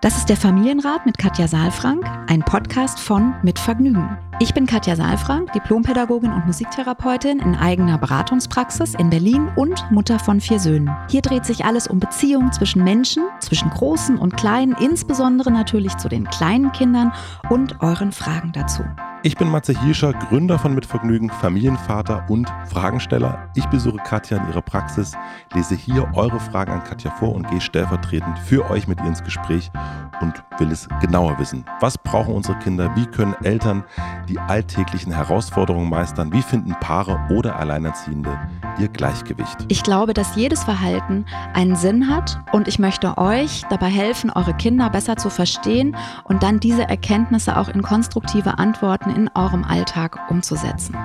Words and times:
Das 0.00 0.16
ist 0.16 0.26
der 0.26 0.36
Familienrat 0.36 1.06
mit 1.06 1.18
Katja 1.18 1.48
Saalfrank, 1.48 2.04
ein 2.28 2.40
Podcast 2.40 3.00
von 3.00 3.34
Mit 3.42 3.58
Vergnügen. 3.58 4.27
Ich 4.40 4.54
bin 4.54 4.66
Katja 4.66 4.94
Saalfrank, 4.94 5.52
Diplompädagogin 5.52 6.32
und 6.32 6.46
Musiktherapeutin 6.46 7.40
in 7.40 7.56
eigener 7.56 7.98
Beratungspraxis 7.98 8.94
in 8.94 9.10
Berlin 9.10 9.50
und 9.56 9.84
Mutter 9.90 10.20
von 10.20 10.40
vier 10.40 10.60
Söhnen. 10.60 10.94
Hier 11.10 11.22
dreht 11.22 11.44
sich 11.44 11.64
alles 11.64 11.88
um 11.88 11.98
Beziehungen 11.98 12.52
zwischen 12.52 12.84
Menschen, 12.84 13.24
zwischen 13.40 13.68
Großen 13.68 14.16
und 14.16 14.36
Kleinen, 14.36 14.76
insbesondere 14.80 15.50
natürlich 15.50 15.96
zu 15.96 16.08
den 16.08 16.22
kleinen 16.30 16.70
Kindern 16.70 17.12
und 17.50 17.82
euren 17.82 18.12
Fragen 18.12 18.52
dazu. 18.52 18.84
Ich 19.24 19.36
bin 19.36 19.50
Matze 19.50 19.78
Hirscher, 19.82 20.12
Gründer 20.12 20.60
von 20.60 20.76
Mitvergnügen, 20.76 21.28
Familienvater 21.28 22.24
und 22.28 22.48
Fragensteller. 22.70 23.50
Ich 23.56 23.66
besuche 23.66 23.96
Katja 23.96 24.36
in 24.36 24.46
ihrer 24.46 24.62
Praxis, 24.62 25.14
lese 25.54 25.74
hier 25.74 26.08
eure 26.14 26.38
Fragen 26.38 26.70
an 26.70 26.84
Katja 26.84 27.10
vor 27.10 27.34
und 27.34 27.50
gehe 27.50 27.60
stellvertretend 27.60 28.38
für 28.38 28.70
euch 28.70 28.86
mit 28.86 29.00
ihr 29.00 29.06
ins 29.06 29.24
Gespräch 29.24 29.72
und 30.20 30.34
will 30.58 30.70
es 30.70 30.88
genauer 31.00 31.36
wissen. 31.40 31.64
Was 31.80 31.98
brauchen 31.98 32.32
unsere 32.32 32.56
Kinder? 32.60 32.94
Wie 32.94 33.06
können 33.06 33.34
Eltern 33.42 33.82
die 34.28 34.38
alltäglichen 34.38 35.12
Herausforderungen 35.12 35.88
meistern? 35.88 36.32
Wie 36.32 36.42
finden 36.42 36.74
Paare 36.80 37.18
oder 37.30 37.56
Alleinerziehende 37.56 38.38
ihr 38.78 38.88
Gleichgewicht? 38.88 39.56
Ich 39.68 39.82
glaube, 39.82 40.14
dass 40.14 40.36
jedes 40.36 40.64
Verhalten 40.64 41.24
einen 41.54 41.76
Sinn 41.76 42.08
hat 42.08 42.40
und 42.52 42.68
ich 42.68 42.78
möchte 42.78 43.18
euch 43.18 43.62
dabei 43.70 43.88
helfen, 43.88 44.30
eure 44.30 44.54
Kinder 44.54 44.90
besser 44.90 45.16
zu 45.16 45.30
verstehen 45.30 45.96
und 46.24 46.42
dann 46.42 46.60
diese 46.60 46.88
Erkenntnisse 46.88 47.56
auch 47.56 47.68
in 47.68 47.82
konstruktive 47.82 48.58
Antworten 48.58 49.10
in 49.10 49.30
eurem 49.34 49.64
Alltag 49.64 50.18
umzusetzen. 50.30 50.96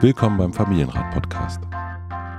Willkommen 0.00 0.36
beim 0.36 0.52
Familienrat-Podcast. 0.52 1.60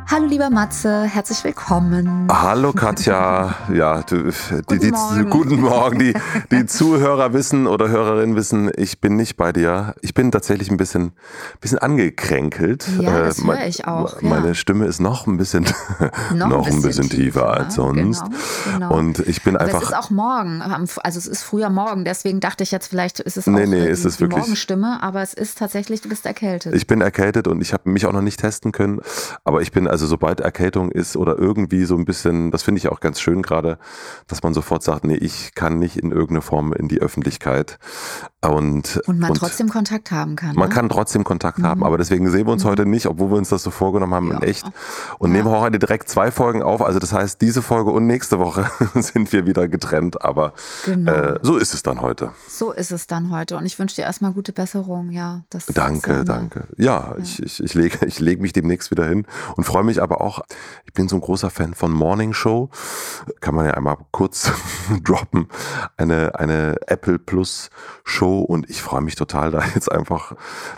Hallo 0.10 0.26
lieber 0.26 0.50
Matze, 0.50 1.04
herzlich 1.04 1.44
willkommen. 1.44 2.28
Hallo 2.32 2.72
Katja. 2.72 3.56
Ja, 3.74 4.02
du, 4.04 4.32
guten, 4.66 4.80
die, 4.80 4.92
Morgen. 4.92 5.30
guten 5.30 5.60
Morgen. 5.62 6.00
Die, 6.00 6.14
die 6.52 6.66
Zuhörer 6.68 7.34
wissen 7.34 7.68
oder 7.68 7.90
Hörerinnen 7.90 8.36
wissen, 8.38 8.72
ich 8.78 9.02
bin 9.02 9.18
nicht 9.18 9.36
bei 9.36 9.52
dir. 9.52 9.94
Ich 10.02 10.14
bin 10.14 10.32
tatsächlich 10.32 10.72
ein 10.72 10.78
bisschen, 10.78 11.12
bisschen 11.60 11.80
angekränkelt. 11.80 12.88
Ja, 13.00 13.20
das 13.20 13.40
Äh, 13.40 13.44
höre 13.44 13.66
ich 13.68 13.86
auch. 13.88 14.22
Ja. 14.22 14.30
Meine 14.30 14.56
Stimme 14.56 14.86
ist 14.86 15.02
noch 15.02 15.28
ein 15.28 15.36
bisschen, 15.36 15.66
noch, 16.34 16.68
ein 16.68 16.82
bisschen 16.82 17.10
tiefer 17.10 17.50
als 17.50 17.76
sonst. 17.76 18.24
Genau, 18.24 18.38
genau. 18.74 18.94
Und 18.96 19.20
ich 19.20 19.44
bin 19.44 19.58
Aber 19.58 19.66
einfach. 19.66 19.82
es 19.82 19.90
ist 19.90 19.96
auch 19.98 20.10
morgen, 20.10 20.62
also 20.62 21.20
es 21.20 21.28
ist 21.28 21.44
früher 21.44 21.70
Morgen, 21.70 22.06
deswegen 22.06 22.40
dachte 22.40 22.64
ich 22.64 22.72
jetzt 22.72 22.88
vielleicht 22.88 23.20
ist 23.20 23.36
es 23.36 23.46
Nee, 23.48 23.64
auch 23.64 23.68
nee, 23.68 23.80
äh, 23.86 23.90
es 23.90 24.02
die, 24.04 24.08
ist 24.08 24.16
die 24.18 24.22
wirklich- 24.22 24.40
Morgenstimme, 24.40 25.04
aber 25.04 25.22
es 25.22 25.34
ist 25.34 25.58
tatsächlich, 25.58 26.00
du 26.02 26.08
bist 26.10 26.26
erkältet. 26.26 26.74
Ich 26.74 26.88
bin 26.88 27.02
erkältet 27.02 27.48
und 27.50 27.60
ich 27.62 27.74
habe 27.74 27.90
mich 27.90 28.06
auch 28.06 28.14
noch 28.14 28.22
nicht 28.22 28.40
testen 28.40 28.72
können. 28.72 29.02
Aber 29.44 29.62
ich 29.62 29.74
bin 29.74 29.88
also, 29.88 29.97
sobald 30.06 30.40
Erkältung 30.42 30.92
ist 30.92 31.18
oder 31.18 31.38
irgendwie 31.40 31.86
so 31.86 31.96
ein 31.96 32.06
bisschen, 32.06 32.52
das 32.52 32.64
finde 32.64 32.80
ich 32.80 32.90
auch 32.90 33.00
ganz 33.00 33.20
schön 33.20 33.42
gerade, 33.42 33.80
dass 34.28 34.44
man 34.44 34.54
sofort 34.54 34.84
sagt, 34.84 35.04
nee, 35.06 35.16
ich 35.16 35.56
kann 35.56 35.80
nicht 35.80 35.98
in 35.98 36.12
irgendeiner 36.12 36.42
Form 36.42 36.74
in 36.74 36.88
die 36.88 37.00
Öffentlichkeit. 37.02 37.80
Und, 38.46 39.02
und 39.08 39.20
man 39.20 39.34
trotzdem 39.34 39.68
Kontakt 39.68 40.12
haben 40.12 40.36
kann. 40.36 40.56
man 40.56 40.70
ne? 40.70 40.76
kann 40.76 40.90
trotzdem 40.90 41.24
Kontakt 41.24 41.62
haben, 41.64 41.84
aber 41.84 41.98
deswegen 41.98 42.30
sehen 42.30 42.46
wir 42.46 42.54
uns 42.54 42.64
heute 42.66 42.86
nicht, 42.86 43.08
obwohl 43.08 43.32
wir 43.32 43.38
uns 43.38 43.50
das 43.50 43.64
so 43.64 43.72
vorgenommen 43.72 44.14
haben 44.14 44.32
in 44.32 44.38
Ja. 44.38 44.44
echt. 44.44 44.66
Und 45.18 45.32
Ja. 45.32 45.38
nehmen 45.38 45.48
auch 45.54 45.62
heute 45.62 45.80
direkt 45.80 46.08
zwei 46.08 46.30
Folgen 46.32 46.62
auf. 46.62 46.82
Also 46.82 47.00
das 47.00 47.14
heißt, 47.14 47.42
diese 47.42 47.62
Folge 47.62 47.92
und 47.92 48.06
nächste 48.06 48.38
Woche 48.40 48.70
sind 48.94 49.34
wir 49.34 49.46
wieder 49.48 49.68
getrennt. 49.68 50.22
Aber 50.24 50.54
Genau. 50.86 51.12
äh, 51.12 51.40
so 51.42 51.58
ist 51.58 51.74
es 51.74 51.82
dann 51.84 52.02
heute. 52.02 52.32
So 52.48 52.72
ist 52.72 52.92
es 52.92 53.08
dann 53.08 53.32
heute 53.32 53.58
und 53.58 53.66
ich 53.66 53.80
wünsche 53.80 53.96
dir 53.96 54.04
erstmal 54.04 54.32
gute 54.34 54.54
Besserung, 54.54 55.10
ja. 55.12 55.44
Danke, 55.74 56.20
äh, 56.20 56.24
danke. 56.24 56.68
Ja, 56.78 57.16
ich, 57.22 57.42
ich, 57.42 57.64
ich 57.64 57.74
lege 57.74 58.06
ich 58.06 58.20
leg 58.20 58.40
mich 58.40 58.54
demnächst 58.54 58.92
wieder 58.92 59.06
hin 59.08 59.26
und 59.56 59.64
freue 59.64 59.84
mich 59.84 59.87
aber 60.02 60.22
auch, 60.22 60.42
ich 60.86 60.94
bin 60.94 61.08
so 61.08 61.16
ein 61.16 61.22
großer 61.22 61.50
Fan 61.50 61.74
von 61.74 61.92
Morning 61.92 62.34
Show. 62.34 62.70
Kann 63.42 63.56
man 63.56 63.66
ja 63.66 63.72
einmal 63.74 63.98
kurz 64.12 64.52
droppen. 65.04 65.48
Eine, 65.98 66.38
eine 66.40 66.76
Apple 66.88 67.18
Plus 67.20 67.70
Show 68.04 68.40
und 68.42 68.70
ich 68.70 68.82
freue 68.82 69.02
mich 69.02 69.16
total, 69.16 69.52
da 69.52 69.64
jetzt 69.74 69.92
einfach, 69.92 70.34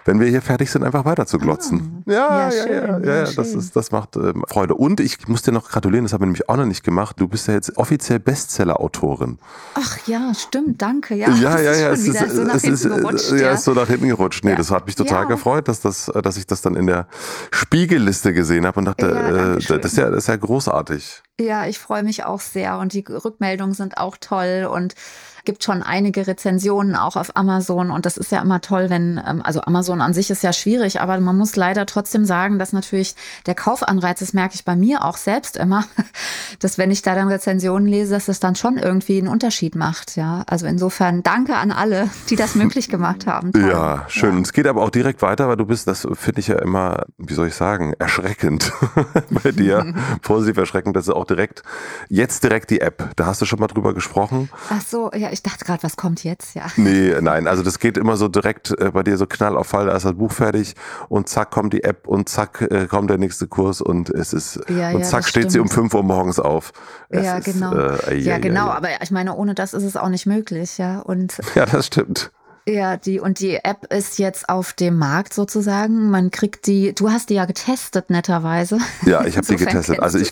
wenn 0.06 0.20
wir 0.20 0.28
hier 0.28 0.42
fertig 0.42 0.72
sind, 0.72 0.84
einfach 0.84 1.06
weiter 1.06 1.26
zu 1.26 1.38
glotzen. 1.40 2.04
Ah. 2.08 2.12
Ja, 2.12 2.50
ja, 2.50 2.52
schön, 2.52 2.72
ja, 2.72 2.82
ja, 2.82 3.00
ja, 3.00 3.16
ja, 3.26 3.32
das, 3.34 3.50
schön. 3.52 3.60
ist, 3.60 3.76
das 3.76 3.92
macht 3.92 4.16
ähm, 4.16 4.44
Freude. 4.48 4.76
Und 4.76 5.00
ich 5.00 5.28
muss 5.28 5.42
dir 5.42 5.52
noch 5.52 5.70
gratulieren, 5.70 6.06
das 6.06 6.14
haben 6.14 6.22
wir 6.22 6.28
nämlich 6.28 6.48
auch 6.50 6.58
noch 6.58 6.66
nicht 6.66 6.84
gemacht. 6.84 7.16
Du 7.20 7.28
bist 7.28 7.48
ja 7.48 7.54
jetzt 7.56 7.78
offiziell 7.78 8.20
Bestseller-Autorin. 8.20 9.38
Ach 9.76 9.98
ja, 10.08 10.32
stimmt, 10.36 10.82
danke. 10.82 11.16
Ja, 11.16 11.30
Ja, 11.30 11.60
ja, 11.60 11.74
ja, 11.74 11.90
es 11.92 12.08
ist, 12.08 12.36
so 12.36 12.44
nach 12.44 12.56
es 12.56 12.64
ist, 12.64 12.82
hinten 12.84 13.02
gerutscht, 13.02 13.32
ja, 13.32 13.38
ja. 13.38 13.52
ist 13.52 13.64
so 13.64 13.74
nach 13.74 13.88
hinten 13.88 14.08
gerutscht. 14.08 14.44
Nee, 14.44 14.52
Ja. 14.52 14.58
das 14.58 14.72
hat 14.72 14.86
mich 14.86 14.96
total 14.96 15.24
Ja. 15.24 15.28
gefreut, 15.30 15.68
dass 15.68 15.80
das, 15.82 16.12
dass 16.24 16.38
ich 16.38 16.46
das 16.48 16.62
dann 16.62 16.76
in 16.76 16.88
der 16.88 17.08
Spiegelliste 17.52 18.34
gesehen 18.34 18.66
habe 18.66 18.80
und 18.80 18.86
dachte, 18.86 18.99
Ja, 19.08 19.30
äh, 19.30 19.34
danke 19.34 19.62
schön. 19.62 19.82
das 19.82 19.92
ist 19.92 19.98
ja, 19.98 20.10
das 20.10 20.20
ist 20.20 20.28
ja 20.28 20.36
großartig. 20.36 21.22
Ja, 21.40 21.66
ich 21.68 21.80
freue 21.80 22.04
mich 22.04 22.26
auch 22.26 22.42
sehr 22.42 22.78
und 22.80 22.94
die 22.94 23.06
Rückmeldungen 23.08 23.74
sind 23.74 23.98
auch 23.98 24.18
toll 24.20 24.70
und 24.72 24.96
gibt 25.46 25.64
schon 25.64 25.84
einige 25.84 26.28
Rezensionen 26.28 26.96
auch 26.96 27.16
auf 27.16 27.36
Amazon 27.36 27.92
und 27.92 28.06
das 28.06 28.18
ist 28.18 28.32
ja 28.32 28.42
immer 28.42 28.62
toll, 28.62 28.90
wenn, 28.90 29.22
ähm, 29.26 29.42
also 29.44 29.62
Amazon 29.62 30.02
an 30.02 30.14
sich 30.14 30.30
ist 30.30 30.44
ja 30.44 30.54
schwierig, 30.54 31.02
aber 31.02 31.20
man 31.20 31.38
muss 31.38 31.56
leider 31.56 31.86
trotzdem 31.86 32.26
sagen, 32.26 32.60
dass 32.60 32.74
natürlich 32.74 33.16
der 33.46 33.56
Kaufanreiz, 33.56 34.20
das 34.20 34.34
merke 34.34 34.56
ich 34.56 34.66
bei 34.66 34.76
mir 34.76 35.04
auch 35.04 35.18
selbst 35.18 35.58
immer, 35.58 35.86
dass 36.60 36.78
wenn 36.78 36.92
ich 36.92 37.02
da 37.02 37.16
dann 37.16 37.28
Rezensionen 37.28 37.88
lese, 37.88 38.14
dass 38.14 38.28
es 38.28 38.40
dann 38.40 38.56
schon 38.56 38.78
irgendwie 38.78 39.18
einen 39.18 39.28
Unterschied 39.28 39.76
macht, 39.76 40.16
ja. 40.16 40.44
Also 40.48 40.66
insofern 40.66 41.24
danke 41.24 41.56
an 41.56 41.72
alle, 41.72 42.10
die 42.30 42.36
das 42.36 42.56
möglich 42.56 42.90
gemacht 42.90 43.28
haben. 43.28 43.52
Toll. 43.54 43.70
Ja, 43.70 44.06
schön. 44.08 44.42
Es 44.42 44.54
geht 44.54 44.68
aber 44.68 44.82
auch 44.82 44.90
direkt 44.90 45.22
weiter, 45.22 45.48
weil 45.48 45.58
du 45.58 45.66
bist, 45.66 45.88
das 45.88 46.08
finde 46.14 46.42
ich 46.42 46.48
ja 46.48 46.60
immer, 46.60 47.06
wie 47.18 47.34
soll 47.34 47.48
ich 47.48 47.56
sagen, 47.56 47.94
erschreckend 48.00 48.72
bei 49.30 49.52
dir. 49.52 49.94
Positiv 50.22 50.58
erschreckend, 50.58 50.96
dass 50.96 51.06
du 51.06 51.14
auch 51.14 51.26
direkt, 51.26 51.64
jetzt 52.10 52.44
direkt 52.44 52.70
die 52.70 52.82
App. 52.82 53.10
Da 53.16 53.26
hast 53.26 53.42
du 53.42 53.46
schon 53.46 53.60
mal 53.60 53.68
drüber 53.68 53.94
gesprochen. 53.94 54.50
Ach 54.70 54.82
so, 54.82 55.12
ja, 55.14 55.29
ich 55.32 55.44
dachte 55.44 55.66
gerade, 55.66 55.84
was 55.84 55.96
kommt 55.98 56.24
jetzt, 56.24 56.56
ja. 56.56 56.68
Nee, 56.76 57.16
nein, 57.22 57.48
also 57.48 57.64
das 57.64 57.80
geht 57.80 57.98
immer 57.98 58.18
so 58.18 58.28
direkt 58.28 58.72
äh, 58.80 58.92
bei 58.92 59.04
dir 59.04 59.18
so 59.18 59.26
knall 59.26 59.58
auf 59.58 59.68
Fall, 59.68 59.86
da 59.86 59.96
ist 59.96 60.06
das 60.06 60.14
Buch 60.14 60.32
fertig 60.32 60.76
und 61.08 61.30
zack 61.30 61.52
kommt 61.52 61.74
die 61.74 61.84
App 61.84 62.08
und 62.08 62.28
zack 62.28 62.62
äh, 62.62 62.88
kommt 62.88 63.10
der 63.10 63.18
nächste 63.18 63.48
Kurs 63.48 63.82
und 63.82 64.10
es 64.10 64.34
ist 64.34 64.60
Ja, 64.68 64.92
und 64.92 65.00
ja, 65.00 65.06
zack 65.06 65.28
steht 65.28 65.52
sie 65.52 65.60
um 65.60 65.68
stimmt. 65.68 65.92
5 65.92 65.94
Uhr 65.96 66.04
morgens 66.04 66.40
auf. 66.40 66.74
Es 67.10 67.26
ja, 67.26 67.38
ist, 67.38 67.46
genau. 67.46 67.74
äh, 67.76 67.98
ei, 68.08 68.14
ja, 68.16 68.36
ei, 68.36 68.40
genau. 68.40 68.70
Aber 68.70 68.90
ich 69.02 69.12
meine, 69.12 69.36
ohne 69.36 69.56
das 69.56 69.74
ist 69.74 69.84
es 69.84 69.96
auch 69.96 70.10
nicht 70.10 70.26
möglich, 70.26 70.78
ja. 70.78 71.00
Und 71.00 71.40
Ja, 71.56 71.66
das 71.66 71.88
stimmt. 71.88 72.32
Ja, 72.74 72.98
die 72.98 73.20
und 73.20 73.40
die 73.40 73.56
App 73.56 73.92
ist 73.92 74.20
jetzt 74.20 74.50
auf 74.50 74.74
dem 74.74 74.98
Markt 74.98 75.34
sozusagen. 75.34 76.10
Man 76.10 76.32
kriegt 76.32 76.68
die. 76.68 76.94
Du 76.94 77.12
hast 77.12 77.30
die 77.30 77.36
ja 77.36 77.46
getestet, 77.46 78.10
netterweise. 78.10 78.78
Ja, 79.06 79.26
ich 79.26 79.38
habe 79.38 79.48
die 79.50 79.56
getestet. 79.56 80.00
Also 80.00 80.18
ich, 80.20 80.32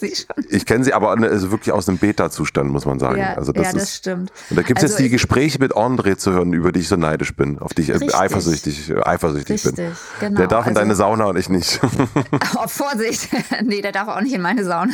ich 0.49 0.65
kenne 0.65 0.83
sie 0.83 0.93
aber 0.93 1.09
also 1.11 1.51
wirklich 1.51 1.71
aus 1.71 1.85
dem 1.85 1.97
Beta-Zustand, 1.97 2.69
muss 2.69 2.85
man 2.85 2.99
sagen. 2.99 3.19
Ja, 3.19 3.33
also 3.35 3.51
das 3.51 3.63
ja, 3.63 3.69
ist, 3.69 3.75
das 3.81 3.95
stimmt. 3.95 4.31
Und 4.49 4.55
da 4.55 4.61
gibt 4.61 4.79
es 4.79 4.83
Also 4.83 4.95
jetzt 4.95 5.03
die 5.05 5.09
Gespräche 5.09 5.59
mit 5.59 5.73
André 5.73 6.17
zu 6.17 6.31
hören, 6.31 6.53
über 6.53 6.71
die 6.71 6.79
ich 6.81 6.87
so 6.87 6.95
neidisch 6.95 7.35
bin, 7.35 7.59
auf 7.59 7.73
die 7.73 7.83
ich 7.83 7.89
äh, 7.89 7.93
Richtig. 7.93 8.15
eifersüchtig, 8.15 8.89
äh, 8.89 9.01
eifersüchtig 9.03 9.63
bin. 9.63 9.75
Richtig, 9.75 9.97
genau. 10.19 10.37
Der 10.37 10.47
darf 10.47 10.65
in 10.65 10.69
Also- 10.71 10.81
deine 10.81 10.95
Sauna 10.95 11.25
und 11.25 11.37
ich 11.37 11.49
nicht. 11.49 11.79
Oh, 12.55 12.67
Vorsicht! 12.67 13.29
nee, 13.63 13.81
der 13.81 13.91
darf 13.91 14.07
auch 14.07 14.21
nicht 14.21 14.33
in 14.33 14.41
meine 14.41 14.63
Sauna. 14.63 14.93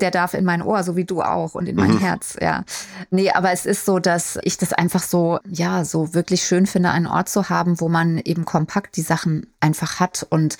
Der 0.00 0.10
darf 0.10 0.34
in 0.34 0.44
mein 0.44 0.62
Ohr, 0.62 0.82
so 0.82 0.96
wie 0.96 1.04
du 1.04 1.22
auch, 1.22 1.54
und 1.54 1.68
in 1.68 1.76
mein 1.76 1.92
Mhm. 1.92 1.98
Herz, 1.98 2.36
ja. 2.40 2.64
Nee, 3.10 3.30
aber 3.30 3.52
es 3.52 3.66
ist 3.66 3.84
so, 3.84 3.98
dass 3.98 4.38
ich 4.42 4.56
das 4.58 4.72
einfach 4.72 5.02
so, 5.02 5.38
ja, 5.48 5.84
so 5.84 6.14
wirklich 6.14 6.42
schön 6.42 6.66
finde, 6.66 6.90
einen 6.90 7.06
Ort 7.06 7.28
zu 7.28 7.48
haben, 7.48 7.80
wo 7.80 7.88
man 7.88 8.18
eben 8.18 8.44
kompakt 8.44 8.96
die 8.96 9.02
Sachen 9.02 9.46
einfach 9.66 10.00
hat. 10.00 10.26
Und 10.28 10.56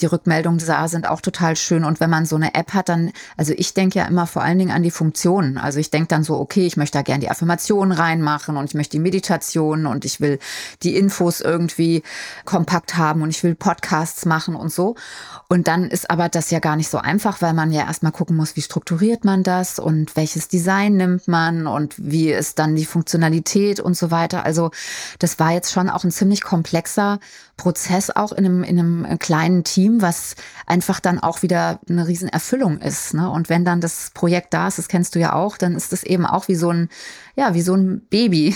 die 0.00 0.06
Rückmeldungen 0.06 0.60
da 0.64 0.88
sind 0.88 1.08
auch 1.08 1.20
total 1.20 1.56
schön. 1.56 1.84
Und 1.84 2.00
wenn 2.00 2.10
man 2.10 2.26
so 2.26 2.36
eine 2.36 2.54
App 2.54 2.74
hat, 2.74 2.88
dann, 2.88 3.12
also 3.36 3.52
ich 3.56 3.74
denke 3.74 3.98
ja 3.98 4.06
immer 4.06 4.26
vor 4.26 4.42
allen 4.42 4.58
Dingen 4.58 4.70
an 4.70 4.82
die 4.82 4.90
Funktionen. 4.90 5.58
Also 5.58 5.78
ich 5.78 5.90
denke 5.90 6.08
dann 6.08 6.22
so, 6.22 6.38
okay, 6.38 6.66
ich 6.66 6.76
möchte 6.76 6.98
da 6.98 7.02
gerne 7.02 7.20
die 7.20 7.30
Affirmationen 7.30 7.92
reinmachen 7.92 8.56
und 8.56 8.66
ich 8.66 8.74
möchte 8.74 8.92
die 8.92 9.02
Meditation 9.02 9.86
und 9.86 10.04
ich 10.04 10.20
will 10.20 10.38
die 10.82 10.96
Infos 10.96 11.40
irgendwie 11.40 12.02
kompakt 12.44 12.96
haben 12.96 13.22
und 13.22 13.30
ich 13.30 13.42
will 13.42 13.54
Podcasts 13.54 14.24
machen 14.26 14.54
und 14.54 14.72
so. 14.72 14.94
Und 15.48 15.66
dann 15.66 15.88
ist 15.88 16.08
aber 16.10 16.28
das 16.28 16.50
ja 16.50 16.60
gar 16.60 16.76
nicht 16.76 16.88
so 16.88 16.98
einfach, 16.98 17.42
weil 17.42 17.54
man 17.54 17.72
ja 17.72 17.82
erstmal 17.82 18.12
gucken 18.12 18.36
muss, 18.36 18.54
wie 18.54 18.62
strukturiert 18.62 19.24
man 19.24 19.42
das 19.42 19.78
und 19.80 20.14
welches 20.14 20.46
Design 20.46 20.96
nimmt 20.96 21.26
man 21.26 21.66
und 21.66 21.94
wie 21.98 22.30
ist 22.30 22.58
dann 22.60 22.76
die 22.76 22.84
Funktionalität 22.84 23.80
und 23.80 23.96
so 23.96 24.10
weiter. 24.12 24.44
Also 24.44 24.70
das 25.18 25.38
war 25.40 25.50
jetzt 25.50 25.72
schon 25.72 25.90
auch 25.90 26.04
ein 26.04 26.12
ziemlich 26.12 26.42
komplexer 26.42 27.18
Prozess 27.56 28.10
auch 28.10 28.32
in 28.32 28.46
einem, 28.46 28.49
in 28.64 28.78
einem 28.78 29.18
kleinen 29.18 29.64
Team, 29.64 30.02
was 30.02 30.34
einfach 30.66 31.00
dann 31.00 31.18
auch 31.18 31.42
wieder 31.42 31.80
eine 31.88 32.06
Riesenerfüllung 32.06 32.78
ist. 32.78 33.14
Ne? 33.14 33.30
Und 33.30 33.48
wenn 33.48 33.64
dann 33.64 33.80
das 33.80 34.10
Projekt 34.14 34.52
da 34.54 34.68
ist, 34.68 34.78
das 34.78 34.88
kennst 34.88 35.14
du 35.14 35.18
ja 35.18 35.32
auch, 35.32 35.56
dann 35.56 35.74
ist 35.74 35.92
das 35.92 36.02
eben 36.02 36.26
auch 36.26 36.48
wie 36.48 36.54
so 36.54 36.70
ein, 36.70 36.88
ja, 37.36 37.54
wie 37.54 37.62
so 37.62 37.74
ein 37.74 38.02
Baby. 38.10 38.54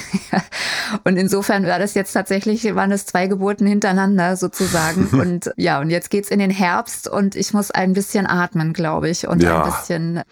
und 1.04 1.16
insofern 1.16 1.66
war 1.66 1.78
das 1.78 1.94
jetzt 1.94 2.12
tatsächlich, 2.12 2.74
waren 2.74 2.92
es 2.92 3.06
zwei 3.06 3.26
Geburten 3.26 3.66
hintereinander 3.66 4.36
sozusagen. 4.36 5.06
und 5.12 5.50
ja, 5.56 5.80
und 5.80 5.90
jetzt 5.90 6.10
geht's 6.10 6.30
in 6.30 6.38
den 6.38 6.50
Herbst 6.50 7.08
und 7.08 7.36
ich 7.36 7.52
muss 7.54 7.70
ein 7.70 7.92
bisschen 7.92 8.26
atmen, 8.26 8.72
glaube 8.72 9.08
ich, 9.08 9.26
und 9.26 9.42
Ja. 9.42 9.64
ein 9.64 9.70
bisschen 9.70 10.22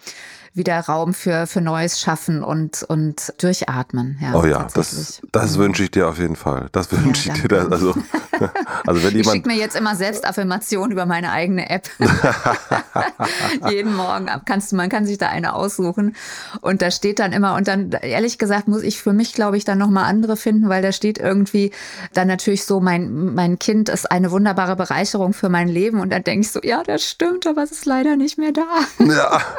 wieder 0.53 0.79
Raum 0.79 1.13
für, 1.13 1.47
für 1.47 1.61
Neues 1.61 1.99
schaffen 1.99 2.43
und, 2.43 2.83
und 2.83 3.33
durchatmen. 3.41 4.17
Ja, 4.21 4.33
Oh 4.35 4.45
ja, 4.45 4.67
das, 4.73 5.21
das 5.31 5.57
wünsche 5.57 5.83
ich 5.83 5.91
dir 5.91 6.07
auf 6.07 6.19
jeden 6.19 6.35
Fall. 6.35 6.69
Das 6.71 6.91
wünsche 6.91 7.31
ich 7.31 7.41
dir. 7.41 7.67
also 7.71 7.93
Also 8.85 9.03
wenn 9.03 9.17
ich 9.17 9.27
schicke 9.27 9.47
mir 9.47 9.57
jetzt 9.57 9.75
immer 9.75 9.95
Selbstaffirmationen 9.95 10.91
über 10.91 11.05
meine 11.05 11.31
eigene 11.31 11.69
App. 11.69 11.89
Jeden 13.69 13.95
Morgen 13.95 14.29
kannst 14.45 14.71
du, 14.71 14.75
man 14.75 14.89
kann 14.89 15.05
sich 15.05 15.17
da 15.17 15.29
eine 15.29 15.55
aussuchen 15.55 16.15
und 16.61 16.81
da 16.81 16.91
steht 16.91 17.19
dann 17.19 17.31
immer 17.31 17.55
und 17.55 17.67
dann 17.67 17.91
ehrlich 17.91 18.37
gesagt 18.37 18.67
muss 18.67 18.83
ich 18.83 19.01
für 19.01 19.13
mich 19.13 19.33
glaube 19.33 19.57
ich 19.57 19.65
dann 19.65 19.77
noch 19.77 19.89
mal 19.89 20.03
andere 20.03 20.37
finden, 20.37 20.69
weil 20.69 20.81
da 20.81 20.91
steht 20.91 21.17
irgendwie 21.17 21.71
dann 22.13 22.27
natürlich 22.27 22.65
so 22.65 22.79
mein 22.79 23.33
mein 23.33 23.59
Kind 23.59 23.89
ist 23.89 24.11
eine 24.11 24.31
wunderbare 24.31 24.75
Bereicherung 24.75 25.33
für 25.33 25.49
mein 25.49 25.67
Leben 25.67 25.99
und 25.99 26.11
dann 26.11 26.23
denke 26.23 26.41
ich 26.45 26.51
so 26.51 26.59
ja 26.63 26.83
das 26.83 27.03
stimmt, 27.03 27.47
aber 27.47 27.63
es 27.63 27.71
ist 27.71 27.85
leider 27.85 28.15
nicht 28.15 28.37
mehr 28.37 28.51
da. 28.51 28.67
Ja. 28.99 29.41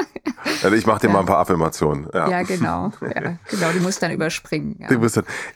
Also 0.63 0.77
ich 0.77 0.84
mache 0.87 1.01
dir 1.01 1.07
ja. 1.09 1.13
mal 1.13 1.21
ein 1.21 1.27
paar 1.27 1.39
Affirmationen. 1.39 2.09
Ja, 2.13 2.29
ja 2.29 2.43
genau. 2.43 2.93
Ja, 3.01 3.37
genau, 3.51 3.73
die 3.75 3.81
muss 3.81 3.99
dann 3.99 4.13
überspringen. 4.13 4.77
Ja. 4.79 4.89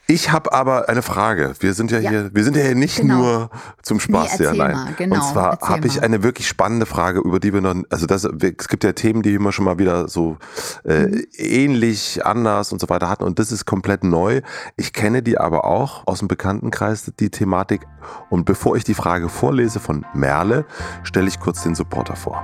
Ich 0.06 0.30
habe 0.30 0.52
aber 0.52 0.88
eine 0.88 1.02
Frage. 1.02 1.54
Wir 1.60 1.74
sind 1.74 1.90
ja, 1.90 1.98
hier, 1.98 2.30
wir 2.34 2.44
sind 2.44 2.56
ja 2.56 2.62
hier 2.62 2.74
nicht 2.74 3.00
genau. 3.00 3.16
nur 3.16 3.50
zum 3.82 4.00
Spaß 4.00 4.32
nee, 4.32 4.36
hier 4.38 4.50
allein. 4.50 4.94
Genau, 4.96 5.16
und 5.16 5.24
zwar 5.24 5.58
habe 5.60 5.86
ich 5.86 6.02
eine 6.02 6.22
wirklich 6.22 6.48
spannende 6.48 6.86
Frage, 6.86 7.20
über 7.20 7.40
die 7.40 7.52
wir 7.52 7.60
noch, 7.60 7.74
also 7.90 8.06
das, 8.06 8.24
es 8.24 8.68
gibt 8.68 8.84
ja 8.84 8.92
Themen, 8.92 9.22
die 9.22 9.38
wir 9.38 9.52
schon 9.52 9.64
mal 9.64 9.78
wieder 9.78 10.08
so 10.08 10.36
äh, 10.84 11.06
mhm. 11.06 11.26
ähnlich, 11.36 12.24
anders 12.24 12.72
und 12.72 12.80
so 12.80 12.88
weiter 12.88 13.08
hatten 13.08 13.24
und 13.24 13.38
das 13.38 13.52
ist 13.52 13.64
komplett 13.64 14.04
neu. 14.04 14.42
Ich 14.76 14.92
kenne 14.92 15.22
die 15.22 15.38
aber 15.38 15.64
auch 15.64 16.06
aus 16.06 16.20
dem 16.20 16.28
Bekanntenkreis, 16.28 17.12
die 17.18 17.30
Thematik. 17.30 17.86
Und 18.30 18.44
bevor 18.44 18.76
ich 18.76 18.84
die 18.84 18.94
Frage 18.94 19.28
vorlese 19.28 19.80
von 19.80 20.06
Merle, 20.14 20.64
stelle 21.02 21.28
ich 21.28 21.40
kurz 21.40 21.62
den 21.62 21.74
Supporter 21.74 22.16
vor. 22.16 22.42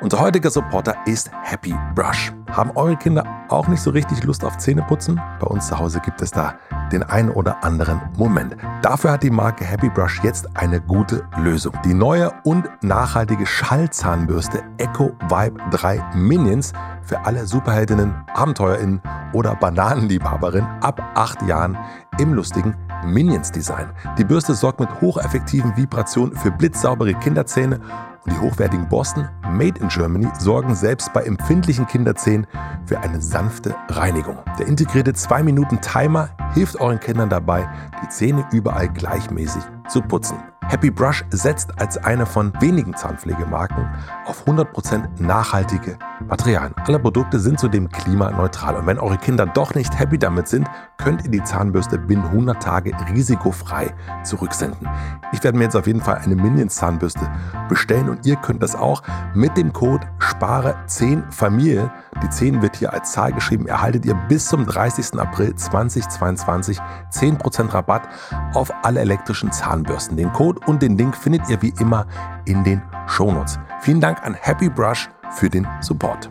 Unser 0.00 0.20
heutiger 0.20 0.50
Supporter 0.50 0.94
ist 1.06 1.30
Happy 1.42 1.74
Brush. 1.94 2.32
Haben 2.50 2.70
eure 2.74 2.96
Kinder 2.96 3.24
auch 3.48 3.66
nicht 3.68 3.80
so 3.80 3.90
richtig 3.90 4.22
Lust 4.24 4.44
auf 4.44 4.58
Zähneputzen? 4.58 5.20
Bei 5.40 5.46
uns 5.46 5.68
zu 5.68 5.78
Hause 5.78 6.00
gibt 6.00 6.20
es 6.22 6.30
da 6.30 6.54
den 6.92 7.02
einen 7.02 7.30
oder 7.30 7.64
anderen 7.64 8.00
Moment. 8.16 8.56
Dafür 8.82 9.12
hat 9.12 9.22
die 9.22 9.30
Marke 9.30 9.64
Happy 9.64 9.88
Brush 9.88 10.20
jetzt 10.22 10.48
eine 10.56 10.80
gute 10.80 11.24
Lösung. 11.38 11.72
Die 11.84 11.94
neue 11.94 12.30
und 12.44 12.68
nachhaltige 12.82 13.46
Schallzahnbürste 13.46 14.62
Echo 14.78 15.12
Vibe 15.28 15.60
3 15.70 16.02
Minions 16.14 16.72
für 17.02 17.24
alle 17.24 17.46
Superheldinnen, 17.46 18.14
AbenteuerInnen 18.34 19.00
oder 19.32 19.54
Bananenliebhaberinnen 19.56 20.68
ab 20.82 21.02
8 21.14 21.42
Jahren 21.42 21.76
im 22.18 22.34
lustigen 22.34 22.76
Minions-Design. 23.04 23.88
Die 24.18 24.24
Bürste 24.24 24.54
sorgt 24.54 24.80
mit 24.80 24.88
hocheffektiven 25.00 25.76
Vibrationen 25.76 26.36
für 26.36 26.50
blitzsaubere 26.50 27.14
Kinderzähne 27.14 27.80
und 28.26 28.34
die 28.34 28.40
hochwertigen 28.40 28.88
Borsten 28.88 29.28
Made 29.50 29.80
in 29.80 29.88
Germany 29.88 30.28
sorgen 30.38 30.74
selbst 30.74 31.12
bei 31.12 31.22
empfindlichen 31.22 31.86
Kinderzähnen 31.86 32.46
für 32.84 33.00
eine 33.00 33.20
sanfte 33.20 33.74
Reinigung. 33.88 34.38
Der 34.58 34.66
integrierte 34.66 35.12
2-Minuten-Timer 35.12 36.30
hilft 36.54 36.80
euren 36.80 37.00
Kindern 37.00 37.30
dabei, 37.30 37.68
die 38.02 38.08
Zähne 38.08 38.46
überall 38.52 38.88
gleichmäßig 38.88 39.62
zu 39.88 40.02
putzen. 40.02 40.36
Happy 40.68 40.90
Brush 40.90 41.24
setzt 41.30 41.80
als 41.80 41.96
eine 41.96 42.26
von 42.26 42.52
wenigen 42.60 42.92
Zahnpflegemarken 42.96 43.88
auf 44.26 44.44
100% 44.46 45.22
nachhaltige 45.22 45.96
Materialien. 46.28 46.74
Alle 46.86 46.98
Produkte 46.98 47.38
sind 47.38 47.60
zudem 47.60 47.88
klimaneutral. 47.88 48.74
Und 48.74 48.86
wenn 48.86 48.98
eure 48.98 49.16
Kinder 49.16 49.46
doch 49.46 49.74
nicht 49.76 49.96
happy 49.96 50.18
damit 50.18 50.48
sind, 50.48 50.68
könnt 50.96 51.24
ihr 51.24 51.30
die 51.30 51.44
Zahnbürste 51.44 51.98
binnen 51.98 52.24
100 52.24 52.60
Tage 52.60 52.92
risikofrei 53.12 53.94
zurücksenden. 54.24 54.88
Ich 55.32 55.44
werde 55.44 55.56
mir 55.56 55.64
jetzt 55.64 55.76
auf 55.76 55.86
jeden 55.86 56.00
Fall 56.00 56.16
eine 56.16 56.34
Minions 56.34 56.74
Zahnbürste 56.74 57.30
bestellen 57.68 58.08
und 58.08 58.26
ihr 58.26 58.36
könnt 58.36 58.60
das 58.62 58.74
auch 58.74 59.02
mit 59.34 59.56
dem 59.56 59.72
Code 59.72 60.06
SPARE10FAMILIE. 60.18 61.90
Die 62.22 62.30
10 62.30 62.62
wird 62.62 62.76
hier 62.76 62.92
als 62.92 63.12
Zahl 63.12 63.32
geschrieben. 63.32 63.66
Erhaltet 63.66 64.04
ihr 64.04 64.14
bis 64.14 64.46
zum 64.46 64.66
30. 64.66 65.18
April 65.20 65.54
2022 65.54 66.80
10% 67.12 67.72
Rabatt 67.72 68.08
auf 68.54 68.72
alle 68.82 69.00
elektrischen 69.00 69.52
Zahnbürsten. 69.52 70.16
Den 70.16 70.32
Code 70.32 70.55
und 70.66 70.82
den 70.82 70.96
Link 70.96 71.16
findet 71.16 71.48
ihr 71.48 71.60
wie 71.62 71.74
immer 71.78 72.06
in 72.44 72.64
den 72.64 72.82
Shownotes. 73.06 73.58
Vielen 73.80 74.00
Dank 74.00 74.24
an 74.24 74.34
Happy 74.34 74.68
Brush 74.68 75.08
für 75.30 75.50
den 75.50 75.66
Support. 75.80 76.30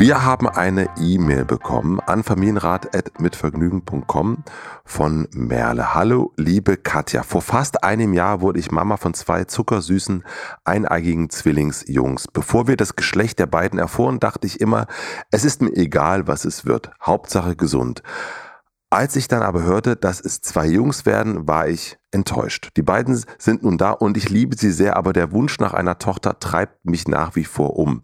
Wir 0.00 0.24
haben 0.24 0.48
eine 0.48 0.88
E-Mail 0.96 1.44
bekommen 1.44 2.00
an 2.00 2.22
familienrat.mitvergnügen.com 2.22 4.44
von 4.82 5.28
Merle. 5.34 5.94
Hallo, 5.94 6.32
liebe 6.38 6.78
Katja. 6.78 7.22
Vor 7.22 7.42
fast 7.42 7.84
einem 7.84 8.14
Jahr 8.14 8.40
wurde 8.40 8.60
ich 8.60 8.70
Mama 8.70 8.96
von 8.96 9.12
zwei 9.12 9.44
zuckersüßen, 9.44 10.24
eineigigen 10.64 11.28
Zwillingsjungs. 11.28 12.28
Bevor 12.28 12.66
wir 12.66 12.78
das 12.78 12.96
Geschlecht 12.96 13.38
der 13.38 13.44
beiden 13.44 13.78
erfuhren, 13.78 14.20
dachte 14.20 14.46
ich 14.46 14.62
immer, 14.62 14.86
es 15.30 15.44
ist 15.44 15.60
mir 15.60 15.76
egal, 15.76 16.26
was 16.26 16.46
es 16.46 16.64
wird. 16.64 16.90
Hauptsache 17.02 17.54
gesund. 17.54 18.02
Als 18.92 19.14
ich 19.14 19.28
dann 19.28 19.42
aber 19.42 19.62
hörte, 19.62 19.94
dass 19.94 20.20
es 20.20 20.40
zwei 20.40 20.66
Jungs 20.66 21.06
werden, 21.06 21.46
war 21.46 21.68
ich 21.68 21.96
enttäuscht. 22.10 22.70
Die 22.76 22.82
beiden 22.82 23.24
sind 23.38 23.62
nun 23.62 23.78
da 23.78 23.92
und 23.92 24.16
ich 24.16 24.28
liebe 24.28 24.56
sie 24.56 24.72
sehr, 24.72 24.96
aber 24.96 25.12
der 25.12 25.30
Wunsch 25.30 25.60
nach 25.60 25.74
einer 25.74 25.98
Tochter 25.98 26.40
treibt 26.40 26.84
mich 26.84 27.06
nach 27.06 27.36
wie 27.36 27.44
vor 27.44 27.76
um. 27.76 28.02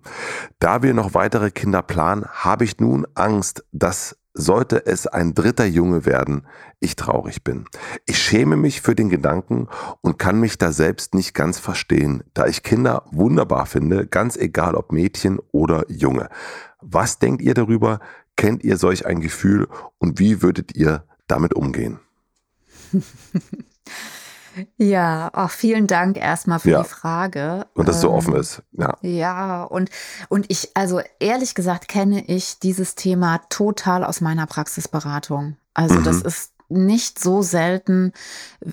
Da 0.61 0.83
wir 0.83 0.95
noch 0.95 1.13
weitere 1.13 1.51
Kinder 1.51 1.83
planen, 1.83 2.25
habe 2.27 2.63
ich 2.63 2.79
nun 2.79 3.05
Angst, 3.17 3.65
dass 3.73 4.17
sollte 4.37 4.85
es 4.87 5.07
ein 5.07 5.35
dritter 5.35 5.65
Junge 5.65 6.05
werden, 6.05 6.47
ich 6.79 6.95
traurig 6.95 7.43
bin. 7.43 7.65
Ich 8.05 8.19
schäme 8.19 8.57
mich 8.57 8.83
für 8.83 8.95
den 8.95 9.09
Gedanken 9.09 9.67
und 10.03 10.19
kann 10.19 10.39
mich 10.39 10.59
da 10.59 10.73
selbst 10.73 11.15
nicht 11.15 11.35
ganz 11.35 11.59
verstehen, 11.59 12.23
da 12.35 12.47
ich 12.47 12.63
Kinder 12.63 13.05
wunderbar 13.11 13.67
finde, 13.67 14.07
ganz 14.07 14.37
egal 14.37 14.75
ob 14.75 14.93
Mädchen 14.93 15.39
oder 15.53 15.91
Junge. 15.91 16.29
Was 16.81 17.19
denkt 17.19 17.43
ihr 17.43 17.55
darüber? 17.55 18.01
Kennt 18.37 18.65
ihr 18.65 18.77
solch 18.77 19.07
ein 19.07 19.21
Gefühl 19.21 19.69
und 19.99 20.19
wie 20.19 20.43
würdet 20.43 20.77
ihr 20.77 21.05
damit 21.27 21.55
umgehen? 21.55 21.99
Ja, 24.79 25.31
auch 25.35 25.51
vielen 25.51 25.87
Dank 25.87 26.17
erstmal 26.17 26.61
für 26.61 26.71
ja. 26.71 26.83
die 26.83 26.89
Frage. 26.89 27.67
Und 27.75 27.89
dass 27.89 27.97
es 27.97 28.03
so 28.03 28.11
offen 28.11 28.35
ähm, 28.35 28.41
ist, 28.41 28.63
ja. 28.73 28.97
Ja, 29.03 29.65
und, 29.65 29.91
und 30.29 30.47
ich, 30.49 30.71
also 30.75 31.01
ehrlich 31.21 31.55
gesagt, 31.55 31.89
kenne 31.89 32.25
ich 32.27 32.59
dieses 32.59 32.95
Thema 32.95 33.39
total 33.51 34.05
aus 34.05 34.21
meiner 34.21 34.47
Praxisberatung. 34.47 35.57
Also, 35.75 35.97
mhm. 35.97 36.05
das 36.05 36.23
ist 36.23 36.53
nicht 36.69 37.21
so 37.21 37.43
selten, 37.43 38.13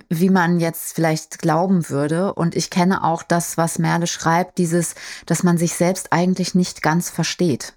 wie 0.10 0.30
man 0.30 0.60
jetzt 0.60 0.96
vielleicht 0.96 1.40
glauben 1.40 1.90
würde. 1.90 2.34
Und 2.34 2.56
ich 2.56 2.70
kenne 2.70 3.04
auch 3.04 3.22
das, 3.22 3.58
was 3.58 3.78
Merle 3.78 4.08
schreibt, 4.08 4.58
dieses, 4.58 4.96
dass 5.26 5.44
man 5.44 5.58
sich 5.58 5.76
selbst 5.76 6.12
eigentlich 6.12 6.56
nicht 6.56 6.82
ganz 6.82 7.10
versteht. 7.10 7.74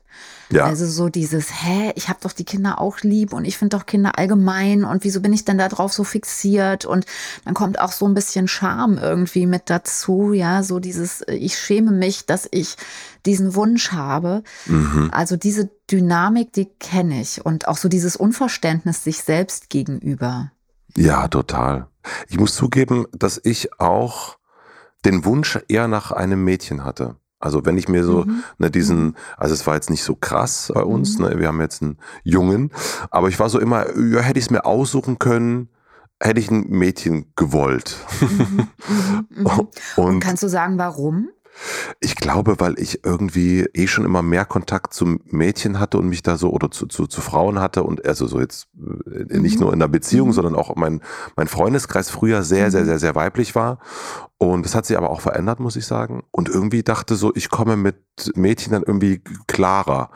Ja. 0.51 0.65
Also 0.65 0.87
so 0.87 1.09
dieses, 1.09 1.51
hä, 1.51 1.93
ich 1.97 2.09
habe 2.09 2.21
doch 2.23 2.33
die 2.33 2.45
Kinder 2.45 2.81
auch 2.81 3.01
lieb 3.01 3.33
und 3.33 3.45
ich 3.45 3.59
finde 3.59 3.77
doch 3.77 3.87
Kinder 3.87 4.19
allgemein 4.19 4.85
und 4.85 5.03
wieso 5.03 5.21
bin 5.21 5.33
ich 5.33 5.45
denn 5.45 5.59
da 5.59 5.69
drauf 5.69 5.93
so 5.93 6.05
fixiert? 6.05 6.85
Und 6.85 7.05
dann 7.45 7.55
kommt 7.55 7.81
auch 7.81 7.91
so 7.91 8.07
ein 8.07 8.15
bisschen 8.15 8.47
Scham 8.47 8.97
irgendwie 8.97 9.47
mit 9.47 9.69
dazu, 9.71 10.33
ja, 10.33 10.63
so 10.63 10.79
dieses, 10.79 11.25
ich 11.27 11.59
schäme 11.59 11.91
mich, 11.91 12.27
dass 12.27 12.49
ich 12.53 12.77
diesen 13.25 13.57
Wunsch 13.57 13.91
habe. 13.91 14.45
Mhm. 14.67 15.11
Also 15.13 15.37
diese 15.37 15.69
Dynamik, 15.91 16.53
die 16.53 16.67
kenne 16.79 17.21
ich 17.21 17.45
und 17.45 17.67
auch 17.67 17.77
so 17.77 17.89
dieses 17.89 18.15
Unverständnis 18.15 19.03
sich 19.03 19.23
selbst 19.23 19.69
gegenüber. 19.69 20.53
Ja, 20.97 21.27
total. 21.27 21.89
Ich 22.29 22.39
muss 22.39 22.55
zugeben, 22.55 23.07
dass 23.13 23.41
ich 23.43 23.81
auch 23.81 24.39
den 25.05 25.25
Wunsch 25.25 25.59
eher 25.69 25.89
nach 25.89 26.13
einem 26.13 26.45
Mädchen 26.45 26.85
hatte. 26.85 27.17
Also 27.39 27.65
wenn 27.65 27.77
ich 27.77 27.89
mir 27.89 28.05
so 28.05 28.25
mhm. 28.25 28.43
ne, 28.59 28.71
diesen, 28.71 29.05
mhm. 29.05 29.15
also 29.37 29.55
es 29.55 29.67
war 29.67 29.75
jetzt 29.75 29.91
nicht 29.91 30.03
so 30.03 30.15
krass 30.15 30.73
bei 30.75 30.83
uns, 30.83 31.19
mhm. 31.19 31.27
ne, 31.27 31.39
wir 31.39 31.49
haben 31.49 31.61
jetzt 31.61 31.83
einen 31.83 31.99
Jungen, 32.25 32.71
aber 33.11 33.29
ich 33.29 33.39
war 33.39 33.51
so 33.51 33.61
immer, 33.61 33.87
ja, 33.99 34.21
hätte 34.21 34.39
ich 34.39 34.47
es 34.47 34.51
mir 34.51 34.65
aussuchen 34.65 35.19
können, 35.19 35.69
hätte 36.21 36.41
ich 36.41 36.51
ein 36.51 36.67
Mädchen 36.69 37.33
gewollt. 37.37 37.97
Mhm. 38.21 38.29
mhm. 39.29 39.43
mhm. 39.43 39.47
Und, 39.47 39.69
Und 39.97 40.21
kannst 40.21 40.43
du 40.43 40.49
sagen, 40.49 40.79
warum? 40.79 41.29
Ich 42.01 42.17
glaube, 42.17 42.61
weil 42.61 42.79
ich 42.79 43.05
irgendwie 43.05 43.67
eh 43.73 43.87
schon 43.87 44.05
immer 44.05 44.23
mehr 44.23 44.45
Kontakt 44.45 44.93
zu 44.93 45.19
Mädchen 45.25 45.79
hatte 45.79 45.99
und 45.99 46.09
mich 46.09 46.23
da 46.23 46.37
so 46.37 46.51
oder 46.51 46.71
zu, 46.71 46.87
zu, 46.87 47.07
zu 47.07 47.21
Frauen 47.21 47.61
hatte 47.61 47.83
und 47.83 48.05
also 48.05 48.27
so 48.27 48.41
jetzt 48.41 48.69
äh, 48.77 49.39
nicht 49.39 49.59
nur 49.59 49.73
in 49.73 49.79
der 49.79 49.89
Beziehung, 49.89 50.33
sondern 50.33 50.55
auch 50.55 50.75
mein, 50.77 51.01
mein 51.35 51.49
Freundeskreis 51.49 52.11
früher 52.11 52.43
sehr, 52.43 52.71
sehr, 52.71 52.85
sehr, 52.85 52.99
sehr 52.99 53.15
weiblich 53.15 53.55
war. 53.55 53.79
Und 54.39 54.67
das 54.67 54.75
hat 54.75 54.85
sich 54.85 54.99
aber 54.99 55.09
auch 55.09 55.23
verändert, 55.23 55.61
muss 55.61 55.77
ich 55.77 55.87
sagen. 55.87 56.23
Und 56.31 56.51
irgendwie 56.51 56.83
dachte 56.83 57.15
so, 57.15 57.35
ich 57.35 57.49
komme 57.49 57.77
mit 57.79 57.97
Mädchen 58.35 58.73
dann 58.73 58.83
irgendwie 58.83 59.23
klarer. 59.47 60.11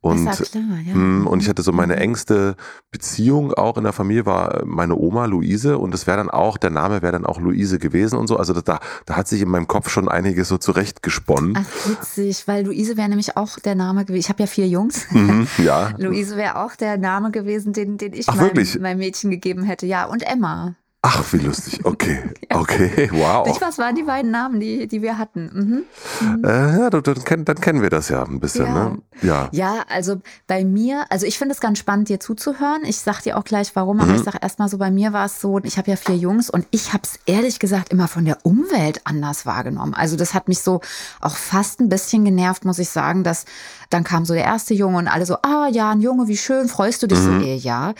Und, 0.00 0.28
klar, 0.28 0.62
ja. 0.84 0.94
mh, 0.94 1.28
und 1.28 1.40
ich 1.40 1.48
hatte 1.48 1.62
so 1.62 1.70
meine 1.70 1.94
mhm. 1.94 2.00
engste 2.00 2.56
Beziehung 2.90 3.52
auch 3.52 3.76
in 3.76 3.84
der 3.84 3.92
Familie 3.92 4.26
war 4.26 4.64
meine 4.64 4.96
Oma 4.96 5.26
Luise 5.26 5.78
und 5.78 5.92
das 5.92 6.08
wäre 6.08 6.16
dann 6.16 6.30
auch, 6.30 6.56
der 6.56 6.70
Name 6.70 7.02
wäre 7.02 7.12
dann 7.12 7.26
auch 7.26 7.38
Luise 7.38 7.78
gewesen 7.78 8.18
und 8.18 8.26
so. 8.26 8.38
Also 8.38 8.54
da, 8.54 8.80
da 9.06 9.16
hat 9.16 9.28
sich 9.28 9.40
in 9.40 9.48
meinem 9.48 9.68
Kopf 9.68 9.88
schon 9.88 10.08
einiges 10.08 10.48
so 10.48 10.58
zurechtgesponnen. 10.58 11.56
Ach, 11.56 11.88
witzig, 11.88 12.48
weil 12.48 12.66
Luise 12.66 12.96
wäre 12.96 13.08
nämlich 13.08 13.36
auch 13.36 13.60
der 13.60 13.76
Name 13.76 14.04
gewesen. 14.04 14.20
Ich 14.20 14.28
habe 14.30 14.42
ja 14.42 14.46
vier 14.48 14.66
Jungs. 14.66 15.06
Mhm, 15.12 15.46
ja. 15.64 15.92
Luise 15.96 16.36
wäre 16.36 16.56
auch 16.56 16.74
der 16.74 16.98
Name 16.98 17.30
gewesen, 17.30 17.72
den, 17.72 17.98
den 17.98 18.14
ich 18.14 18.28
Ach, 18.28 18.34
meinem, 18.34 18.66
meinem 18.80 18.98
Mädchen 18.98 19.30
gegeben 19.30 19.62
hätte. 19.62 19.86
Ja, 19.86 20.06
und 20.06 20.22
Emma. 20.22 20.74
Ach, 21.02 21.32
wie 21.32 21.38
lustig. 21.38 21.80
Okay. 21.82 22.18
Okay, 22.52 23.08
wow. 23.10 23.46
Nicht, 23.46 23.62
was 23.62 23.78
waren 23.78 23.94
die 23.94 24.02
beiden 24.02 24.30
Namen, 24.30 24.60
die, 24.60 24.86
die 24.86 25.00
wir 25.00 25.16
hatten? 25.16 25.50
Mhm. 25.52 25.82
Mhm. 26.20 26.44
Äh, 26.44 26.78
ja, 26.78 26.90
dann, 26.90 27.02
dann, 27.02 27.44
dann, 27.46 27.60
kennen 27.60 27.80
wir 27.80 27.88
das 27.88 28.10
ja 28.10 28.22
ein 28.22 28.38
bisschen, 28.38 28.66
ja. 28.66 28.88
ne? 28.90 28.98
Ja. 29.22 29.48
Ja, 29.52 29.84
also 29.88 30.20
bei 30.46 30.62
mir, 30.62 31.06
also 31.08 31.24
ich 31.24 31.38
finde 31.38 31.54
es 31.54 31.60
ganz 31.60 31.78
spannend, 31.78 32.10
dir 32.10 32.20
zuzuhören. 32.20 32.84
Ich 32.84 32.98
sag 32.98 33.22
dir 33.22 33.38
auch 33.38 33.44
gleich 33.44 33.74
warum, 33.76 33.98
aber 34.00 34.10
mhm. 34.10 34.16
ich 34.16 34.24
sag 34.24 34.42
erstmal 34.42 34.68
so, 34.68 34.76
bei 34.76 34.90
mir 34.90 35.14
war 35.14 35.24
es 35.24 35.40
so, 35.40 35.58
ich 35.60 35.78
habe 35.78 35.90
ja 35.90 35.96
vier 35.96 36.16
Jungs 36.16 36.50
und 36.50 36.66
ich 36.70 36.92
habe 36.92 37.04
es 37.04 37.18
ehrlich 37.24 37.60
gesagt 37.60 37.92
immer 37.92 38.06
von 38.06 38.26
der 38.26 38.44
Umwelt 38.44 39.00
anders 39.04 39.46
wahrgenommen. 39.46 39.94
Also 39.94 40.16
das 40.16 40.34
hat 40.34 40.48
mich 40.48 40.60
so 40.60 40.82
auch 41.22 41.36
fast 41.36 41.80
ein 41.80 41.88
bisschen 41.88 42.26
genervt, 42.26 42.66
muss 42.66 42.78
ich 42.78 42.90
sagen, 42.90 43.24
dass 43.24 43.46
dann 43.88 44.04
kam 44.04 44.26
so 44.26 44.34
der 44.34 44.44
erste 44.44 44.74
Junge 44.74 44.98
und 44.98 45.08
alle 45.08 45.24
so, 45.24 45.36
ah 45.42 45.68
ja, 45.70 45.92
ein 45.92 46.02
Junge, 46.02 46.28
wie 46.28 46.36
schön, 46.36 46.68
freust 46.68 47.02
du 47.02 47.06
dich 47.06 47.18
so, 47.18 47.30
eh, 47.30 47.56
ja. 47.56 47.94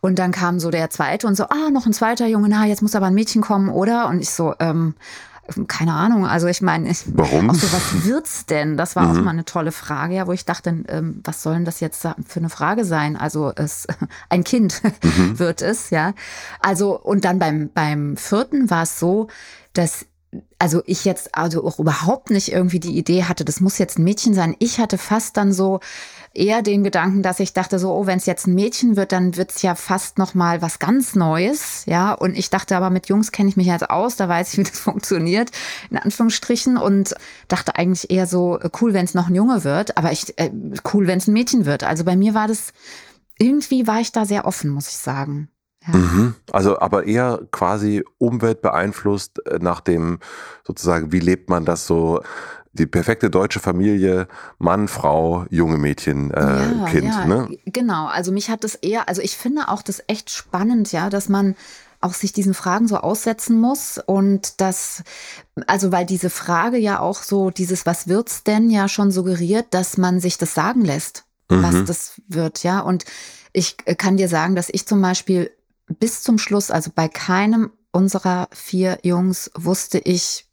Und 0.00 0.18
dann 0.18 0.32
kam 0.32 0.58
so 0.60 0.70
der 0.70 0.90
zweite 0.90 1.26
und 1.26 1.36
so, 1.36 1.44
ah, 1.44 1.70
noch 1.70 1.86
ein 1.86 1.92
zweiter 1.92 2.26
Junge, 2.26 2.48
na, 2.48 2.66
jetzt 2.66 2.82
muss 2.82 2.94
aber 2.94 3.06
ein 3.06 3.14
Mädchen 3.14 3.42
kommen, 3.42 3.68
oder? 3.68 4.08
Und 4.08 4.20
ich 4.20 4.30
so, 4.30 4.54
ähm, 4.58 4.94
keine 5.66 5.94
Ahnung, 5.94 6.26
also 6.26 6.46
ich 6.46 6.62
meine, 6.62 6.92
Warum? 7.06 7.50
Auch 7.50 7.54
so, 7.54 7.72
was 7.72 8.04
wird's 8.04 8.46
denn? 8.46 8.76
Das 8.76 8.96
war 8.96 9.04
mhm. 9.04 9.10
auch 9.10 9.24
mal 9.24 9.30
eine 9.30 9.44
tolle 9.44 9.72
Frage, 9.72 10.14
ja, 10.14 10.26
wo 10.26 10.32
ich 10.32 10.44
dachte, 10.44 10.84
ähm, 10.88 11.20
was 11.24 11.42
soll 11.42 11.54
denn 11.54 11.64
das 11.64 11.80
jetzt 11.80 12.02
für 12.02 12.16
eine 12.36 12.50
Frage 12.50 12.84
sein? 12.84 13.16
Also 13.16 13.52
es, 13.54 13.86
ein 14.28 14.44
Kind 14.44 14.82
mhm. 15.02 15.38
wird 15.38 15.62
es, 15.62 15.90
ja. 15.90 16.14
Also, 16.60 16.98
und 16.98 17.24
dann 17.24 17.38
beim, 17.38 17.70
beim 17.72 18.16
vierten 18.16 18.70
war 18.70 18.84
es 18.84 18.98
so, 18.98 19.28
dass 19.72 20.06
also 20.60 20.82
ich 20.86 21.04
jetzt 21.04 21.34
also 21.34 21.64
auch 21.64 21.80
überhaupt 21.80 22.30
nicht 22.30 22.52
irgendwie 22.52 22.78
die 22.78 22.96
Idee 22.96 23.24
hatte, 23.24 23.44
das 23.44 23.60
muss 23.60 23.78
jetzt 23.78 23.98
ein 23.98 24.04
Mädchen 24.04 24.32
sein. 24.32 24.54
Ich 24.60 24.78
hatte 24.78 24.96
fast 24.96 25.36
dann 25.36 25.52
so, 25.52 25.80
eher 26.32 26.62
den 26.62 26.84
Gedanken, 26.84 27.22
dass 27.22 27.40
ich 27.40 27.52
dachte 27.52 27.78
so, 27.78 27.92
oh, 27.92 28.06
wenn 28.06 28.18
es 28.18 28.26
jetzt 28.26 28.46
ein 28.46 28.54
Mädchen 28.54 28.96
wird, 28.96 29.12
dann 29.12 29.36
wird's 29.36 29.62
ja 29.62 29.74
fast 29.74 30.18
noch 30.18 30.34
mal 30.34 30.62
was 30.62 30.78
ganz 30.78 31.16
Neues, 31.16 31.84
ja. 31.86 32.12
Und 32.12 32.36
ich 32.36 32.50
dachte 32.50 32.76
aber, 32.76 32.90
mit 32.90 33.08
Jungs 33.08 33.32
kenne 33.32 33.48
ich 33.48 33.56
mich 33.56 33.66
jetzt 33.66 33.90
aus, 33.90 34.16
da 34.16 34.28
weiß 34.28 34.52
ich, 34.52 34.58
wie 34.58 34.62
das 34.70 34.78
funktioniert, 34.78 35.50
in 35.90 35.98
Anführungsstrichen. 35.98 36.76
Und 36.76 37.14
dachte 37.48 37.76
eigentlich 37.76 38.10
eher 38.10 38.26
so, 38.26 38.58
äh, 38.58 38.70
cool, 38.80 38.94
wenn 38.94 39.04
es 39.04 39.14
noch 39.14 39.28
ein 39.28 39.34
Junge 39.34 39.64
wird, 39.64 39.96
aber 39.96 40.12
ich, 40.12 40.38
äh, 40.38 40.50
cool, 40.92 41.06
wenn 41.06 41.18
es 41.18 41.26
ein 41.26 41.32
Mädchen 41.32 41.66
wird. 41.66 41.84
Also 41.84 42.04
bei 42.04 42.16
mir 42.16 42.34
war 42.34 42.46
das, 42.46 42.72
irgendwie 43.38 43.86
war 43.86 44.00
ich 44.00 44.12
da 44.12 44.24
sehr 44.24 44.44
offen, 44.46 44.70
muss 44.70 44.88
ich 44.88 44.96
sagen. 44.96 45.48
Ja. 45.86 45.96
Mhm. 45.96 46.34
Also 46.52 46.78
aber 46.78 47.06
eher 47.06 47.40
quasi 47.52 48.04
umweltbeeinflusst 48.18 49.46
äh, 49.46 49.58
nach 49.60 49.80
dem 49.80 50.18
sozusagen, 50.62 51.10
wie 51.10 51.20
lebt 51.20 51.48
man 51.48 51.64
das 51.64 51.86
so 51.86 52.20
die 52.72 52.86
perfekte 52.86 53.30
deutsche 53.30 53.60
Familie, 53.60 54.28
Mann, 54.58 54.86
Frau, 54.88 55.44
junge 55.50 55.76
Mädchen, 55.76 56.30
äh, 56.30 56.40
ja, 56.40 56.84
Kind. 56.86 57.08
Ja, 57.08 57.24
ne? 57.24 57.48
Genau, 57.66 58.06
also 58.06 58.32
mich 58.32 58.48
hat 58.48 58.64
das 58.64 58.76
eher, 58.76 59.08
also 59.08 59.22
ich 59.22 59.36
finde 59.36 59.68
auch 59.68 59.82
das 59.82 60.02
echt 60.06 60.30
spannend, 60.30 60.92
ja, 60.92 61.10
dass 61.10 61.28
man 61.28 61.56
auch 62.00 62.14
sich 62.14 62.32
diesen 62.32 62.54
Fragen 62.54 62.88
so 62.88 62.96
aussetzen 62.96 63.60
muss 63.60 63.98
und 64.04 64.60
das, 64.60 65.02
also 65.66 65.92
weil 65.92 66.06
diese 66.06 66.30
Frage 66.30 66.78
ja 66.78 67.00
auch 67.00 67.22
so, 67.22 67.50
dieses 67.50 67.84
Was 67.84 68.08
wird's 68.08 68.42
denn 68.42 68.70
ja 68.70 68.88
schon 68.88 69.10
suggeriert, 69.10 69.66
dass 69.70 69.98
man 69.98 70.20
sich 70.20 70.38
das 70.38 70.54
sagen 70.54 70.82
lässt, 70.82 71.24
mhm. 71.50 71.62
was 71.62 71.84
das 71.84 72.20
wird, 72.26 72.62
ja. 72.62 72.80
Und 72.80 73.04
ich 73.52 73.76
kann 73.98 74.16
dir 74.16 74.28
sagen, 74.28 74.54
dass 74.54 74.70
ich 74.70 74.86
zum 74.86 75.02
Beispiel 75.02 75.50
bis 75.98 76.22
zum 76.22 76.38
Schluss, 76.38 76.70
also 76.70 76.90
bei 76.94 77.08
keinem 77.08 77.70
unserer 77.92 78.48
vier 78.52 78.98
Jungs 79.02 79.50
wusste 79.54 79.98
ich, 79.98 80.46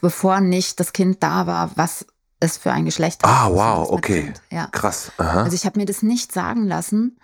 bevor 0.00 0.40
nicht 0.40 0.80
das 0.80 0.92
Kind 0.92 1.22
da 1.22 1.46
war, 1.46 1.70
was 1.76 2.06
es 2.40 2.56
für 2.56 2.72
ein 2.72 2.84
Geschlecht. 2.84 3.20
Ah, 3.24 3.48
wow, 3.50 3.88
okay. 3.90 4.32
Ja. 4.50 4.66
Krass. 4.66 5.12
Aha. 5.18 5.44
Also 5.44 5.54
ich 5.54 5.64
habe 5.64 5.78
mir 5.78 5.86
das 5.86 6.02
nicht 6.02 6.32
sagen 6.32 6.66
lassen, 6.66 7.18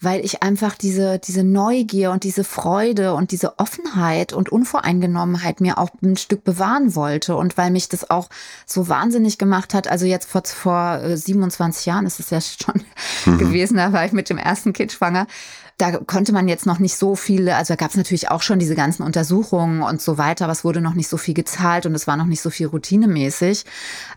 weil 0.00 0.24
ich 0.24 0.42
einfach 0.42 0.76
diese, 0.76 1.18
diese 1.18 1.42
Neugier 1.42 2.12
und 2.12 2.22
diese 2.22 2.44
Freude 2.44 3.14
und 3.14 3.32
diese 3.32 3.58
Offenheit 3.58 4.32
und 4.32 4.48
Unvoreingenommenheit 4.48 5.60
mir 5.60 5.78
auch 5.78 5.90
ein 6.02 6.16
Stück 6.16 6.44
bewahren 6.44 6.94
wollte 6.94 7.36
und 7.36 7.56
weil 7.56 7.70
mich 7.70 7.88
das 7.88 8.08
auch 8.08 8.28
so 8.64 8.88
wahnsinnig 8.88 9.38
gemacht 9.38 9.74
hat. 9.74 9.88
Also 9.88 10.06
jetzt 10.06 10.30
vor, 10.30 10.42
vor 10.44 11.00
27 11.16 11.86
äh, 11.86 11.90
Jahren 11.90 12.06
ist 12.06 12.20
es 12.20 12.30
ja 12.30 12.40
schon 12.64 12.82
mhm. 13.26 13.38
gewesen, 13.38 13.76
da 13.76 13.92
war 13.92 14.04
ich 14.04 14.12
mit 14.12 14.30
dem 14.30 14.38
ersten 14.38 14.72
Kind 14.72 14.92
schwanger 14.92 15.26
da 15.78 15.92
konnte 15.92 16.32
man 16.32 16.48
jetzt 16.48 16.66
noch 16.66 16.80
nicht 16.80 16.96
so 16.96 17.14
viele, 17.14 17.54
also 17.54 17.72
da 17.72 17.76
gab 17.76 17.90
es 17.90 17.96
natürlich 17.96 18.30
auch 18.30 18.42
schon 18.42 18.58
diese 18.58 18.74
ganzen 18.74 19.04
Untersuchungen 19.04 19.82
und 19.82 20.02
so 20.02 20.18
weiter, 20.18 20.44
aber 20.44 20.52
es 20.52 20.64
wurde 20.64 20.80
noch 20.80 20.94
nicht 20.94 21.08
so 21.08 21.16
viel 21.16 21.34
gezahlt 21.34 21.86
und 21.86 21.94
es 21.94 22.08
war 22.08 22.16
noch 22.16 22.26
nicht 22.26 22.42
so 22.42 22.50
viel 22.50 22.66
routinemäßig. 22.66 23.64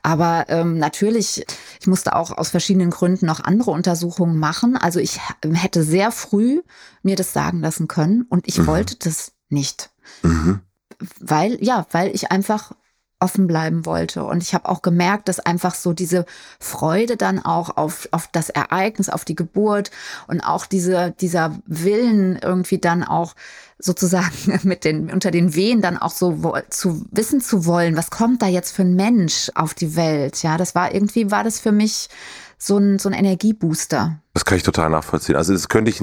Aber 0.02 0.46
ähm, 0.50 0.80
natürlich, 0.80 1.46
ich 1.80 1.86
musste 1.86 2.16
auch 2.16 2.36
aus 2.36 2.50
verschiedenen 2.50 2.90
Gründen 2.90 3.28
noch 3.28 3.44
andere 3.44 3.70
Untersuchungen 3.70 4.40
machen. 4.40 4.76
Also 4.76 5.00
ich 5.00 5.20
hätte 5.44 5.84
sehr 5.84 6.12
früh 6.12 6.62
mir 7.04 7.16
das 7.16 7.32
sagen 7.32 7.62
lassen 7.62 7.88
können 7.88 8.26
und 8.28 8.48
ich 8.48 8.58
mhm. 8.58 8.66
wollte 8.66 8.96
das 8.98 9.32
nicht. 9.50 9.92
Mhm. 10.24 10.62
Weil, 11.20 11.64
ja, 11.64 11.86
weil 11.92 12.14
ich 12.16 12.32
einfach 12.32 12.72
offen 13.22 13.48
bleiben 13.48 13.86
wollte. 13.86 14.24
Und 14.24 14.44
ich 14.44 14.54
habe 14.54 14.68
auch 14.68 14.82
gemerkt, 14.82 15.30
dass 15.30 15.40
einfach 15.40 15.76
so 15.76 15.94
diese 15.94 16.26
Freude 16.60 17.18
dann 17.18 17.40
auch 17.40 17.78
auf, 17.78 18.08
auf 18.12 18.28
das 18.32 18.50
Ereignis, 18.50 19.10
auf 19.10 19.26
die 19.26 19.36
Geburt 19.36 19.92
und 20.28 20.42
auch 20.42 20.66
diese, 20.66 21.12
dieser 21.12 21.58
Willen 21.66 22.38
irgendwie 22.42 22.80
dann 22.80 23.04
auch 23.04 23.36
sozusagen 23.78 24.32
mit 24.64 24.84
den, 24.84 25.12
unter 25.12 25.32
den 25.32 25.56
Wehen 25.56 25.82
dann 25.82 25.98
auch 25.98 26.12
so 26.12 26.56
zu 26.70 27.06
wissen 27.12 27.42
zu 27.42 27.66
wollen, 27.66 27.96
was 27.96 28.10
kommt 28.10 28.42
da 28.42 28.48
jetzt 28.48 28.72
für 28.76 28.84
ein 28.84 28.96
Mensch 28.96 29.52
auf 29.56 29.74
die 29.74 29.96
Welt? 29.96 30.42
Ja, 30.44 30.58
das 30.58 30.76
war 30.76 30.94
irgendwie, 30.94 31.32
war 31.32 31.44
das 31.44 31.60
für 31.60 31.72
mich 31.72 32.10
so 32.58 32.78
ein, 32.78 33.00
so 33.00 33.10
ein 33.10 33.14
Energiebooster. 33.14 34.20
Das 34.34 34.46
kann 34.46 34.58
ich 34.58 34.64
total 34.64 34.90
nachvollziehen. 34.90 35.36
Also 35.36 35.54
das 35.54 35.68
könnte 35.68 35.90
ich, 35.90 36.00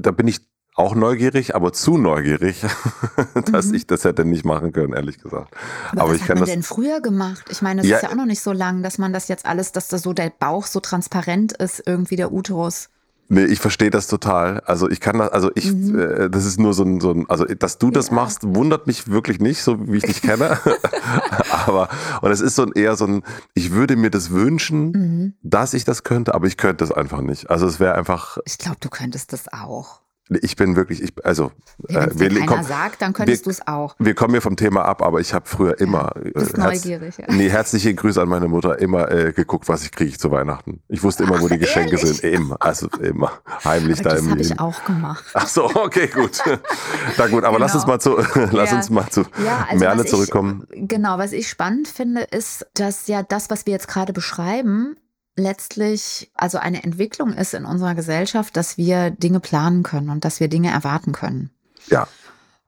da 0.00 0.10
bin 0.12 0.28
ich 0.28 0.40
auch 0.76 0.94
neugierig, 0.94 1.54
aber 1.54 1.72
zu 1.72 1.96
neugierig, 1.96 2.64
dass 3.50 3.66
mhm. 3.66 3.74
ich 3.74 3.86
das 3.86 4.04
hätte 4.04 4.24
nicht 4.24 4.44
machen 4.44 4.72
können, 4.72 4.92
ehrlich 4.92 5.18
gesagt. 5.18 5.54
Aber, 5.90 6.02
aber 6.02 6.10
was 6.10 6.16
ich 6.16 6.22
hat 6.22 6.28
kann 6.28 6.38
man 6.38 6.44
das 6.44 6.54
denn 6.54 6.62
früher 6.62 7.00
gemacht? 7.00 7.46
Ich 7.50 7.62
meine, 7.62 7.80
das 7.80 7.90
ja, 7.90 7.96
ist 7.96 8.02
ja 8.02 8.10
auch 8.10 8.14
noch 8.14 8.26
nicht 8.26 8.42
so 8.42 8.52
lang, 8.52 8.82
dass 8.82 8.98
man 8.98 9.12
das 9.12 9.28
jetzt 9.28 9.46
alles, 9.46 9.72
dass 9.72 9.88
da 9.88 9.98
so 9.98 10.12
der 10.12 10.30
Bauch 10.30 10.66
so 10.66 10.80
transparent 10.80 11.52
ist, 11.52 11.82
irgendwie 11.86 12.16
der 12.16 12.30
Uterus. 12.30 12.90
Nee, 13.28 13.44
ich 13.44 13.58
verstehe 13.58 13.90
das 13.90 14.06
total. 14.06 14.60
Also 14.60 14.88
ich 14.88 15.00
kann 15.00 15.18
das, 15.18 15.30
also 15.30 15.50
ich, 15.54 15.72
mhm. 15.72 15.98
äh, 15.98 16.30
das 16.30 16.44
ist 16.44 16.60
nur 16.60 16.74
so 16.74 16.84
ein, 16.84 17.00
so 17.00 17.10
ein, 17.10 17.28
also 17.28 17.44
dass 17.44 17.78
du 17.78 17.90
das 17.90 18.08
ja. 18.08 18.14
machst, 18.14 18.40
wundert 18.42 18.86
mich 18.86 19.08
wirklich 19.08 19.40
nicht, 19.40 19.62
so 19.62 19.88
wie 19.88 19.96
ich 19.96 20.04
dich 20.04 20.22
kenne. 20.22 20.58
aber, 21.66 21.88
und 22.20 22.30
es 22.30 22.40
ist 22.40 22.54
so 22.54 22.62
ein, 22.62 22.72
eher 22.74 22.96
so 22.96 23.06
ein, 23.06 23.22
ich 23.54 23.72
würde 23.72 23.96
mir 23.96 24.10
das 24.10 24.30
wünschen, 24.30 24.90
mhm. 24.90 25.34
dass 25.42 25.74
ich 25.74 25.84
das 25.84 26.04
könnte, 26.04 26.34
aber 26.34 26.46
ich 26.46 26.56
könnte 26.56 26.84
das 26.84 26.92
einfach 26.92 27.22
nicht. 27.22 27.50
Also 27.50 27.66
es 27.66 27.80
wäre 27.80 27.94
einfach. 27.94 28.38
Ich 28.44 28.58
glaube, 28.58 28.78
du 28.80 28.90
könntest 28.90 29.32
das 29.32 29.52
auch. 29.52 30.02
Ich 30.28 30.56
bin 30.56 30.74
wirklich, 30.74 31.02
ich, 31.02 31.12
also 31.24 31.52
ja, 31.88 32.08
wenn 32.18 32.32
äh, 32.32 32.40
wir, 32.40 32.46
komm, 32.46 32.64
sagt, 32.64 33.00
dann 33.00 33.12
könntest 33.12 33.46
du 33.46 33.50
es 33.50 33.66
auch. 33.66 33.94
Wir 34.00 34.14
kommen 34.14 34.32
hier 34.32 34.42
vom 34.42 34.56
Thema 34.56 34.84
ab, 34.84 35.00
aber 35.02 35.20
ich 35.20 35.32
habe 35.32 35.46
früher 35.48 35.78
immer 35.78 36.12
ja, 36.16 36.30
bist 36.34 36.58
äh, 36.58 36.60
herz, 36.60 36.84
neugierig. 36.84 37.18
Ja. 37.18 37.32
Nee, 37.32 37.48
herzliche 37.48 37.94
Grüße 37.94 38.20
an 38.20 38.28
meine 38.28 38.48
Mutter, 38.48 38.78
immer 38.80 39.10
äh, 39.10 39.32
geguckt, 39.32 39.68
was 39.68 39.84
ich 39.84 39.92
kriege 39.92 40.18
zu 40.18 40.32
Weihnachten. 40.32 40.80
Ich 40.88 41.02
wusste 41.04 41.22
immer, 41.22 41.40
wo 41.40 41.48
die 41.48 41.58
Geschenke 41.58 41.96
ehrlich? 41.96 42.18
sind, 42.18 42.32
immer, 42.32 42.56
also 42.58 42.88
immer 43.00 43.32
heimlich 43.64 44.00
aber 44.00 44.08
da 44.08 44.16
das 44.16 44.20
im. 44.20 44.26
Das 44.26 44.32
habe 44.32 44.42
ich 44.42 44.60
auch 44.60 44.84
gemacht. 44.84 45.24
Ach 45.34 45.46
so, 45.46 45.64
okay, 45.76 46.08
gut. 46.08 46.42
Na 47.18 47.28
gut, 47.28 47.44
aber 47.44 47.58
genau. 47.58 47.58
lass 47.58 47.74
uns 47.76 47.86
mal 47.86 48.00
zu, 48.00 48.16
lass 48.50 48.72
uns 48.72 48.90
mal 48.90 49.08
zu 49.08 49.24
also 49.68 49.78
Merle 49.78 50.04
zurückkommen. 50.06 50.66
Ich, 50.70 50.88
genau, 50.88 51.18
was 51.18 51.32
ich 51.32 51.48
spannend 51.48 51.86
finde, 51.86 52.22
ist, 52.22 52.66
dass 52.74 53.06
ja 53.06 53.22
das, 53.22 53.48
was 53.50 53.66
wir 53.66 53.72
jetzt 53.72 53.86
gerade 53.88 54.12
beschreiben, 54.12 54.96
letztlich 55.36 56.30
also 56.34 56.58
eine 56.58 56.82
Entwicklung 56.82 57.32
ist 57.32 57.54
in 57.54 57.64
unserer 57.64 57.94
Gesellschaft, 57.94 58.56
dass 58.56 58.76
wir 58.76 59.10
Dinge 59.10 59.40
planen 59.40 59.82
können 59.82 60.10
und 60.10 60.24
dass 60.24 60.40
wir 60.40 60.48
Dinge 60.48 60.70
erwarten 60.70 61.12
können. 61.12 61.50
Ja. 61.88 62.08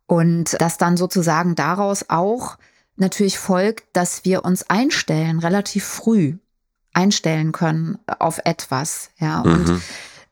Und 0.07 0.61
dass 0.61 0.79
dann 0.79 0.97
sozusagen 0.97 1.55
daraus 1.55 2.07
auch 2.09 2.59
natürlich 2.97 3.39
folgt, 3.39 3.85
dass 3.95 4.25
wir 4.25 4.45
uns 4.45 4.69
einstellen, 4.69 5.39
relativ 5.39 5.85
früh 5.85 6.37
einstellen 6.93 7.53
können 7.53 7.99
auf 8.19 8.41
etwas. 8.45 9.11
Ja. 9.19 9.41
Und 9.41 9.69
mhm. 9.69 9.83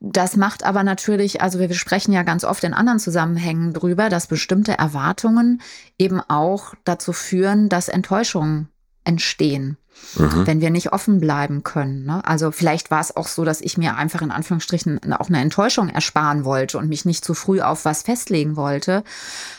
das 0.00 0.36
macht 0.36 0.64
aber 0.64 0.82
natürlich, 0.82 1.40
also 1.40 1.58
wir 1.58 1.72
sprechen 1.74 2.12
ja 2.12 2.22
ganz 2.22 2.44
oft 2.44 2.64
in 2.64 2.74
anderen 2.74 2.98
Zusammenhängen 2.98 3.72
drüber, 3.72 4.08
dass 4.08 4.26
bestimmte 4.26 4.76
Erwartungen 4.76 5.62
eben 5.98 6.20
auch 6.20 6.74
dazu 6.84 7.12
führen, 7.12 7.68
dass 7.68 7.88
Enttäuschungen 7.88 8.68
entstehen 9.04 9.78
mhm. 10.16 10.46
wenn 10.46 10.60
wir 10.60 10.70
nicht 10.70 10.92
offen 10.92 11.20
bleiben 11.20 11.62
können. 11.62 12.04
Ne? 12.04 12.24
Also 12.24 12.50
vielleicht 12.50 12.90
war 12.90 13.00
es 13.00 13.16
auch 13.16 13.28
so, 13.28 13.44
dass 13.44 13.60
ich 13.60 13.78
mir 13.78 13.96
einfach 13.96 14.22
in 14.22 14.30
Anführungsstrichen 14.30 15.12
auch 15.12 15.28
eine 15.28 15.40
Enttäuschung 15.40 15.88
ersparen 15.88 16.44
wollte 16.44 16.78
und 16.78 16.88
mich 16.88 17.04
nicht 17.04 17.24
zu 17.24 17.34
früh 17.34 17.60
auf 17.60 17.84
was 17.84 18.02
festlegen 18.02 18.56
wollte. 18.56 19.04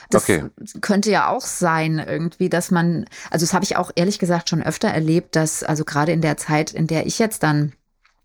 Das 0.09 0.23
okay. 0.23 0.45
könnte 0.81 1.11
ja 1.11 1.27
auch 1.27 1.45
sein, 1.45 1.99
irgendwie, 1.99 2.49
dass 2.49 2.71
man, 2.71 3.05
also 3.29 3.45
das 3.45 3.53
habe 3.53 3.65
ich 3.65 3.75
auch 3.75 3.91
ehrlich 3.95 4.19
gesagt 4.19 4.49
schon 4.49 4.63
öfter 4.63 4.87
erlebt, 4.87 5.35
dass, 5.35 5.63
also 5.63 5.83
gerade 5.83 6.11
in 6.11 6.21
der 6.21 6.37
Zeit, 6.37 6.71
in 6.71 6.87
der 6.87 7.05
ich 7.05 7.19
jetzt 7.19 7.43
dann 7.43 7.73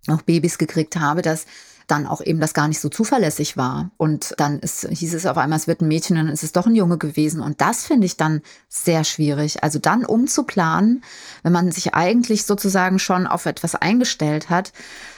noch 0.06 0.22
Babys 0.22 0.58
gekriegt 0.58 0.96
habe, 0.96 1.22
dass 1.22 1.46
dann 1.86 2.06
auch 2.06 2.20
eben 2.20 2.40
das 2.40 2.54
gar 2.54 2.68
nicht 2.68 2.80
so 2.80 2.88
zuverlässig 2.88 3.56
war. 3.56 3.90
Und 3.96 4.34
dann 4.38 4.58
ist, 4.60 4.88
hieß 4.88 5.14
es 5.14 5.26
auf 5.26 5.36
einmal, 5.36 5.58
es 5.58 5.66
wird 5.66 5.80
ein 5.80 5.88
Mädchen, 5.88 6.16
dann 6.16 6.28
ist 6.28 6.42
es 6.42 6.52
doch 6.52 6.66
ein 6.66 6.74
Junge 6.74 6.98
gewesen. 6.98 7.40
Und 7.40 7.60
das 7.60 7.84
finde 7.84 8.06
ich 8.06 8.16
dann 8.16 8.42
sehr 8.68 9.04
schwierig. 9.04 9.62
Also 9.62 9.78
dann 9.78 10.04
umzuplanen, 10.04 11.02
wenn 11.42 11.52
man 11.52 11.72
sich 11.72 11.94
eigentlich 11.94 12.44
sozusagen 12.44 12.98
schon 12.98 13.26
auf 13.26 13.46
etwas 13.46 13.74
eingestellt 13.74 14.50
hat. 14.50 14.72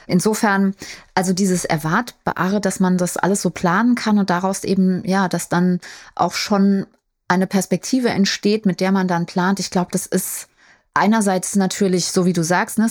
Insofern, 0.07 0.75
also 1.15 1.33
dieses 1.33 1.65
Erwartbare, 1.65 2.61
dass 2.61 2.81
man 2.81 2.99
das 2.99 3.17
alles 3.17 3.43
so 3.43 3.51
planen 3.51 3.95
kann 3.95 4.19
und 4.19 4.31
daraus 4.31 4.65
eben, 4.65 5.05
ja, 5.07 5.29
dass 5.29 5.49
dann 5.49 5.81
auch 6.15 6.35
schon 6.35 6.87
eine 7.29 7.47
Perspektive 7.47 8.11
entsteht, 8.11 8.67
mit 8.67 8.81
der 8.81 8.93
man 8.93 9.09
dann 9.09 9.27
plant. 9.27 9.61
Ich 9.61 9.71
glaube, 9.71 9.89
das 9.93 10.07
ist 10.07 10.49
einerseits 10.95 11.57
natürlich, 11.57 12.07
so 12.07 12.25
wie 12.25 12.33
du 12.33 12.43
sagst, 12.43 12.79
ne, 12.79 12.87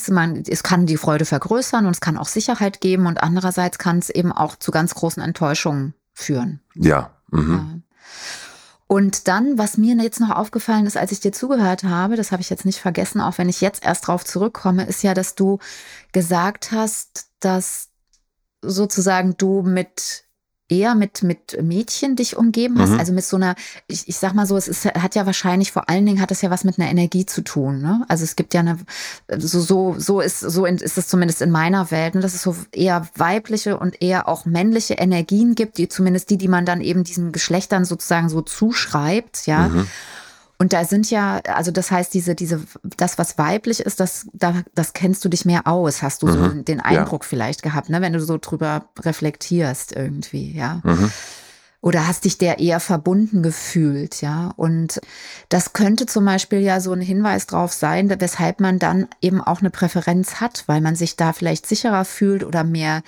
es 0.48 0.64
kann 0.64 0.86
die 0.86 0.98
Freude 0.98 1.26
vergrößern 1.26 1.86
und 1.86 1.92
es 1.94 2.02
kann 2.02 2.18
auch 2.18 2.28
Sicherheit 2.28 2.82
geben 2.82 3.08
und 3.08 3.24
andererseits 3.24 3.78
kann 3.78 4.00
es 4.00 4.10
eben 4.10 4.32
auch 4.32 4.58
zu 4.58 4.72
ganz 4.72 4.94
großen 4.94 5.24
Enttäuschungen 5.24 5.94
führen. 6.14 6.60
Ja. 6.76 7.12
Mhm. 7.32 7.54
ja. 7.54 7.66
Und 8.88 9.28
dann, 9.28 9.58
was 9.58 9.78
mir 9.78 9.96
jetzt 9.96 10.20
noch 10.20 10.30
aufgefallen 10.30 10.86
ist, 10.86 10.98
als 10.98 11.12
ich 11.12 11.20
dir 11.20 11.32
zugehört 11.32 11.84
habe, 11.84 12.16
das 12.16 12.32
habe 12.32 12.42
ich 12.42 12.50
jetzt 12.50 12.66
nicht 12.66 12.80
vergessen, 12.80 13.22
auch 13.22 13.38
wenn 13.38 13.50
ich 13.50 13.62
jetzt 13.62 13.84
erst 13.84 14.08
drauf 14.08 14.24
zurückkomme, 14.24 14.86
ist 14.86 15.02
ja, 15.02 15.14
dass 15.14 15.34
du 15.34 15.58
gesagt 16.12 16.72
hast, 16.72 17.28
dass 17.40 17.90
sozusagen 18.62 19.36
du 19.38 19.64
mit 19.64 20.23
eher 20.74 20.96
mit, 20.96 21.24
mit 21.24 21.62
Mädchen 21.62 22.16
dich 22.16 22.36
umgeben 22.36 22.80
hast, 22.80 22.92
mhm. 22.92 23.00
also 23.00 23.14
mit 23.14 23.24
so 23.24 23.38
einer, 23.38 23.56
ich, 23.88 24.08
ich 24.08 24.18
sag 24.18 24.34
mal 24.34 24.46
so, 24.46 24.58
es 24.58 24.68
ist, 24.68 24.86
hat 24.86 25.16
ja 25.16 25.26
wahrscheinlich 25.26 25.72
vor 25.72 25.90
allen 25.90 26.06
Dingen 26.06 26.20
hat 26.20 26.32
es 26.32 26.42
ja 26.42 26.50
was 26.50 26.64
mit 26.64 26.80
einer 26.80 26.90
Energie 26.90 27.26
zu 27.26 27.42
tun. 27.42 27.82
Ne? 27.82 28.06
Also 28.08 28.24
es 28.24 28.36
gibt 28.36 28.54
ja 28.54 28.62
eine, 28.62 28.80
so, 29.38 29.60
so, 29.60 29.96
so 29.98 30.20
ist, 30.20 30.40
so 30.40 30.66
ist 30.66 30.98
es 30.98 31.08
zumindest 31.08 31.42
in 31.42 31.52
meiner 31.52 31.92
Welt, 31.92 32.16
ne? 32.16 32.22
dass 32.22 32.34
es 32.34 32.42
so 32.42 32.56
eher 32.72 33.08
weibliche 33.16 33.78
und 33.78 34.02
eher 34.02 34.28
auch 34.28 34.46
männliche 34.46 34.96
Energien 34.96 35.56
gibt, 35.56 35.78
die 35.78 35.88
zumindest 35.88 36.30
die, 36.30 36.38
die 36.38 36.48
man 36.48 36.66
dann 36.66 36.82
eben 36.82 37.04
diesen 37.04 37.32
Geschlechtern 37.32 37.86
sozusagen 37.86 38.30
so 38.30 38.42
zuschreibt, 38.42 39.46
ja. 39.46 39.68
Mhm. 39.70 39.88
Und 40.64 40.72
da 40.72 40.86
sind 40.86 41.12
ja, 41.12 41.42
also 41.54 41.72
das 41.72 41.92
heißt, 41.92 42.14
diese, 42.14 42.36
diese, 42.36 42.62
das, 42.96 43.18
was 43.18 43.38
weiblich 43.38 43.82
ist, 43.82 44.00
das, 44.00 44.28
da, 44.32 44.62
das 44.74 44.94
kennst 44.94 45.26
du 45.26 45.28
dich 45.28 45.44
mehr 45.44 45.68
aus, 45.68 46.02
hast 46.02 46.24
du 46.24 46.28
mhm. 46.28 46.32
so 46.32 46.48
den 46.62 46.80
Eindruck 46.80 47.24
ja. 47.24 47.28
vielleicht 47.28 47.64
gehabt, 47.64 47.90
ne, 47.90 48.00
wenn 48.00 48.14
du 48.14 48.22
so 48.22 48.38
drüber 48.38 48.86
reflektierst 49.02 49.94
irgendwie, 49.94 50.56
ja. 50.56 50.80
Mhm. 50.86 51.12
Oder 51.82 52.08
hast 52.08 52.24
dich 52.24 52.38
der 52.38 52.60
eher 52.60 52.80
verbunden 52.80 53.44
gefühlt, 53.44 54.22
ja. 54.22 54.54
Und 54.56 55.02
das 55.50 55.74
könnte 55.74 56.06
zum 56.06 56.24
Beispiel 56.24 56.60
ja 56.60 56.80
so 56.80 56.94
ein 56.94 57.02
Hinweis 57.02 57.46
drauf 57.46 57.74
sein, 57.74 58.10
weshalb 58.22 58.62
man 58.62 58.80
dann 58.80 59.10
eben 59.20 59.42
auch 59.42 59.60
eine 59.60 59.70
Präferenz 59.70 60.36
hat, 60.40 60.64
weil 60.68 60.80
man 60.80 60.96
sich 60.96 61.18
da 61.18 61.34
vielleicht 61.34 61.68
sicherer 61.68 62.06
fühlt 62.06 62.46
oder 62.46 62.64
mehr 62.64 63.04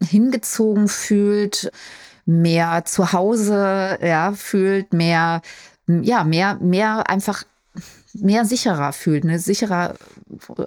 hingezogen 0.00 0.86
fühlt, 0.86 1.72
mehr 2.26 2.84
zu 2.84 3.12
Hause, 3.12 3.98
ja, 4.00 4.32
fühlt, 4.34 4.92
mehr 4.92 5.42
ja, 5.86 6.24
mehr, 6.24 6.56
mehr 6.60 7.08
einfach 7.08 7.44
mehr 8.14 8.44
sicherer 8.44 8.92
fühlt, 8.92 9.24
ne, 9.24 9.38
sicherer 9.38 9.94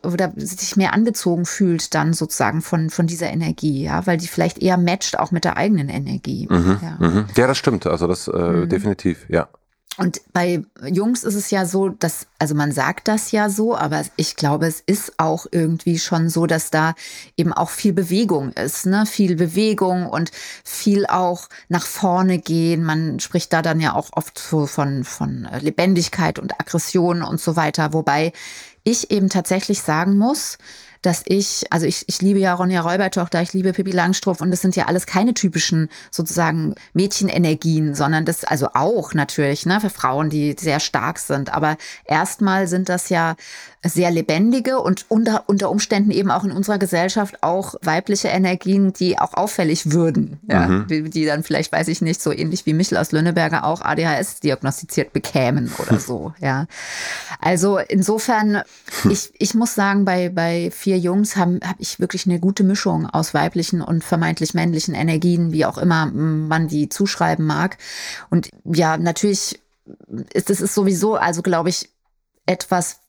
oder 0.03 0.33
sich 0.35 0.75
mehr 0.75 0.93
angezogen 0.93 1.45
fühlt 1.45 1.95
dann 1.95 2.13
sozusagen 2.13 2.61
von, 2.61 2.89
von 2.89 3.07
dieser 3.07 3.29
Energie, 3.29 3.83
ja, 3.83 4.05
weil 4.05 4.17
die 4.17 4.27
vielleicht 4.27 4.61
eher 4.61 4.77
matcht 4.77 5.17
auch 5.17 5.31
mit 5.31 5.45
der 5.45 5.57
eigenen 5.57 5.89
Energie. 5.89 6.47
Mhm, 6.49 6.79
ja. 6.81 6.97
Mhm. 6.99 7.25
ja. 7.35 7.47
das 7.47 7.57
stimmt, 7.57 7.87
also 7.87 8.07
das 8.07 8.27
äh, 8.27 8.37
mhm. 8.37 8.69
definitiv, 8.69 9.25
ja. 9.29 9.47
Und 9.97 10.21
bei 10.31 10.61
Jungs 10.85 11.23
ist 11.23 11.33
es 11.33 11.49
ja 11.49 11.65
so, 11.65 11.89
dass, 11.89 12.27
also 12.37 12.53
man 12.53 12.71
sagt 12.71 13.07
das 13.07 13.31
ja 13.31 13.49
so, 13.49 13.75
aber 13.75 14.03
ich 14.15 14.35
glaube, 14.35 14.67
es 14.67 14.79
ist 14.85 15.13
auch 15.17 15.47
irgendwie 15.51 15.97
schon 15.97 16.29
so, 16.29 16.45
dass 16.45 16.69
da 16.69 16.93
eben 17.35 17.51
auch 17.51 17.71
viel 17.71 17.93
Bewegung 17.93 18.51
ist, 18.53 18.85
ne? 18.85 19.07
Viel 19.07 19.35
Bewegung 19.35 20.05
und 20.07 20.29
viel 20.63 21.07
auch 21.07 21.49
nach 21.67 21.87
vorne 21.87 22.37
gehen. 22.37 22.83
Man 22.83 23.19
spricht 23.19 23.51
da 23.53 23.63
dann 23.63 23.79
ja 23.79 23.95
auch 23.95 24.09
oft 24.11 24.37
so 24.37 24.67
von, 24.67 25.03
von 25.03 25.47
Lebendigkeit 25.61 26.37
und 26.37 26.59
Aggression 26.59 27.23
und 27.23 27.41
so 27.41 27.55
weiter. 27.55 27.91
Wobei 27.93 28.33
ich 28.83 29.09
eben 29.09 29.29
tatsächlich 29.29 29.81
sagen 29.81 30.17
muss, 30.17 30.59
dass 31.01 31.23
ich, 31.25 31.65
also 31.69 31.85
ich, 31.85 32.05
ich 32.07 32.21
liebe 32.21 32.39
ja 32.39 32.53
Ronja 32.53 32.81
Räubertochter, 32.81 33.41
ich 33.41 33.53
liebe 33.53 33.73
Pippi 33.73 33.91
Langstrumpf 33.91 34.41
und 34.41 34.51
das 34.51 34.61
sind 34.61 34.75
ja 34.75 34.85
alles 34.85 35.05
keine 35.05 35.33
typischen 35.33 35.89
sozusagen 36.11 36.75
Mädchenenergien, 36.93 37.95
sondern 37.95 38.25
das 38.25 38.43
also 38.43 38.69
auch 38.73 39.13
natürlich, 39.13 39.65
ne, 39.65 39.79
für 39.81 39.89
Frauen, 39.89 40.29
die 40.29 40.55
sehr 40.59 40.79
stark 40.79 41.19
sind. 41.19 41.53
Aber 41.53 41.77
erstmal 42.05 42.67
sind 42.67 42.89
das 42.89 43.09
ja 43.09 43.35
sehr 43.83 44.11
lebendige 44.11 44.79
und 44.79 45.05
unter, 45.07 45.43
unter 45.47 45.69
Umständen 45.69 46.11
eben 46.11 46.31
auch 46.31 46.43
in 46.43 46.51
unserer 46.51 46.77
Gesellschaft 46.77 47.43
auch 47.43 47.75
weibliche 47.81 48.27
Energien, 48.29 48.93
die 48.93 49.19
auch 49.19 49.33
auffällig 49.33 49.91
würden. 49.91 50.39
Ja? 50.47 50.67
Mhm. 50.67 50.87
Die, 50.87 51.09
die, 51.09 51.25
dann 51.25 51.43
vielleicht, 51.43 51.71
weiß 51.71 51.87
ich 51.87 52.01
nicht, 52.01 52.21
so 52.21 52.31
ähnlich 52.31 52.65
wie 52.65 52.73
Michel 52.73 52.97
aus 52.97 53.11
Lönneberger 53.11 53.63
auch 53.63 53.81
ADHS 53.81 54.39
diagnostiziert 54.39 55.13
bekämen 55.13 55.71
oder 55.77 55.99
so. 55.99 56.33
ja. 56.39 56.65
Also 57.39 57.77
insofern, 57.77 58.63
ich, 59.09 59.31
ich 59.37 59.53
muss 59.53 59.75
sagen, 59.75 60.05
bei, 60.05 60.29
bei 60.29 60.71
vier 60.71 60.96
Jungs 60.97 61.35
habe 61.35 61.59
hab 61.63 61.79
ich 61.79 61.99
wirklich 61.99 62.25
eine 62.25 62.39
gute 62.39 62.63
Mischung 62.63 63.07
aus 63.07 63.33
weiblichen 63.33 63.81
und 63.81 64.03
vermeintlich 64.03 64.53
männlichen 64.53 64.93
Energien, 64.93 65.51
wie 65.51 65.65
auch 65.65 65.77
immer 65.77 66.07
man 66.07 66.67
die 66.67 66.89
zuschreiben 66.89 67.45
mag. 67.45 67.77
Und 68.29 68.49
ja, 68.65 68.97
natürlich 68.97 69.61
ist 70.33 70.49
es 70.49 70.73
sowieso, 70.73 71.15
also 71.15 71.41
glaube 71.41 71.69
ich, 71.69 71.89
etwas, 72.45 72.99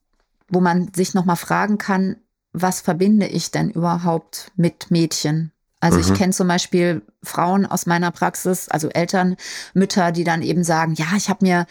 wo 0.48 0.60
man 0.60 0.92
sich 0.94 1.14
nochmal 1.14 1.36
fragen 1.36 1.78
kann, 1.78 2.16
was 2.52 2.80
verbinde 2.80 3.26
ich 3.26 3.50
denn 3.50 3.70
überhaupt 3.70 4.50
mit 4.56 4.90
Mädchen? 4.90 5.52
Also 5.80 5.98
mhm. 5.98 6.04
ich 6.04 6.14
kenne 6.14 6.32
zum 6.32 6.48
Beispiel 6.48 7.02
Frauen 7.22 7.64
aus 7.64 7.86
meiner 7.86 8.10
Praxis, 8.10 8.68
also 8.68 8.88
Eltern, 8.88 9.36
Mütter, 9.74 10.10
die 10.10 10.24
dann 10.24 10.42
eben 10.42 10.64
sagen, 10.64 10.94
ja, 10.94 11.06
ich 11.16 11.28
habe 11.28 11.44
mir 11.44 11.66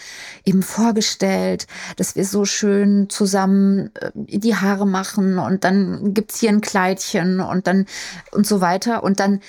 eben 0.46 0.64
vorgestellt, 0.64 1.68
dass 1.98 2.16
wir 2.16 2.24
so 2.24 2.46
schön 2.46 3.10
zusammen 3.10 3.92
äh, 3.96 4.12
die 4.16 4.56
Haare 4.56 4.88
machen 4.88 5.38
und 5.40 5.64
dann 5.64 6.14
gibt's 6.14 6.40
hier 6.40 6.50
ein 6.50 6.62
Kleidchen 6.62 7.42
und 7.42 7.68
dann 7.68 7.86
und 8.32 8.48
so 8.48 8.62
weiter. 8.62 9.04
Und 9.04 9.20
dann 9.20 9.42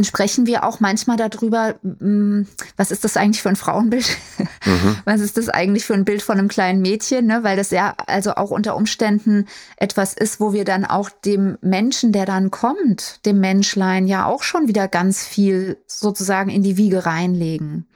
sprechen 0.00 0.46
wir 0.46 0.64
auch 0.64 0.80
manchmal 0.80 1.16
darüber, 1.16 1.74
hm, 1.82 2.46
was 2.76 2.90
ist 2.90 3.04
das 3.04 3.16
eigentlich 3.16 3.42
für 3.42 3.48
ein 3.48 3.56
Frauenbild? 3.56 4.16
Mhm. 4.64 4.96
Was 5.04 5.20
ist 5.20 5.36
das 5.36 5.48
eigentlich 5.48 5.84
für 5.84 5.94
ein 5.94 6.04
Bild 6.04 6.22
von 6.22 6.38
einem 6.38 6.48
kleinen 6.48 6.82
Mädchen? 6.82 7.26
Ne? 7.26 7.42
Weil 7.42 7.56
das 7.56 7.70
ja 7.70 7.94
also 8.06 8.34
auch 8.34 8.50
unter 8.50 8.76
Umständen 8.76 9.46
etwas 9.76 10.12
ist, 10.14 10.40
wo 10.40 10.52
wir 10.52 10.64
dann 10.64 10.84
auch 10.84 11.10
dem 11.10 11.58
Menschen, 11.60 12.12
der 12.12 12.26
dann 12.26 12.50
kommt, 12.50 13.24
dem 13.24 13.40
Menschlein 13.40 14.06
ja 14.06 14.26
auch 14.26 14.42
schon 14.42 14.68
wieder 14.68 14.88
ganz 14.88 15.24
viel 15.24 15.78
sozusagen 15.86 16.50
in 16.50 16.62
die 16.62 16.76
Wiege 16.76 17.06
reinlegen. 17.06 17.86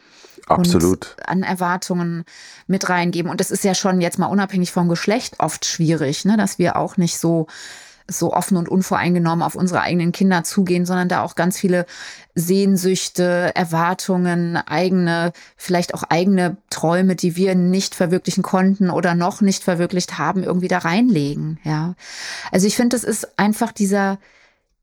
Absolut. 0.46 1.16
An 1.26 1.42
Erwartungen 1.42 2.24
mit 2.66 2.88
reingeben. 2.88 3.30
Und 3.30 3.40
das 3.40 3.50
ist 3.50 3.64
ja 3.64 3.74
schon 3.74 4.00
jetzt 4.00 4.18
mal 4.18 4.26
unabhängig 4.26 4.72
vom 4.72 4.88
Geschlecht 4.88 5.37
oft 5.38 5.64
schwierig, 5.64 6.24
ne? 6.24 6.37
dass 6.37 6.58
wir 6.58 6.76
auch 6.76 6.96
nicht 6.96 7.18
so 7.18 7.46
so 8.18 8.33
offen 8.33 8.57
und 8.57 8.68
unvoreingenommen 8.68 9.42
auf 9.42 9.55
unsere 9.55 9.81
eigenen 9.81 10.12
Kinder 10.12 10.44
zugehen, 10.44 10.87
sondern 10.87 11.09
da 11.09 11.22
auch 11.22 11.35
ganz 11.35 11.59
viele 11.59 11.87
Sehnsüchte, 12.35 13.53
Erwartungen, 13.55 14.57
eigene, 14.57 15.33
vielleicht 15.57 15.94
auch 15.94 16.05
eigene 16.05 16.57
Träume, 16.70 17.16
die 17.16 17.37
wir 17.37 17.55
nicht 17.55 17.94
verwirklichen 17.94 18.42
konnten 18.42 18.90
oder 18.90 19.14
noch 19.14 19.40
nicht 19.40 19.64
verwirklicht 19.64 20.18
haben, 20.18 20.42
irgendwie 20.42 20.68
da 20.68 20.79
reinlegen. 20.79 21.59
Ja. 21.64 21.94
Also 22.51 22.66
ich 22.66 22.77
finde, 22.77 22.96
das 22.96 23.05
ist 23.05 23.38
einfach 23.38 23.72
dieser, 23.72 24.18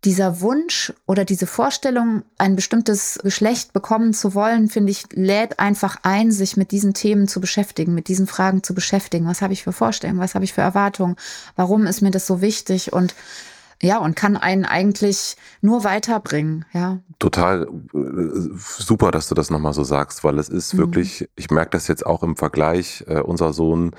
dieser 0.06 0.40
Wunsch 0.40 0.94
oder 1.06 1.26
diese 1.26 1.46
Vorstellung, 1.46 2.24
ein 2.38 2.56
bestimmtes 2.56 3.20
Geschlecht 3.22 3.74
bekommen 3.74 4.14
zu 4.14 4.34
wollen, 4.34 4.70
finde 4.70 4.92
ich, 4.92 5.04
lädt 5.12 5.60
einfach 5.60 5.98
ein, 6.04 6.32
sich 6.32 6.56
mit 6.56 6.72
diesen 6.72 6.94
Themen 6.94 7.28
zu 7.28 7.42
beschäftigen, 7.42 7.94
mit 7.94 8.08
diesen 8.08 8.28
Fragen 8.28 8.64
zu 8.64 8.74
beschäftigen. 8.74 9.28
Was 9.28 9.42
habe 9.42 9.54
ich 9.54 9.64
für 9.64 9.74
Vorstellungen? 9.74 10.22
Was 10.22 10.36
habe 10.36 10.46
ich 10.46 10.54
für 10.54 10.62
Erwartungen? 10.62 11.18
Warum 11.56 11.86
ist 11.86 12.02
mir 12.02 12.12
das 12.12 12.26
so 12.26 12.42
wichtig? 12.42 12.94
Und 12.94 13.14
ja, 13.82 13.98
und 13.98 14.16
kann 14.16 14.36
einen 14.36 14.66
eigentlich 14.66 15.38
nur 15.62 15.86
weiterbringen, 15.86 16.66
ja. 16.74 17.00
Total 17.18 17.64
äh, 17.94 18.50
super, 18.58 19.12
dass 19.12 19.30
du 19.30 19.36
das 19.36 19.50
nochmal 19.50 19.74
so 19.74 19.86
sagst, 19.86 20.24
weil 20.26 20.38
es 20.38 20.50
ist 20.50 20.74
mhm. 20.74 20.80
wirklich, 20.80 21.30
ich 21.36 21.50
merke 21.50 21.72
das 21.72 21.88
jetzt 21.88 22.06
auch 22.06 22.22
im 22.24 22.36
Vergleich, 22.36 23.06
äh, 23.08 23.20
unser 23.20 23.54
Sohn 23.54 23.92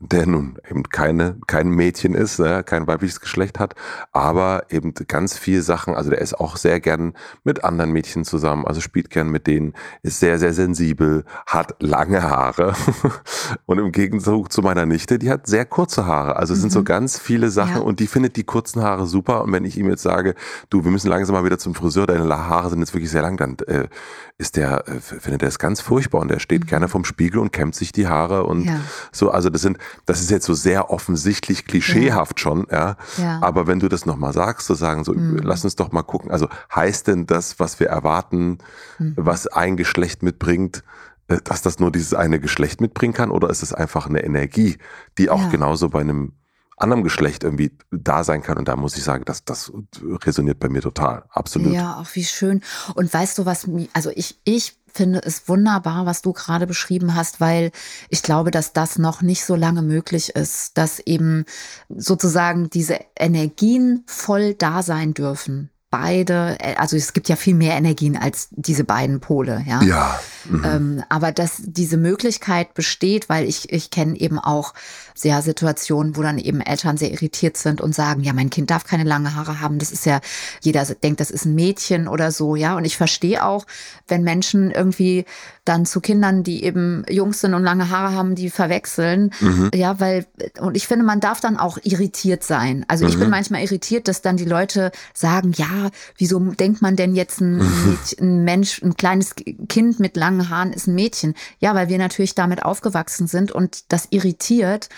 der 0.00 0.26
nun 0.26 0.58
eben 0.70 0.84
keine, 0.84 1.36
kein 1.46 1.70
Mädchen 1.70 2.14
ist, 2.14 2.38
äh, 2.38 2.62
kein 2.62 2.86
weibliches 2.86 3.20
Geschlecht 3.20 3.58
hat, 3.58 3.74
aber 4.12 4.66
eben 4.70 4.94
ganz 4.94 5.36
viel 5.36 5.62
Sachen, 5.62 5.94
also 5.94 6.10
der 6.10 6.20
ist 6.20 6.38
auch 6.38 6.56
sehr 6.56 6.78
gern 6.80 7.14
mit 7.42 7.64
anderen 7.64 7.90
Mädchen 7.90 8.24
zusammen, 8.24 8.64
also 8.64 8.80
spielt 8.80 9.10
gern 9.10 9.28
mit 9.28 9.46
denen, 9.46 9.74
ist 10.02 10.20
sehr, 10.20 10.38
sehr 10.38 10.52
sensibel, 10.52 11.24
hat 11.46 11.74
lange 11.80 12.22
Haare 12.22 12.74
und 13.66 13.78
im 13.78 13.90
Gegenzug 13.90 14.52
zu 14.52 14.62
meiner 14.62 14.86
Nichte, 14.86 15.18
die 15.18 15.30
hat 15.30 15.46
sehr 15.46 15.64
kurze 15.64 16.06
Haare, 16.06 16.36
also 16.36 16.52
es 16.52 16.58
mhm. 16.58 16.62
sind 16.62 16.72
so 16.72 16.80
mhm. 16.80 16.84
ganz 16.84 17.18
viele 17.18 17.50
Sachen 17.50 17.76
ja. 17.76 17.82
und 17.82 17.98
die 17.98 18.06
findet 18.06 18.36
die 18.36 18.44
kurzen 18.44 18.82
Haare 18.82 19.06
super 19.06 19.42
und 19.42 19.52
wenn 19.52 19.64
ich 19.64 19.76
ihm 19.76 19.90
jetzt 19.90 20.02
sage, 20.02 20.34
du, 20.70 20.84
wir 20.84 20.92
müssen 20.92 21.08
langsam 21.08 21.34
mal 21.34 21.44
wieder 21.44 21.58
zum 21.58 21.74
Friseur, 21.74 22.06
deine 22.06 22.28
Haare 22.28 22.70
sind 22.70 22.78
jetzt 22.78 22.94
wirklich 22.94 23.10
sehr 23.10 23.22
lang, 23.22 23.36
dann 23.36 23.56
äh, 23.66 23.88
ist 24.36 24.56
der, 24.56 24.86
äh, 24.86 25.00
findet 25.00 25.42
er 25.42 25.48
es 25.48 25.58
ganz 25.58 25.80
furchtbar 25.80 26.20
und 26.20 26.28
der 26.28 26.38
steht 26.38 26.64
mhm. 26.64 26.68
gerne 26.68 26.88
vorm 26.88 27.04
Spiegel 27.04 27.40
und 27.40 27.52
kämmt 27.52 27.74
sich 27.74 27.90
die 27.90 28.06
Haare 28.06 28.44
und 28.44 28.64
ja. 28.64 28.78
so, 29.10 29.30
also 29.30 29.50
das 29.50 29.62
sind 29.62 29.78
das 30.06 30.20
ist 30.20 30.30
jetzt 30.30 30.46
so 30.46 30.54
sehr 30.54 30.90
offensichtlich 30.90 31.64
klischeehaft 31.66 32.38
ja. 32.38 32.42
schon, 32.42 32.66
ja? 32.70 32.96
ja. 33.16 33.40
Aber 33.42 33.66
wenn 33.66 33.80
du 33.80 33.88
das 33.88 34.06
nochmal 34.06 34.32
sagst, 34.32 34.66
zu 34.66 34.74
sagen, 34.74 35.04
so, 35.04 35.12
mhm. 35.12 35.38
lass 35.42 35.64
uns 35.64 35.76
doch 35.76 35.92
mal 35.92 36.02
gucken. 36.02 36.30
Also 36.30 36.48
heißt 36.74 37.06
denn 37.06 37.26
das, 37.26 37.58
was 37.58 37.80
wir 37.80 37.88
erwarten, 37.88 38.58
mhm. 38.98 39.14
was 39.16 39.46
ein 39.46 39.76
Geschlecht 39.76 40.22
mitbringt, 40.22 40.84
äh, 41.28 41.38
dass 41.42 41.62
das 41.62 41.78
nur 41.78 41.92
dieses 41.92 42.14
eine 42.14 42.40
Geschlecht 42.40 42.80
mitbringen 42.80 43.14
kann? 43.14 43.30
Oder 43.30 43.50
ist 43.50 43.62
es 43.62 43.72
einfach 43.72 44.06
eine 44.06 44.24
Energie, 44.24 44.78
die 45.18 45.30
auch 45.30 45.42
ja. 45.42 45.48
genauso 45.48 45.88
bei 45.88 46.00
einem 46.00 46.32
anderem 46.80 47.02
Geschlecht 47.02 47.44
irgendwie 47.44 47.76
da 47.90 48.24
sein 48.24 48.42
kann. 48.42 48.56
Und 48.56 48.68
da 48.68 48.76
muss 48.76 48.96
ich 48.96 49.02
sagen, 49.02 49.24
das, 49.24 49.44
das 49.44 49.72
resoniert 50.24 50.60
bei 50.60 50.68
mir 50.68 50.80
total. 50.80 51.24
Absolut. 51.30 51.72
Ja, 51.72 51.98
auch 51.98 52.14
wie 52.14 52.24
schön. 52.24 52.62
Und 52.94 53.12
weißt 53.12 53.38
du, 53.38 53.46
was 53.46 53.66
mir, 53.66 53.88
also 53.92 54.10
ich, 54.14 54.38
ich 54.44 54.76
finde 54.92 55.20
es 55.24 55.48
wunderbar, 55.48 56.06
was 56.06 56.22
du 56.22 56.32
gerade 56.32 56.66
beschrieben 56.66 57.14
hast, 57.14 57.40
weil 57.40 57.70
ich 58.08 58.22
glaube, 58.22 58.50
dass 58.50 58.72
das 58.72 58.98
noch 58.98 59.22
nicht 59.22 59.44
so 59.44 59.54
lange 59.54 59.82
möglich 59.82 60.30
ist, 60.30 60.76
dass 60.78 61.00
eben 61.00 61.44
sozusagen 61.88 62.70
diese 62.70 62.98
Energien 63.18 64.04
voll 64.06 64.54
da 64.54 64.82
sein 64.82 65.14
dürfen 65.14 65.70
beide, 65.90 66.58
also 66.76 66.96
es 66.96 67.14
gibt 67.14 67.28
ja 67.28 67.36
viel 67.36 67.54
mehr 67.54 67.74
Energien 67.74 68.16
als 68.16 68.48
diese 68.50 68.84
beiden 68.84 69.20
Pole, 69.20 69.64
ja. 69.66 69.82
Ja. 69.82 70.20
Mhm. 70.44 70.64
Ähm, 70.64 71.04
aber 71.08 71.32
dass 71.32 71.62
diese 71.64 71.96
Möglichkeit 71.96 72.74
besteht, 72.74 73.28
weil 73.28 73.48
ich, 73.48 73.72
ich 73.72 73.90
kenne 73.90 74.18
eben 74.18 74.38
auch 74.38 74.74
sehr 75.14 75.40
Situationen, 75.40 76.16
wo 76.16 76.22
dann 76.22 76.38
eben 76.38 76.60
Eltern 76.60 76.98
sehr 76.98 77.10
irritiert 77.10 77.56
sind 77.56 77.80
und 77.80 77.94
sagen, 77.94 78.22
ja, 78.22 78.34
mein 78.34 78.50
Kind 78.50 78.70
darf 78.70 78.84
keine 78.84 79.04
lange 79.04 79.34
Haare 79.34 79.60
haben. 79.60 79.78
Das 79.78 79.90
ist 79.90 80.04
ja, 80.04 80.20
jeder 80.60 80.84
denkt, 80.84 81.20
das 81.20 81.30
ist 81.30 81.46
ein 81.46 81.54
Mädchen 81.54 82.06
oder 82.06 82.32
so, 82.32 82.54
ja. 82.54 82.76
Und 82.76 82.84
ich 82.84 82.96
verstehe 82.96 83.44
auch, 83.44 83.66
wenn 84.08 84.22
Menschen 84.22 84.70
irgendwie 84.70 85.24
dann 85.68 85.86
zu 85.86 86.00
Kindern, 86.00 86.42
die 86.42 86.64
eben 86.64 87.04
Jungs 87.08 87.40
sind 87.40 87.54
und 87.54 87.62
lange 87.62 87.90
Haare 87.90 88.14
haben, 88.14 88.34
die 88.34 88.50
verwechseln. 88.50 89.32
Mhm. 89.40 89.70
Ja, 89.74 90.00
weil, 90.00 90.26
und 90.60 90.76
ich 90.76 90.86
finde, 90.86 91.04
man 91.04 91.20
darf 91.20 91.40
dann 91.40 91.58
auch 91.58 91.78
irritiert 91.82 92.42
sein. 92.42 92.84
Also 92.88 93.04
mhm. 93.04 93.10
ich 93.10 93.16
bin 93.16 93.26
mhm. 93.26 93.32
manchmal 93.32 93.62
irritiert, 93.62 94.08
dass 94.08 94.22
dann 94.22 94.36
die 94.36 94.44
Leute 94.44 94.90
sagen, 95.14 95.52
ja, 95.56 95.90
wieso 96.16 96.38
denkt 96.38 96.82
man 96.82 96.96
denn 96.96 97.14
jetzt 97.14 97.40
ein, 97.40 97.58
mhm. 97.58 97.84
Mädchen, 97.86 98.18
ein 98.20 98.44
Mensch, 98.44 98.82
ein 98.82 98.96
kleines 98.96 99.34
Kind 99.68 100.00
mit 100.00 100.16
langen 100.16 100.48
Haaren 100.48 100.72
ist 100.72 100.86
ein 100.86 100.94
Mädchen? 100.94 101.34
Ja, 101.58 101.74
weil 101.74 101.88
wir 101.88 101.98
natürlich 101.98 102.34
damit 102.34 102.64
aufgewachsen 102.64 103.26
sind 103.26 103.52
und 103.52 103.92
das 103.92 104.08
irritiert. 104.10 104.88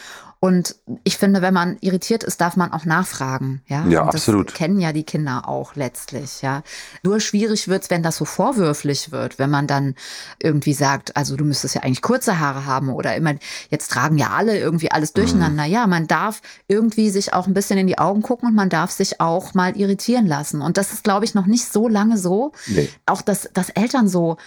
Und 0.43 0.77
ich 1.05 1.19
finde, 1.19 1.43
wenn 1.43 1.53
man 1.53 1.77
irritiert 1.83 2.25
ist, 2.25 2.41
darf 2.41 2.57
man 2.57 2.73
auch 2.73 2.87
nachfragen. 2.87 3.61
Ja, 3.67 3.87
ja 3.87 4.07
das 4.07 4.15
absolut. 4.15 4.55
kennen 4.55 4.81
ja 4.81 4.95
die 4.95 5.05
Kinder 5.05 5.47
auch 5.47 5.77
letztlich. 5.77 6.41
Ja, 6.41 6.63
nur 7.03 7.21
schwierig 7.21 7.69
wird's, 7.69 7.91
wenn 7.91 8.03
das 8.03 8.17
so 8.17 8.25
vorwürflich 8.25 9.13
wird, 9.13 9.39
wenn 9.39 9.51
man 9.51 9.67
dann 9.67 9.95
irgendwie 10.43 10.73
sagt, 10.73 11.15
also 11.15 11.37
du 11.37 11.45
müsstest 11.45 11.75
ja 11.75 11.83
eigentlich 11.83 12.01
kurze 12.01 12.41
Haare 12.41 12.65
haben 12.65 12.89
oder 12.89 13.15
immer, 13.17 13.35
jetzt 13.69 13.91
tragen 13.91 14.17
ja 14.17 14.31
alle 14.31 14.59
irgendwie 14.59 14.91
alles 14.91 15.13
durcheinander. 15.13 15.67
Mhm. 15.67 15.73
Ja, 15.73 15.87
man 15.87 16.07
darf 16.07 16.41
irgendwie 16.69 17.11
sich 17.11 17.35
auch 17.35 17.47
ein 17.47 17.53
bisschen 17.53 17.79
in 17.79 17.87
die 17.87 17.99
Augen 17.99 18.23
gucken 18.23 18.49
und 18.49 18.55
man 18.55 18.71
darf 18.71 18.93
sich 18.93 19.21
auch 19.21 19.53
mal 19.53 19.77
irritieren 19.77 20.27
lassen. 20.27 20.63
Und 20.63 20.79
das 20.79 20.95
ist, 20.95 21.05
glaube 21.05 21.27
ich, 21.27 21.35
noch 21.35 21.47
nicht 21.47 21.71
so 21.71 21.87
lange 21.87 22.17
so. 22.17 22.53
Nee. 22.67 22.89
Auch, 23.05 23.21
dass, 23.21 23.51
dass 23.53 23.69
Eltern 23.69 24.09
so 24.09 24.39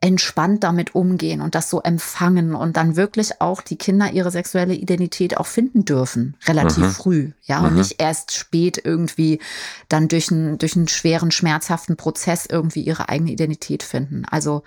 entspannt 0.00 0.62
damit 0.62 0.94
umgehen 0.94 1.40
und 1.40 1.54
das 1.54 1.70
so 1.70 1.80
empfangen 1.80 2.54
und 2.54 2.76
dann 2.76 2.96
wirklich 2.96 3.40
auch 3.40 3.62
die 3.62 3.76
Kinder 3.76 4.12
ihre 4.12 4.30
sexuelle 4.30 4.74
Identität 4.74 5.38
auch 5.38 5.46
finden 5.46 5.84
dürfen, 5.84 6.36
relativ 6.46 6.84
mhm. 6.84 6.90
früh, 6.90 7.30
ja, 7.42 7.60
mhm. 7.60 7.66
und 7.66 7.74
nicht 7.76 8.00
erst 8.00 8.32
spät 8.32 8.80
irgendwie 8.82 9.40
dann 9.88 10.08
durch 10.08 10.30
einen, 10.30 10.58
durch 10.58 10.76
einen 10.76 10.88
schweren, 10.88 11.30
schmerzhaften 11.30 11.96
Prozess 11.96 12.46
irgendwie 12.46 12.82
ihre 12.82 13.08
eigene 13.08 13.32
Identität 13.32 13.82
finden. 13.82 14.24
Also, 14.30 14.62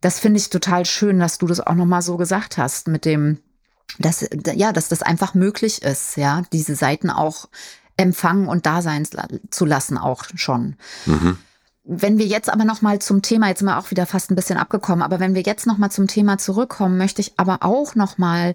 das 0.00 0.18
finde 0.18 0.38
ich 0.38 0.50
total 0.50 0.86
schön, 0.86 1.18
dass 1.18 1.38
du 1.38 1.46
das 1.46 1.60
auch 1.60 1.74
nochmal 1.74 2.02
so 2.02 2.16
gesagt 2.16 2.56
hast 2.58 2.88
mit 2.88 3.04
dem, 3.04 3.38
dass, 3.98 4.26
ja, 4.54 4.72
dass 4.72 4.88
das 4.88 5.02
einfach 5.02 5.34
möglich 5.34 5.82
ist, 5.82 6.16
ja, 6.16 6.42
diese 6.52 6.74
Seiten 6.74 7.10
auch 7.10 7.48
empfangen 7.96 8.48
und 8.48 8.66
da 8.66 8.82
sein 8.82 9.06
zu 9.50 9.64
lassen 9.64 9.98
auch 9.98 10.24
schon. 10.34 10.76
Mhm. 11.06 11.38
Wenn 11.84 12.18
wir 12.18 12.26
jetzt 12.26 12.50
aber 12.50 12.64
noch 12.64 12.80
mal 12.80 12.98
zum 12.98 13.20
Thema, 13.20 13.48
jetzt 13.48 13.58
sind 13.58 13.68
wir 13.68 13.78
auch 13.78 13.90
wieder 13.90 14.06
fast 14.06 14.30
ein 14.30 14.36
bisschen 14.36 14.56
abgekommen, 14.56 15.02
aber 15.02 15.20
wenn 15.20 15.34
wir 15.34 15.42
jetzt 15.42 15.66
noch 15.66 15.76
mal 15.76 15.90
zum 15.90 16.06
Thema 16.06 16.38
zurückkommen, 16.38 16.96
möchte 16.96 17.20
ich 17.20 17.34
aber 17.36 17.58
auch 17.60 17.94
noch 17.94 18.16
mal 18.16 18.54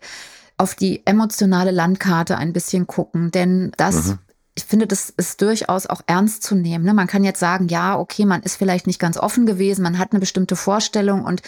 auf 0.58 0.76
die 0.76 1.06
emotionale 1.06 1.72
Landkarte 1.72 2.38
ein 2.38 2.54
bisschen 2.54 2.88
gucken, 2.88 3.32
denn 3.32 3.72
das 3.78 4.08
mhm. 4.08 4.20
Ich 4.60 4.66
finde, 4.66 4.88
das 4.88 5.10
ist 5.10 5.42
durchaus 5.42 5.86
auch 5.86 6.02
ernst 6.06 6.44
zu 6.44 6.54
nehmen. 6.54 6.84
Ne? 6.84 6.94
Man 6.94 7.08
kann 7.08 7.24
jetzt 7.24 7.40
sagen, 7.40 7.70
ja, 7.70 7.98
okay, 7.98 8.26
man 8.26 8.44
ist 8.44 8.58
vielleicht 8.58 8.88
nicht 8.88 9.00
ganz 9.00 9.18
offen 9.18 9.46
gewesen, 9.46 9.84
man 9.84 9.98
hat 9.98 10.12
eine 10.12 10.20
bestimmte 10.20 10.58
Vorstellung 10.58 11.24
und 11.24 11.42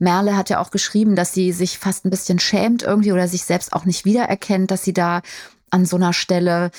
Merle 0.00 0.36
hat 0.36 0.50
ja 0.50 0.58
auch 0.58 0.72
geschrieben, 0.72 1.14
dass 1.14 1.32
sie 1.32 1.52
sich 1.52 1.78
fast 1.78 2.04
ein 2.04 2.10
bisschen 2.10 2.40
schämt 2.40 2.82
irgendwie 2.82 3.12
oder 3.12 3.28
sich 3.28 3.44
selbst 3.44 3.72
auch 3.72 3.84
nicht 3.84 4.04
wiedererkennt, 4.04 4.72
dass 4.72 4.82
sie 4.82 4.92
da 4.92 5.22
an 5.70 5.86
so 5.86 5.94
einer 5.94 6.12
Stelle 6.12 6.72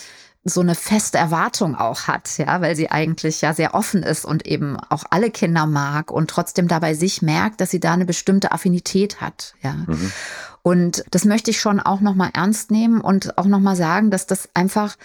so 0.43 0.61
eine 0.61 0.75
feste 0.75 1.17
Erwartung 1.17 1.75
auch 1.75 2.07
hat, 2.07 2.37
ja, 2.37 2.61
weil 2.61 2.75
sie 2.75 2.89
eigentlich 2.89 3.41
ja 3.41 3.53
sehr 3.53 3.73
offen 3.73 4.03
ist 4.03 4.25
und 4.25 4.45
eben 4.45 4.77
auch 4.89 5.03
alle 5.09 5.29
Kinder 5.29 5.65
mag 5.65 6.11
und 6.11 6.29
trotzdem 6.29 6.67
dabei 6.67 6.93
sich 6.93 7.21
merkt, 7.21 7.59
dass 7.59 7.71
sie 7.71 7.79
da 7.79 7.93
eine 7.93 8.05
bestimmte 8.05 8.51
Affinität 8.51 9.19
hat, 9.21 9.55
ja. 9.61 9.73
Mhm. 9.73 10.11
Und 10.61 11.05
das 11.11 11.23
möchte 11.23 11.51
ich 11.51 11.61
schon 11.61 11.79
auch 11.79 12.01
nochmal 12.01 12.31
ernst 12.33 12.71
nehmen 12.71 12.99
und 12.99 13.37
auch 13.37 13.45
nochmal 13.45 13.77
sagen, 13.77 14.11
dass 14.11 14.27
das 14.27 14.49
einfach 14.53 14.97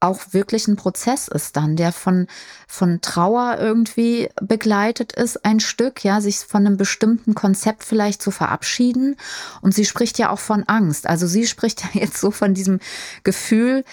auch 0.00 0.32
wirklich 0.32 0.66
ein 0.66 0.76
Prozess 0.76 1.28
ist 1.28 1.56
dann, 1.56 1.76
der 1.76 1.92
von, 1.92 2.26
von 2.66 3.02
Trauer 3.02 3.58
irgendwie 3.60 4.30
begleitet 4.40 5.12
ist, 5.12 5.44
ein 5.44 5.60
Stück, 5.60 6.02
ja, 6.02 6.22
sich 6.22 6.38
von 6.38 6.66
einem 6.66 6.78
bestimmten 6.78 7.34
Konzept 7.34 7.84
vielleicht 7.84 8.22
zu 8.22 8.30
verabschieden. 8.30 9.16
Und 9.60 9.74
sie 9.74 9.84
spricht 9.84 10.18
ja 10.18 10.30
auch 10.30 10.38
von 10.38 10.64
Angst. 10.64 11.06
Also 11.06 11.26
sie 11.26 11.46
spricht 11.46 11.82
ja 11.82 12.00
jetzt 12.00 12.18
so 12.18 12.30
von 12.30 12.54
diesem 12.54 12.80
Gefühl, 13.22 13.84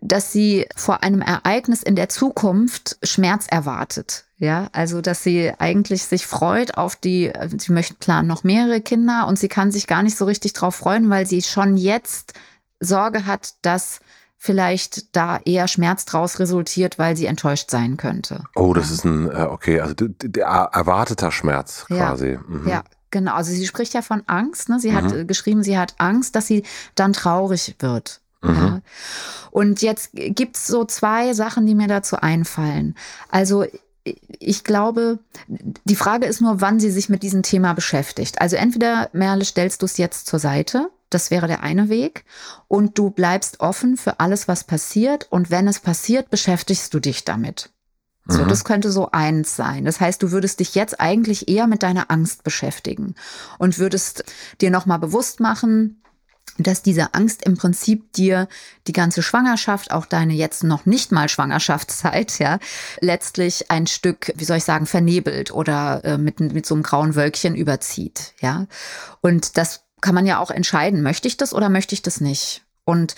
dass 0.00 0.32
sie 0.32 0.66
vor 0.76 1.02
einem 1.02 1.20
Ereignis 1.20 1.82
in 1.82 1.96
der 1.96 2.08
Zukunft 2.08 2.98
Schmerz 3.02 3.46
erwartet. 3.48 4.24
Ja, 4.40 4.68
also 4.72 5.00
dass 5.00 5.24
sie 5.24 5.52
eigentlich 5.58 6.04
sich 6.04 6.24
freut 6.24 6.78
auf 6.78 6.94
die, 6.94 7.32
sie 7.56 7.72
möchte 7.72 7.94
planen 7.94 8.28
noch 8.28 8.44
mehrere 8.44 8.80
Kinder 8.80 9.26
und 9.26 9.36
sie 9.36 9.48
kann 9.48 9.72
sich 9.72 9.88
gar 9.88 10.04
nicht 10.04 10.16
so 10.16 10.26
richtig 10.26 10.52
drauf 10.52 10.76
freuen, 10.76 11.10
weil 11.10 11.26
sie 11.26 11.42
schon 11.42 11.76
jetzt 11.76 12.34
Sorge 12.78 13.26
hat, 13.26 13.54
dass 13.62 13.98
vielleicht 14.36 15.16
da 15.16 15.40
eher 15.44 15.66
Schmerz 15.66 16.04
draus 16.04 16.38
resultiert, 16.38 16.98
weil 17.00 17.16
sie 17.16 17.26
enttäuscht 17.26 17.70
sein 17.70 17.96
könnte. 17.96 18.44
Oh, 18.54 18.72
das 18.72 18.88
ja. 18.88 18.94
ist 18.94 19.04
ein, 19.04 19.28
äh, 19.28 19.48
okay, 19.50 19.80
also 19.80 19.94
der 19.96 20.46
erwarteter 20.46 21.32
Schmerz 21.32 21.86
quasi. 21.86 22.32
Ja, 22.32 22.40
mhm. 22.46 22.68
ja. 22.68 22.84
Genau, 23.10 23.34
also 23.34 23.50
sie 23.50 23.66
spricht 23.66 23.94
ja 23.94 24.02
von 24.02 24.22
Angst. 24.26 24.68
Ne? 24.68 24.78
Sie 24.78 24.90
mhm. 24.90 24.96
hat 24.96 25.28
geschrieben, 25.28 25.62
sie 25.62 25.78
hat 25.78 25.94
Angst, 25.98 26.36
dass 26.36 26.46
sie 26.46 26.62
dann 26.94 27.12
traurig 27.12 27.74
wird. 27.80 28.20
Mhm. 28.42 28.54
Ja. 28.54 28.80
Und 29.50 29.82
jetzt 29.82 30.10
gibt 30.12 30.56
es 30.56 30.66
so 30.66 30.84
zwei 30.84 31.32
Sachen, 31.34 31.66
die 31.66 31.74
mir 31.74 31.88
dazu 31.88 32.16
einfallen. 32.16 32.94
Also 33.30 33.64
ich 34.04 34.64
glaube, 34.64 35.18
die 35.46 35.96
Frage 35.96 36.26
ist 36.26 36.40
nur, 36.40 36.60
wann 36.60 36.80
sie 36.80 36.90
sich 36.90 37.08
mit 37.08 37.22
diesem 37.22 37.42
Thema 37.42 37.74
beschäftigt. 37.74 38.40
Also 38.40 38.56
entweder, 38.56 39.10
Merle, 39.12 39.44
stellst 39.44 39.82
du 39.82 39.86
es 39.86 39.98
jetzt 39.98 40.26
zur 40.26 40.38
Seite, 40.38 40.90
das 41.10 41.30
wäre 41.30 41.46
der 41.46 41.62
eine 41.62 41.88
Weg, 41.88 42.24
und 42.68 42.98
du 42.98 43.10
bleibst 43.10 43.60
offen 43.60 43.96
für 43.96 44.20
alles, 44.20 44.48
was 44.48 44.64
passiert, 44.64 45.26
und 45.30 45.50
wenn 45.50 45.68
es 45.68 45.80
passiert, 45.80 46.30
beschäftigst 46.30 46.92
du 46.94 47.00
dich 47.00 47.24
damit. 47.24 47.70
So, 48.26 48.44
mhm. 48.44 48.48
das 48.48 48.64
könnte 48.64 48.92
so 48.92 49.10
eins 49.10 49.56
sein. 49.56 49.86
Das 49.86 50.00
heißt, 50.00 50.22
du 50.22 50.30
würdest 50.30 50.60
dich 50.60 50.74
jetzt 50.74 51.00
eigentlich 51.00 51.48
eher 51.48 51.66
mit 51.66 51.82
deiner 51.82 52.10
Angst 52.10 52.44
beschäftigen 52.44 53.14
und 53.58 53.78
würdest 53.78 54.24
dir 54.60 54.70
nochmal 54.70 54.98
bewusst 54.98 55.40
machen, 55.40 56.02
dass 56.56 56.82
diese 56.82 57.14
Angst 57.14 57.44
im 57.44 57.56
Prinzip 57.56 58.12
dir 58.12 58.48
die 58.86 58.92
ganze 58.92 59.22
Schwangerschaft, 59.22 59.90
auch 59.90 60.06
deine 60.06 60.34
jetzt 60.34 60.64
noch 60.64 60.86
nicht 60.86 61.12
mal 61.12 61.28
Schwangerschaftszeit, 61.28 62.38
ja, 62.38 62.58
letztlich 63.00 63.70
ein 63.70 63.86
Stück, 63.86 64.32
wie 64.36 64.44
soll 64.44 64.58
ich 64.58 64.64
sagen, 64.64 64.86
vernebelt 64.86 65.52
oder 65.52 66.04
äh, 66.04 66.18
mit, 66.18 66.40
mit 66.40 66.66
so 66.66 66.74
einem 66.74 66.82
grauen 66.82 67.14
Wölkchen 67.14 67.54
überzieht, 67.54 68.34
ja. 68.40 68.66
Und 69.20 69.56
das 69.56 69.84
kann 70.00 70.14
man 70.14 70.26
ja 70.26 70.38
auch 70.38 70.50
entscheiden, 70.50 71.02
möchte 71.02 71.28
ich 71.28 71.36
das 71.36 71.52
oder 71.52 71.68
möchte 71.68 71.94
ich 71.94 72.02
das 72.02 72.20
nicht? 72.20 72.62
Und 72.84 73.14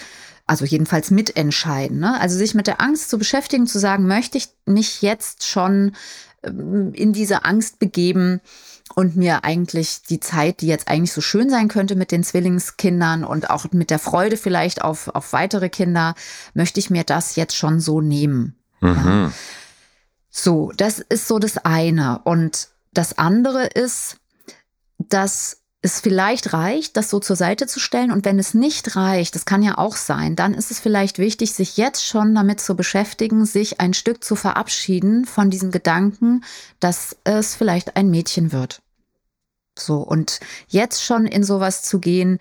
also 0.51 0.65
jedenfalls 0.65 1.13
mitentscheiden. 1.13 2.01
Ne? 2.01 2.21
Also 2.21 2.37
sich 2.37 2.55
mit 2.57 2.67
der 2.67 2.81
Angst 2.81 3.09
zu 3.09 3.19
beschäftigen, 3.19 3.69
zu 3.69 3.79
sagen, 3.79 4.09
möchte 4.09 4.37
ich 4.37 4.49
mich 4.67 5.01
jetzt 5.01 5.47
schon 5.47 5.93
ähm, 6.43 6.93
in 6.93 7.13
diese 7.13 7.45
Angst 7.45 7.79
begeben, 7.79 8.41
und 8.95 9.17
mir 9.17 9.45
eigentlich 9.45 10.03
die 10.03 10.21
Zeit, 10.21 10.61
die 10.61 10.67
jetzt 10.67 10.89
eigentlich 10.89 11.13
so 11.13 11.21
schön 11.21 11.51
sein 11.51 11.69
könnte 11.69 11.97
mit 11.97 12.13
den 12.13 12.25
Zwillingskindern 12.25 13.25
und 13.25 13.51
auch 13.51 13.67
mit 13.73 13.91
der 13.91 13.99
Freude 13.99 14.37
vielleicht 14.37 14.83
auf, 14.83 15.09
auf 15.09 15.33
weitere 15.33 15.69
Kinder, 15.69 16.15
möchte 16.55 16.81
ich 16.81 16.91
mir 16.91 17.05
das 17.05 17.37
jetzt 17.37 17.57
schon 17.57 17.81
so 17.81 18.01
nehmen. 18.01 18.57
Mhm. 18.81 18.95
Ja. 18.95 19.33
So, 20.31 20.73
das 20.77 21.01
ist 21.01 21.29
so 21.29 21.39
das 21.39 21.59
eine. 21.59 22.21
Und 22.25 22.69
das 22.93 23.19
andere 23.19 23.67
ist, 23.67 24.17
dass 24.99 25.60
es 25.83 26.01
vielleicht 26.01 26.53
reicht, 26.53 26.97
das 26.97 27.09
so 27.09 27.21
zur 27.21 27.37
Seite 27.37 27.67
zu 27.67 27.81
stellen. 27.81 28.13
Und 28.13 28.25
wenn 28.25 28.39
es 28.39 28.53
nicht 28.53 28.97
reicht, 28.97 29.35
das 29.35 29.47
kann 29.47 29.63
ja 29.63 29.79
auch 29.79 29.97
sein, 29.97 30.37
dann 30.37 30.55
ist 30.55 30.71
es 30.71 30.79
vielleicht 30.79 31.19
wichtig, 31.19 31.55
sich 31.55 31.77
jetzt 31.77 32.07
schon 32.07 32.35
damit 32.35 32.61
zu 32.61 32.77
beschäftigen, 32.77 33.47
sich 33.47 33.81
ein 33.81 33.95
Stück 33.95 34.23
zu 34.23 34.37
verabschieden 34.37 35.25
von 35.25 35.49
diesem 35.51 35.71
Gedanken, 35.71 36.45
dass 36.81 37.17
es 37.25 37.55
vielleicht 37.55 37.97
ein 37.97 38.11
Mädchen 38.11 38.53
wird. 38.53 38.83
So, 39.79 39.99
und 39.99 40.41
jetzt 40.69 41.03
schon 41.03 41.27
in 41.27 41.43
sowas 41.43 41.83
zu 41.83 42.01
gehen, 42.01 42.39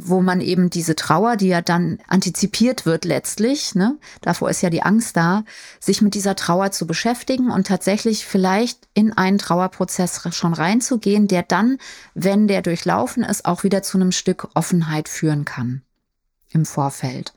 wo 0.00 0.20
man 0.20 0.40
eben 0.40 0.70
diese 0.70 0.94
Trauer, 0.94 1.36
die 1.36 1.48
ja 1.48 1.60
dann 1.60 1.98
antizipiert 2.06 2.86
wird 2.86 3.04
letztlich, 3.04 3.74
ne, 3.74 3.98
davor 4.20 4.48
ist 4.48 4.62
ja 4.62 4.70
die 4.70 4.82
Angst 4.82 5.16
da, 5.16 5.42
sich 5.80 6.02
mit 6.02 6.14
dieser 6.14 6.36
Trauer 6.36 6.70
zu 6.70 6.86
beschäftigen 6.86 7.50
und 7.50 7.66
tatsächlich 7.66 8.24
vielleicht 8.24 8.86
in 8.94 9.12
einen 9.12 9.38
Trauerprozess 9.38 10.22
schon 10.32 10.54
reinzugehen, 10.54 11.26
der 11.26 11.42
dann, 11.42 11.78
wenn 12.14 12.46
der 12.46 12.62
durchlaufen 12.62 13.24
ist, 13.24 13.44
auch 13.44 13.64
wieder 13.64 13.82
zu 13.82 13.98
einem 13.98 14.12
Stück 14.12 14.48
Offenheit 14.54 15.08
führen 15.08 15.44
kann 15.44 15.82
im 16.50 16.64
Vorfeld. 16.64 17.34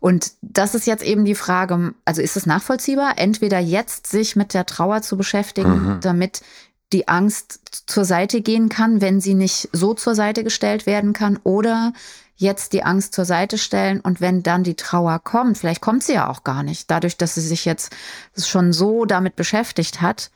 Und 0.00 0.32
das 0.42 0.74
ist 0.74 0.86
jetzt 0.86 1.04
eben 1.04 1.24
die 1.24 1.36
Frage, 1.36 1.94
also 2.04 2.20
ist 2.20 2.36
es 2.36 2.46
nachvollziehbar, 2.46 3.14
entweder 3.16 3.60
jetzt 3.60 4.08
sich 4.08 4.36
mit 4.36 4.54
der 4.54 4.66
Trauer 4.66 5.02
zu 5.02 5.16
beschäftigen, 5.16 5.94
mhm. 5.94 6.00
damit 6.00 6.42
die 6.92 7.08
Angst 7.08 7.60
zur 7.86 8.04
Seite 8.04 8.40
gehen 8.40 8.68
kann, 8.68 9.00
wenn 9.00 9.20
sie 9.20 9.34
nicht 9.34 9.68
so 9.72 9.94
zur 9.94 10.14
Seite 10.14 10.44
gestellt 10.44 10.86
werden 10.86 11.12
kann, 11.12 11.38
oder 11.44 11.92
jetzt 12.36 12.72
die 12.72 12.82
Angst 12.82 13.14
zur 13.14 13.24
Seite 13.24 13.56
stellen 13.56 14.00
und 14.00 14.20
wenn 14.20 14.42
dann 14.42 14.64
die 14.64 14.74
Trauer 14.74 15.20
kommt, 15.20 15.58
vielleicht 15.58 15.80
kommt 15.80 16.02
sie 16.02 16.14
ja 16.14 16.28
auch 16.28 16.44
gar 16.44 16.62
nicht, 16.62 16.90
dadurch, 16.90 17.16
dass 17.16 17.34
sie 17.36 17.40
sich 17.40 17.64
jetzt 17.64 17.94
schon 18.36 18.72
so 18.72 19.04
damit 19.04 19.36
beschäftigt 19.36 20.00
hat, 20.00 20.30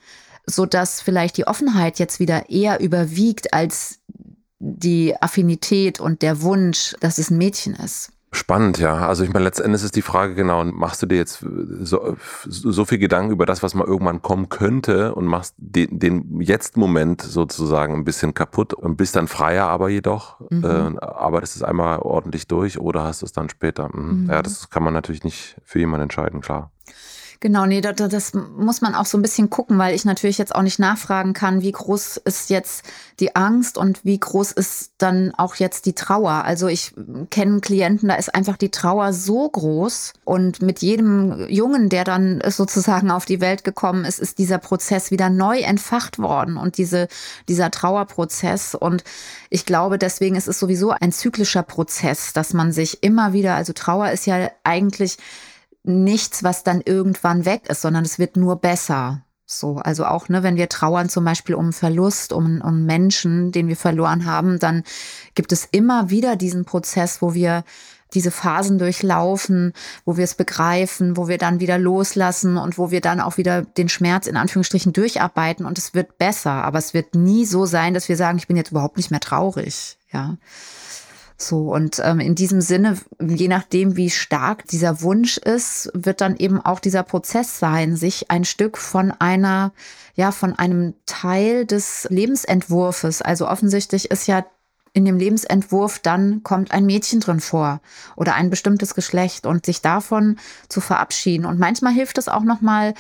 so 0.47 0.65
dass 0.67 1.01
vielleicht 1.01 1.37
die 1.37 1.47
Offenheit 1.47 1.99
jetzt 1.99 2.21
wieder 2.21 2.49
eher 2.49 2.81
überwiegt 2.81 3.53
als 3.53 3.99
die 4.59 5.21
Affinität 5.21 6.01
und 6.01 6.23
der 6.23 6.41
Wunsch, 6.43 6.95
dass 7.01 7.19
es 7.19 7.31
ein 7.31 7.39
Mädchen 7.39 7.75
ist. 7.75 8.13
Spannend, 8.33 8.79
ja. 8.79 9.07
Also 9.07 9.25
ich 9.25 9.33
meine, 9.33 9.45
letztendlich 9.45 9.83
ist 9.83 9.97
die 9.97 10.03
Frage 10.03 10.35
genau, 10.35 10.65
machst 10.65 11.03
du 11.03 11.07
dir 11.07 11.17
jetzt 11.17 11.45
so, 11.81 12.17
so 12.45 12.85
viel 12.85 12.99
Gedanken 12.99 13.31
über 13.31 13.47
das, 13.47 13.63
was 13.63 13.75
mal 13.75 13.87
irgendwann 13.87 14.21
kommen 14.21 14.49
könnte 14.49 15.15
und 15.15 15.27
machst 15.27 15.55
den, 15.59 15.99
den 15.99 16.41
Jetzt-Moment 16.41 17.23
sozusagen 17.23 17.95
ein 17.95 18.05
bisschen 18.05 18.35
kaputt 18.35 18.75
und 18.75 18.97
bist 18.97 19.17
dann 19.17 19.29
freier 19.29 19.67
aber 19.67 19.89
jedoch, 19.89 20.41
mhm. 20.51 20.65
äh, 20.65 21.05
arbeitest 21.05 21.57
es 21.57 21.63
einmal 21.63 22.01
ordentlich 22.01 22.47
durch 22.47 22.79
oder 22.79 23.05
hast 23.05 23.23
du 23.23 23.27
es 23.27 23.33
dann 23.33 23.49
später? 23.49 23.89
Mhm. 23.97 24.25
Mhm. 24.25 24.31
Ja, 24.31 24.43
das 24.43 24.71
kann 24.71 24.83
man 24.83 24.93
natürlich 24.93 25.25
nicht 25.25 25.57
für 25.65 25.79
jemanden 25.79 26.05
entscheiden, 26.05 26.41
klar. 26.41 26.73
Genau, 27.41 27.67
nee, 27.67 27.83
das, 27.83 27.97
das, 27.97 28.33
muss 28.35 28.81
man 28.81 28.95
auch 28.95 29.05
so 29.05 29.19
ein 29.19 29.23
bisschen 29.23 29.51
gucken, 29.51 29.79
weil 29.79 29.95
ich 29.95 30.05
natürlich 30.07 30.39
jetzt 30.39 30.55
auch 30.55 30.63
nicht 30.63 30.79
nachfragen 30.79 31.35
kann, 31.35 31.61
wie 31.61 31.73
groß 31.73 32.17
ist 32.19 32.49
jetzt 32.49 32.85
die 33.21 33.37
Angst 33.37 33.77
und 33.77 34.05
wie 34.05 34.19
groß 34.19 34.53
ist 34.53 34.93
dann 34.99 35.35
auch 35.37 35.57
jetzt 35.57 35.85
die 35.85 35.93
Trauer. 35.93 36.45
Also 36.45 36.67
ich 36.67 36.95
kenne 37.31 37.61
Klienten, 37.61 38.09
da 38.09 38.15
ist 38.15 38.35
einfach 38.35 38.57
die 38.57 38.71
Trauer 38.71 39.13
so 39.13 39.49
groß 39.49 40.15
und 40.25 40.63
mit 40.63 40.81
jedem 40.81 41.47
Jungen, 41.49 41.91
der 41.91 42.05
dann 42.05 42.43
sozusagen 42.47 43.11
auf 43.11 43.27
die 43.27 43.41
Welt 43.43 43.65
gekommen 43.65 44.05
ist, 44.07 44.19
ist 44.19 44.39
dieser 44.39 44.59
Prozess 44.59 45.11
wieder 45.11 45.29
neu 45.29 45.59
entfacht 45.59 46.19
worden 46.19 46.57
und 46.57 46.79
diese, 46.79 47.09
dieser 47.49 47.71
Trauerprozess. 47.71 48.75
Und 48.75 49.05
ich 49.51 49.67
glaube, 49.67 49.99
deswegen 49.99 50.37
ist 50.37 50.49
es 50.49 50.59
sowieso 50.59 50.91
ein 50.91 51.13
zyklischer 51.13 51.63
Prozess, 51.63 52.33
dass 52.33 52.55
man 52.55 52.73
sich 52.73 53.03
immer 53.03 53.35
wieder, 53.35 53.55
also 53.55 53.75
Trauer 53.75 54.11
ist 54.11 54.27
ja 54.27 54.51
eigentlich 54.65 55.19
nichts, 55.89 56.43
was 56.43 56.65
dann 56.65 56.83
irgendwann 56.85 57.45
weg 57.45 57.69
ist, 57.69 57.83
sondern 57.83 58.05
es 58.05 58.19
wird 58.19 58.37
nur 58.37 58.57
besser. 58.57 59.23
So, 59.49 59.77
also 59.77 60.05
auch, 60.07 60.29
ne, 60.29 60.43
wenn 60.43 60.57
wir 60.57 60.69
trauern 60.69 61.09
zum 61.09 61.25
Beispiel 61.25 61.55
um 61.55 61.73
Verlust, 61.73 62.33
um, 62.33 62.61
um 62.61 62.85
Menschen, 62.85 63.53
den 63.53 63.69
wir 63.69 63.77
verloren 63.77 64.27
haben, 64.27 64.59
dann 64.59 64.83
gibt 65.37 65.53
es 65.53 65.69
immer 65.71 66.11
wieder 66.11 66.35
diesen 66.35 66.65
Prozess, 66.65 67.23
wo 67.23 67.33
wir 67.33 67.63
diese 68.15 68.31
Phasen 68.31 68.79
durchlaufen, 68.79 69.73
wo 70.05 70.17
wir 70.17 70.25
es 70.25 70.35
begreifen, 70.35 71.17
wo 71.17 71.29
wir 71.29 71.39
dann 71.39 71.61
wieder 71.61 71.79
loslassen 71.79 72.57
und 72.57 72.79
wo 72.79 72.91
wir 72.91 73.01
dann 73.01 73.21
auch 73.21 73.37
wieder 73.37 73.63
den 73.63 73.89
Schmerz 73.89 74.27
in 74.27 74.37
Anführungsstrichen 74.37 74.93
durcharbeiten 74.93 75.67
und 75.67 75.79
es 75.79 75.95
wird 75.95 76.19
besser. 76.19 76.51
Aber 76.51 76.79
es 76.79 76.95
wird 76.95 77.15
nie 77.15 77.45
so 77.45 77.67
sein, 77.67 77.95
dass 77.95 78.09
wir 78.09 78.17
sagen, 78.17 78.39
ich 78.39 78.49
bin 78.49 78.57
jetzt 78.57 78.71
überhaupt 78.71 78.97
nicht 78.97 79.11
mehr 79.11 79.21
traurig. 79.21 79.99
Ja. 80.13 80.37
So, 81.39 81.73
und 81.73 82.01
ähm, 82.03 82.19
in 82.19 82.35
diesem 82.35 82.63
Sinne, 82.63 82.97
je 83.21 83.49
nachdem, 83.49 83.97
wie 83.97 84.09
stark 84.09 84.67
dieser 84.69 85.03
Wunsch 85.03 85.37
ist, 85.37 85.91
wird 85.93 86.23
dann 86.23 86.37
eben 86.37 86.61
auch 86.61 86.81
dieser 86.81 87.03
Prozess 87.03 87.59
sein, 87.59 87.97
sich 87.97 88.31
ein 88.31 88.45
Stück 88.45 88.79
von 88.79 89.13
einer, 89.13 89.73
ja, 90.15 90.33
von 90.33 90.59
einem 90.59 90.95
Teil 91.05 91.67
des 91.67 92.07
Lebensentwurfes, 92.11 93.21
also 93.21 93.49
offensichtlich 93.49 94.11
ist 94.11 94.27
ja 94.27 94.47
in 94.97 95.05
dem 95.05 95.19
Lebensentwurf 95.19 95.99
dann 95.99 96.43
kommt 96.43 96.71
ein 96.73 96.87
Mädchen 96.87 97.21
drin 97.21 97.41
vor 97.41 97.83
oder 98.17 98.35
ein 98.35 98.49
bestimmtes 98.49 98.95
Geschlecht 98.95 99.45
und 99.45 99.67
sich 99.67 99.83
davon 99.83 100.39
zu 100.71 100.81
verabschieden. 100.81 101.45
Und 101.45 101.59
manchmal 101.59 101.93
hilft 101.93 102.17
es 102.17 102.29
auch 102.29 102.45
nochmal, 102.45 102.95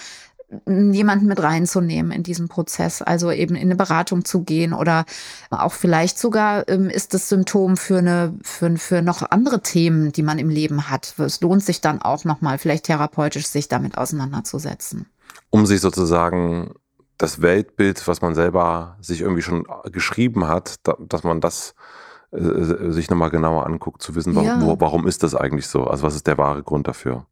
jemanden 0.66 1.26
mit 1.26 1.42
reinzunehmen 1.42 2.12
in 2.12 2.22
diesen 2.22 2.48
Prozess, 2.48 3.02
also 3.02 3.32
eben 3.32 3.56
in 3.56 3.62
eine 3.62 3.76
Beratung 3.76 4.24
zu 4.24 4.42
gehen 4.42 4.72
oder 4.72 5.04
auch 5.50 5.72
vielleicht 5.72 6.18
sogar 6.18 6.68
ähm, 6.68 6.88
ist 6.88 7.14
das 7.14 7.28
Symptom 7.28 7.76
für 7.76 7.98
eine 7.98 8.34
für, 8.42 8.76
für 8.76 9.02
noch 9.02 9.28
andere 9.30 9.60
Themen, 9.60 10.12
die 10.12 10.22
man 10.22 10.38
im 10.38 10.48
Leben 10.48 10.88
hat. 10.88 11.14
Es 11.18 11.40
lohnt 11.40 11.64
sich 11.64 11.80
dann 11.80 12.00
auch 12.00 12.24
noch 12.24 12.42
mal 12.42 12.58
vielleicht 12.58 12.84
therapeutisch 12.84 13.46
sich 13.46 13.66
damit 13.66 13.98
auseinanderzusetzen. 13.98 15.06
Um 15.50 15.66
sich 15.66 15.80
sozusagen 15.80 16.74
das 17.18 17.42
Weltbild, 17.42 18.06
was 18.06 18.20
man 18.20 18.34
selber 18.34 18.98
sich 19.00 19.22
irgendwie 19.22 19.42
schon 19.42 19.66
geschrieben 19.90 20.46
hat, 20.46 20.76
dass 20.98 21.24
man 21.24 21.40
das 21.40 21.74
äh, 22.30 22.90
sich 22.90 23.10
nochmal 23.10 23.30
genauer 23.30 23.66
anguckt, 23.66 24.00
zu 24.02 24.14
wissen, 24.14 24.34
warum, 24.36 24.46
ja. 24.46 24.80
warum 24.80 25.06
ist 25.08 25.22
das 25.22 25.34
eigentlich 25.34 25.66
so? 25.66 25.84
Also 25.84 26.04
was 26.04 26.14
ist 26.14 26.26
der 26.26 26.38
wahre 26.38 26.62
Grund 26.62 26.86
dafür? 26.86 27.26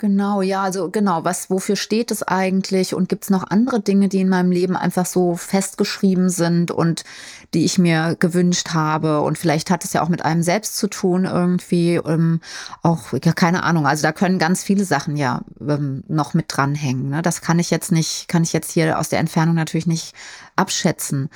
Genau, 0.00 0.42
ja, 0.42 0.62
also 0.62 0.90
genau, 0.90 1.24
was, 1.24 1.50
wofür 1.50 1.74
steht 1.74 2.12
es 2.12 2.22
eigentlich? 2.22 2.94
Und 2.94 3.08
gibt 3.08 3.24
es 3.24 3.30
noch 3.30 3.50
andere 3.50 3.80
Dinge, 3.80 4.08
die 4.08 4.20
in 4.20 4.28
meinem 4.28 4.52
Leben 4.52 4.76
einfach 4.76 5.06
so 5.06 5.34
festgeschrieben 5.34 6.30
sind 6.30 6.70
und 6.70 7.02
die 7.52 7.64
ich 7.64 7.78
mir 7.78 8.16
gewünscht 8.20 8.68
habe? 8.74 9.22
Und 9.22 9.38
vielleicht 9.38 9.70
hat 9.70 9.84
es 9.84 9.92
ja 9.94 10.02
auch 10.02 10.08
mit 10.08 10.24
einem 10.24 10.44
selbst 10.44 10.76
zu 10.76 10.86
tun, 10.86 11.24
irgendwie, 11.24 11.96
ähm, 11.96 12.40
auch, 12.84 13.12
ja, 13.24 13.32
keine 13.32 13.64
Ahnung. 13.64 13.88
Also 13.88 14.04
da 14.04 14.12
können 14.12 14.38
ganz 14.38 14.62
viele 14.62 14.84
Sachen 14.84 15.16
ja 15.16 15.42
ähm, 15.60 16.04
noch 16.06 16.32
mit 16.32 16.44
dranhängen. 16.48 17.08
Ne? 17.08 17.20
Das 17.20 17.40
kann 17.40 17.58
ich 17.58 17.70
jetzt 17.72 17.90
nicht, 17.90 18.28
kann 18.28 18.44
ich 18.44 18.52
jetzt 18.52 18.70
hier 18.70 19.00
aus 19.00 19.08
der 19.08 19.18
Entfernung 19.18 19.56
natürlich 19.56 19.88
nicht 19.88 20.14
abschätzen. 20.54 21.28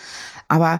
Aber 0.46 0.78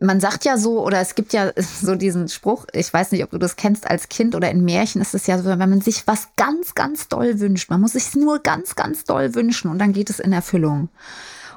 man 0.00 0.20
sagt 0.20 0.44
ja 0.44 0.58
so, 0.58 0.84
oder 0.84 1.00
es 1.00 1.14
gibt 1.14 1.32
ja 1.32 1.52
so 1.56 1.94
diesen 1.94 2.28
Spruch, 2.28 2.66
ich 2.72 2.92
weiß 2.92 3.12
nicht, 3.12 3.24
ob 3.24 3.30
du 3.30 3.38
das 3.38 3.56
kennst 3.56 3.88
als 3.88 4.08
Kind 4.08 4.34
oder 4.34 4.50
in 4.50 4.64
Märchen 4.64 5.00
ist 5.00 5.14
es 5.14 5.26
ja 5.26 5.38
so, 5.38 5.48
wenn 5.48 5.58
man 5.58 5.80
sich 5.80 6.06
was 6.06 6.28
ganz, 6.36 6.74
ganz 6.74 7.08
doll 7.08 7.40
wünscht, 7.40 7.70
man 7.70 7.80
muss 7.80 7.92
sich 7.92 8.14
nur 8.14 8.40
ganz, 8.40 8.74
ganz 8.74 9.04
doll 9.04 9.34
wünschen 9.34 9.70
und 9.70 9.78
dann 9.78 9.92
geht 9.92 10.10
es 10.10 10.20
in 10.20 10.32
Erfüllung. 10.32 10.88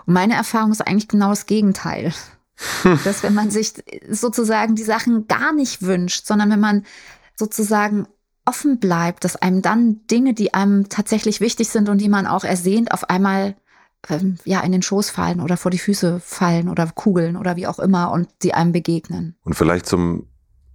Und 0.05 0.13
meine 0.13 0.35
Erfahrung 0.35 0.71
ist 0.71 0.85
eigentlich 0.85 1.07
genau 1.07 1.29
das 1.29 1.45
Gegenteil. 1.45 2.13
Dass 3.05 3.23
wenn 3.23 3.33
man 3.33 3.51
sich 3.51 3.73
sozusagen 4.09 4.75
die 4.75 4.83
Sachen 4.83 5.27
gar 5.27 5.53
nicht 5.53 5.81
wünscht, 5.81 6.25
sondern 6.25 6.49
wenn 6.49 6.59
man 6.59 6.85
sozusagen 7.37 8.05
offen 8.43 8.79
bleibt, 8.79 9.23
dass 9.23 9.35
einem 9.35 9.61
dann 9.61 10.01
Dinge, 10.07 10.33
die 10.33 10.53
einem 10.53 10.89
tatsächlich 10.89 11.39
wichtig 11.39 11.69
sind 11.69 11.87
und 11.87 11.99
die 11.99 12.09
man 12.09 12.25
auch 12.25 12.43
ersehnt, 12.43 12.91
auf 12.91 13.09
einmal 13.09 13.55
ähm, 14.07 14.37
ja, 14.45 14.61
in 14.61 14.71
den 14.71 14.81
Schoß 14.81 15.09
fallen 15.09 15.41
oder 15.41 15.57
vor 15.57 15.71
die 15.71 15.79
Füße 15.79 16.19
fallen 16.19 16.69
oder 16.69 16.87
kugeln 16.87 17.35
oder 17.35 17.55
wie 17.55 17.67
auch 17.67 17.79
immer 17.79 18.11
und 18.11 18.29
sie 18.41 18.53
einem 18.53 18.71
begegnen. 18.71 19.35
Und 19.43 19.55
vielleicht 19.55 19.85
zum 19.85 20.27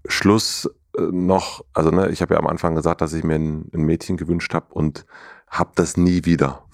Schluss 0.07 0.69
äh, 0.97 1.03
noch, 1.03 1.65
also 1.73 1.91
ne, 1.91 2.11
ich 2.11 2.23
habe 2.23 2.35
ja 2.35 2.41
am 2.41 2.47
Anfang 2.47 2.75
gesagt, 2.75 3.01
dass 3.01 3.13
ich 3.13 3.25
mir 3.25 3.37
ein, 3.37 3.71
ein 3.73 3.83
Mädchen 3.83 4.17
gewünscht 4.17 4.53
habe 4.55 4.75
und 4.75 5.07
habe 5.49 5.71
das 5.75 5.97
nie 5.97 6.25
wieder. 6.25 6.67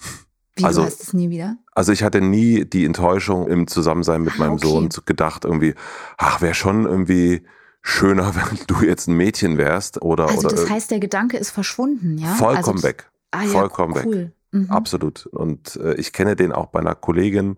Wie 0.55 0.65
also, 0.65 0.83
heißt 0.83 1.01
es 1.01 1.13
nie 1.13 1.29
wieder? 1.29 1.57
Also 1.71 1.91
ich 1.91 2.03
hatte 2.03 2.19
nie 2.19 2.65
die 2.65 2.85
Enttäuschung 2.85 3.47
im 3.47 3.67
Zusammensein 3.67 4.21
mit 4.21 4.33
ah, 4.35 4.39
meinem 4.39 4.53
okay. 4.53 4.67
Sohn 4.67 4.89
gedacht, 5.05 5.45
irgendwie, 5.45 5.75
ach, 6.17 6.41
wäre 6.41 6.53
schon 6.53 6.85
irgendwie 6.85 7.43
schöner, 7.81 8.35
wenn 8.35 8.59
du 8.67 8.85
jetzt 8.85 9.07
ein 9.07 9.15
Mädchen 9.15 9.57
wärst 9.57 10.01
oder. 10.01 10.27
Also 10.27 10.49
das 10.49 10.69
heißt, 10.69 10.91
der 10.91 10.99
Gedanke 10.99 11.37
ist 11.37 11.51
verschwunden, 11.51 12.17
ja? 12.17 12.33
Vollkommen 12.35 12.77
also, 12.77 12.83
weg. 12.83 13.09
Ah, 13.31 13.43
ja, 13.43 13.49
vollkommen 13.49 13.95
cool. 14.05 14.15
weg. 14.15 14.31
Mhm. 14.51 14.69
Absolut. 14.69 15.25
Und 15.27 15.77
äh, 15.77 15.93
ich 15.95 16.13
kenne 16.13 16.35
den 16.35 16.51
auch 16.51 16.67
bei 16.67 16.79
einer 16.79 16.95
Kollegin. 16.95 17.57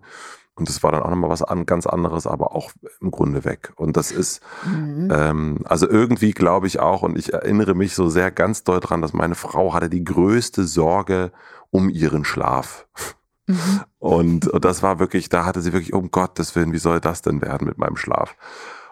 Und 0.56 0.70
das 0.70 0.84
war 0.84 0.92
dann 0.92 1.02
auch 1.02 1.10
nochmal 1.10 1.32
was 1.32 1.42
an, 1.42 1.66
ganz 1.66 1.88
anderes, 1.88 2.28
aber 2.28 2.56
auch 2.56 2.72
im 3.02 3.10
Grunde 3.10 3.44
weg. 3.44 3.74
Und 3.76 3.98
das 3.98 4.12
ist, 4.12 4.42
mhm. 4.66 5.10
ähm, 5.12 5.60
also 5.66 5.90
irgendwie 5.90 6.32
glaube 6.32 6.68
ich 6.68 6.80
auch, 6.80 7.02
und 7.02 7.18
ich 7.18 7.34
erinnere 7.34 7.74
mich 7.74 7.96
so 7.96 8.08
sehr 8.08 8.30
ganz 8.30 8.64
doll 8.64 8.80
dran, 8.80 9.02
dass 9.02 9.14
meine 9.14 9.34
Frau 9.34 9.74
hatte 9.74 9.90
die 9.90 10.04
größte 10.04 10.66
Sorge 10.66 11.32
um 11.72 11.90
ihren 11.90 12.24
Schlaf. 12.24 12.88
Mhm. 13.48 13.82
Und, 13.98 14.48
und 14.48 14.64
das 14.64 14.84
war 14.84 15.00
wirklich, 15.00 15.28
da 15.28 15.46
hatte 15.46 15.62
sie 15.62 15.74
wirklich, 15.74 15.94
um 15.94 16.12
Gottes 16.12 16.56
Willen, 16.56 16.72
wie 16.72 16.78
soll 16.78 17.00
das 17.00 17.24
denn 17.24 17.42
werden 17.42 17.68
mit 17.68 17.80
meinem 17.80 17.98
Schlaf? 17.98 18.36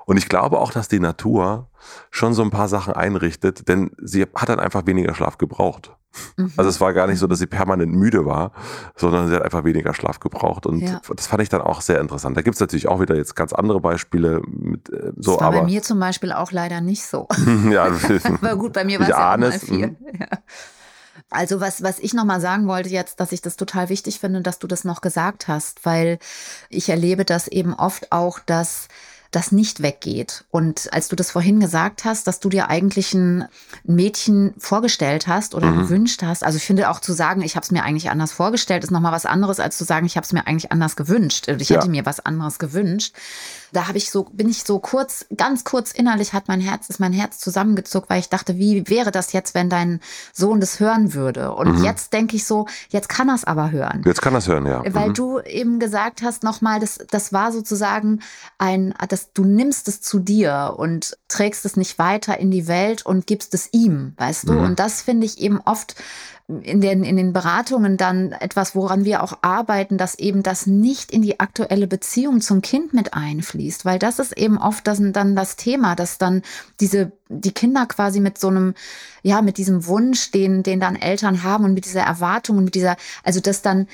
Und 0.06 0.18
ich 0.18 0.30
glaube 0.30 0.58
auch, 0.60 0.72
dass 0.72 0.88
die 0.88 1.00
Natur 1.00 1.70
schon 2.10 2.34
so 2.34 2.42
ein 2.42 2.50
paar 2.50 2.68
Sachen 2.68 2.94
einrichtet, 2.94 3.68
denn 3.68 3.92
sie 4.02 4.24
hat 4.24 4.50
dann 4.50 4.60
einfach 4.60 4.88
weniger 4.88 5.14
Schlaf 5.14 5.38
gebraucht. 5.38 5.96
Mhm. 6.38 6.52
Also 6.58 6.70
es 6.70 6.82
war 6.82 6.94
gar 6.94 7.08
nicht 7.08 7.20
so, 7.20 7.28
dass 7.28 7.40
sie 7.40 7.48
permanent 7.48 7.94
müde 7.94 8.26
war, 8.26 8.52
sondern 8.96 9.28
sie 9.28 9.36
hat 9.36 9.44
einfach 9.44 9.64
weniger 9.64 9.94
Schlaf 9.94 10.20
gebraucht. 10.20 10.66
Und 10.66 10.82
ja. 10.82 11.02
das 11.16 11.28
fand 11.28 11.42
ich 11.42 11.50
dann 11.50 11.62
auch 11.62 11.82
sehr 11.82 12.00
interessant. 12.00 12.36
Da 12.38 12.42
gibt 12.42 12.56
es 12.56 12.60
natürlich 12.60 12.88
auch 12.88 13.00
wieder 13.00 13.16
jetzt 13.16 13.36
ganz 13.36 13.54
andere 13.54 13.80
Beispiele. 13.80 14.42
Mit, 14.48 14.90
äh, 14.90 15.14
so, 15.18 15.34
das 15.34 15.42
war 15.42 15.48
aber 15.48 15.60
bei 15.62 15.66
mir 15.66 15.82
zum 15.82 16.00
Beispiel 16.00 16.32
auch 16.32 16.52
leider 16.52 16.82
nicht 16.82 17.06
so. 17.06 17.28
ja, 17.72 17.86
aber 18.24 18.56
gut, 18.56 18.74
bei 18.74 18.84
mir 18.84 19.00
war 19.00 19.08
es 19.08 19.10
ja 19.10 19.34
auch 19.34 19.38
mal. 19.38 19.60
Mhm. 19.68 19.96
Ja. 20.20 20.28
Also 21.30 21.62
was, 21.62 21.82
was 21.82 22.00
ich 22.00 22.14
nochmal 22.14 22.42
sagen 22.42 22.68
wollte 22.68 22.90
jetzt, 22.90 23.20
dass 23.22 23.32
ich 23.32 23.42
das 23.42 23.56
total 23.56 23.88
wichtig 23.88 24.20
finde, 24.20 24.42
dass 24.42 24.60
du 24.60 24.68
das 24.68 24.84
noch 24.84 25.00
gesagt 25.00 25.48
hast, 25.48 25.86
weil 25.86 26.20
ich 26.70 26.90
erlebe 26.90 27.24
das 27.24 27.48
eben 27.48 27.74
oft 27.74 28.12
auch, 28.12 28.40
dass 28.40 28.90
das 29.32 29.54
nicht 29.54 29.82
weggeht. 29.82 30.44
Und 30.52 30.92
als 30.92 31.08
du 31.08 31.16
das 31.16 31.32
vorhin 31.32 31.62
gesagt 31.62 32.04
hast, 32.04 32.28
dass 32.28 32.42
du 32.42 32.50
dir 32.50 32.70
eigentlich 32.70 33.14
ein 33.14 33.48
Mädchen 33.84 34.54
vorgestellt 34.58 35.28
hast 35.28 35.56
oder 35.56 35.68
mhm. 35.68 35.80
gewünscht 35.80 36.22
hast, 36.22 36.44
also 36.44 36.58
ich 36.58 36.66
finde 36.66 36.90
auch 36.90 37.00
zu 37.00 37.14
sagen, 37.14 37.42
ich 37.42 37.56
habe 37.56 37.64
es 37.64 37.72
mir 37.72 37.84
eigentlich 37.84 38.10
anders 38.10 38.34
vorgestellt, 38.34 38.84
ist 38.84 38.92
nochmal 38.92 39.14
was 39.14 39.26
anderes, 39.26 39.62
als 39.62 39.78
zu 39.78 39.86
sagen, 39.86 40.06
ich 40.06 40.18
habe 40.18 40.26
es 40.26 40.34
mir 40.34 40.46
eigentlich 40.48 40.72
anders 40.74 40.98
gewünscht. 40.98 41.48
Ich 41.48 41.70
hätte 41.70 41.86
ja. 41.86 41.92
mir 41.92 42.06
was 42.06 42.20
anderes 42.20 42.60
gewünscht. 42.60 43.16
Da 43.72 43.88
habe 43.88 43.98
ich 43.98 44.12
so, 44.12 44.24
bin 44.32 44.50
ich 44.50 44.64
so 44.64 44.80
kurz, 44.80 45.26
ganz 45.36 45.64
kurz 45.64 45.92
innerlich 45.92 46.34
hat 46.34 46.48
mein 46.48 46.62
Herz, 46.62 46.90
ist 46.90 47.00
mein 47.00 47.14
Herz 47.14 47.40
zusammengezuckt, 47.40 48.10
weil 48.10 48.20
ich 48.20 48.30
dachte, 48.30 48.58
wie 48.58 48.88
wäre 48.90 49.12
das 49.12 49.34
jetzt, 49.34 49.54
wenn 49.54 49.70
dein 49.70 50.00
Sohn 50.34 50.60
das 50.60 50.80
hören 50.80 51.14
würde? 51.14 51.54
Und 51.54 51.80
mhm. 51.80 51.84
jetzt 51.84 52.14
denke 52.14 52.36
ich 52.36 52.46
so, 52.46 52.68
jetzt 52.90 53.10
kann 53.10 53.30
er 53.30 53.36
es 53.36 53.44
aber 53.44 53.72
hören. 53.72 54.04
Jetzt 54.06 54.22
kann 54.22 54.34
er 54.34 54.40
es 54.40 54.48
hören, 54.48 54.66
ja. 54.66 54.84
Weil 54.94 55.10
mhm. 55.10 55.14
du 55.14 55.40
eben 55.40 55.80
gesagt 55.80 56.22
hast 56.22 56.44
nochmal, 56.44 56.80
das, 56.80 57.00
das 57.10 57.34
war 57.34 57.52
sozusagen 57.52 58.22
ein, 58.58 58.94
das, 59.10 59.34
du 59.34 59.44
nimmst 59.44 59.88
es 59.88 60.02
zu 60.02 60.20
dir 60.20 60.76
und 60.78 61.18
trägst 61.28 61.66
es 61.66 61.78
nicht 61.78 62.00
weiter 62.00 62.38
in 62.38 62.52
die 62.52 62.68
Welt 62.68 63.06
und 63.06 63.28
gibst 63.28 63.54
es 63.54 63.70
ihm, 63.72 64.14
weißt 64.18 64.50
du? 64.50 64.54
Mhm. 64.54 64.64
Und 64.64 64.80
das 64.80 65.02
finde 65.02 65.26
ich 65.26 65.40
eben 65.40 65.62
oft 65.62 65.96
in 66.64 66.82
den, 66.82 67.04
in 67.04 67.16
den 67.16 67.34
Beratungen 67.34 67.98
dann 67.98 68.32
etwas, 68.34 68.76
woran 68.76 69.06
wir 69.06 69.24
auch 69.24 69.40
arbeiten, 69.42 69.98
dass 69.98 70.16
eben 70.16 70.44
das 70.44 70.68
nicht 70.68 71.12
in 71.12 71.22
die 71.22 71.40
aktuelle 71.40 71.88
Beziehung 71.88 72.42
zum 72.42 72.62
Kind 72.62 72.94
mit 72.94 73.14
einfließt, 73.14 73.86
weil 73.86 74.00
das 74.00 74.20
ist 74.20 74.38
eben 74.38 74.58
oft 74.58 74.86
das, 74.88 75.00
dann 75.02 75.36
das 75.36 75.56
Thema, 75.56 75.96
dass 75.96 76.18
dann 76.18 76.42
diese, 76.80 77.12
die 77.30 77.54
Kinder 77.54 77.86
quasi 77.86 78.20
mit 78.20 78.38
so 78.38 78.50
einem, 78.50 78.74
ja, 79.24 79.42
mit 79.42 79.58
diesem 79.58 79.86
Wunsch, 79.86 80.32
den, 80.32 80.64
den 80.64 80.80
dann 80.80 80.96
Eltern 80.96 81.44
haben 81.44 81.66
und 81.66 81.74
mit 81.74 81.86
dieser 81.86 82.02
Erwartung 82.02 82.58
und 82.58 82.66
mit 82.66 82.76
dieser, 82.76 82.98
also 83.24 83.40
dass 83.40 83.62
dann 83.62 83.88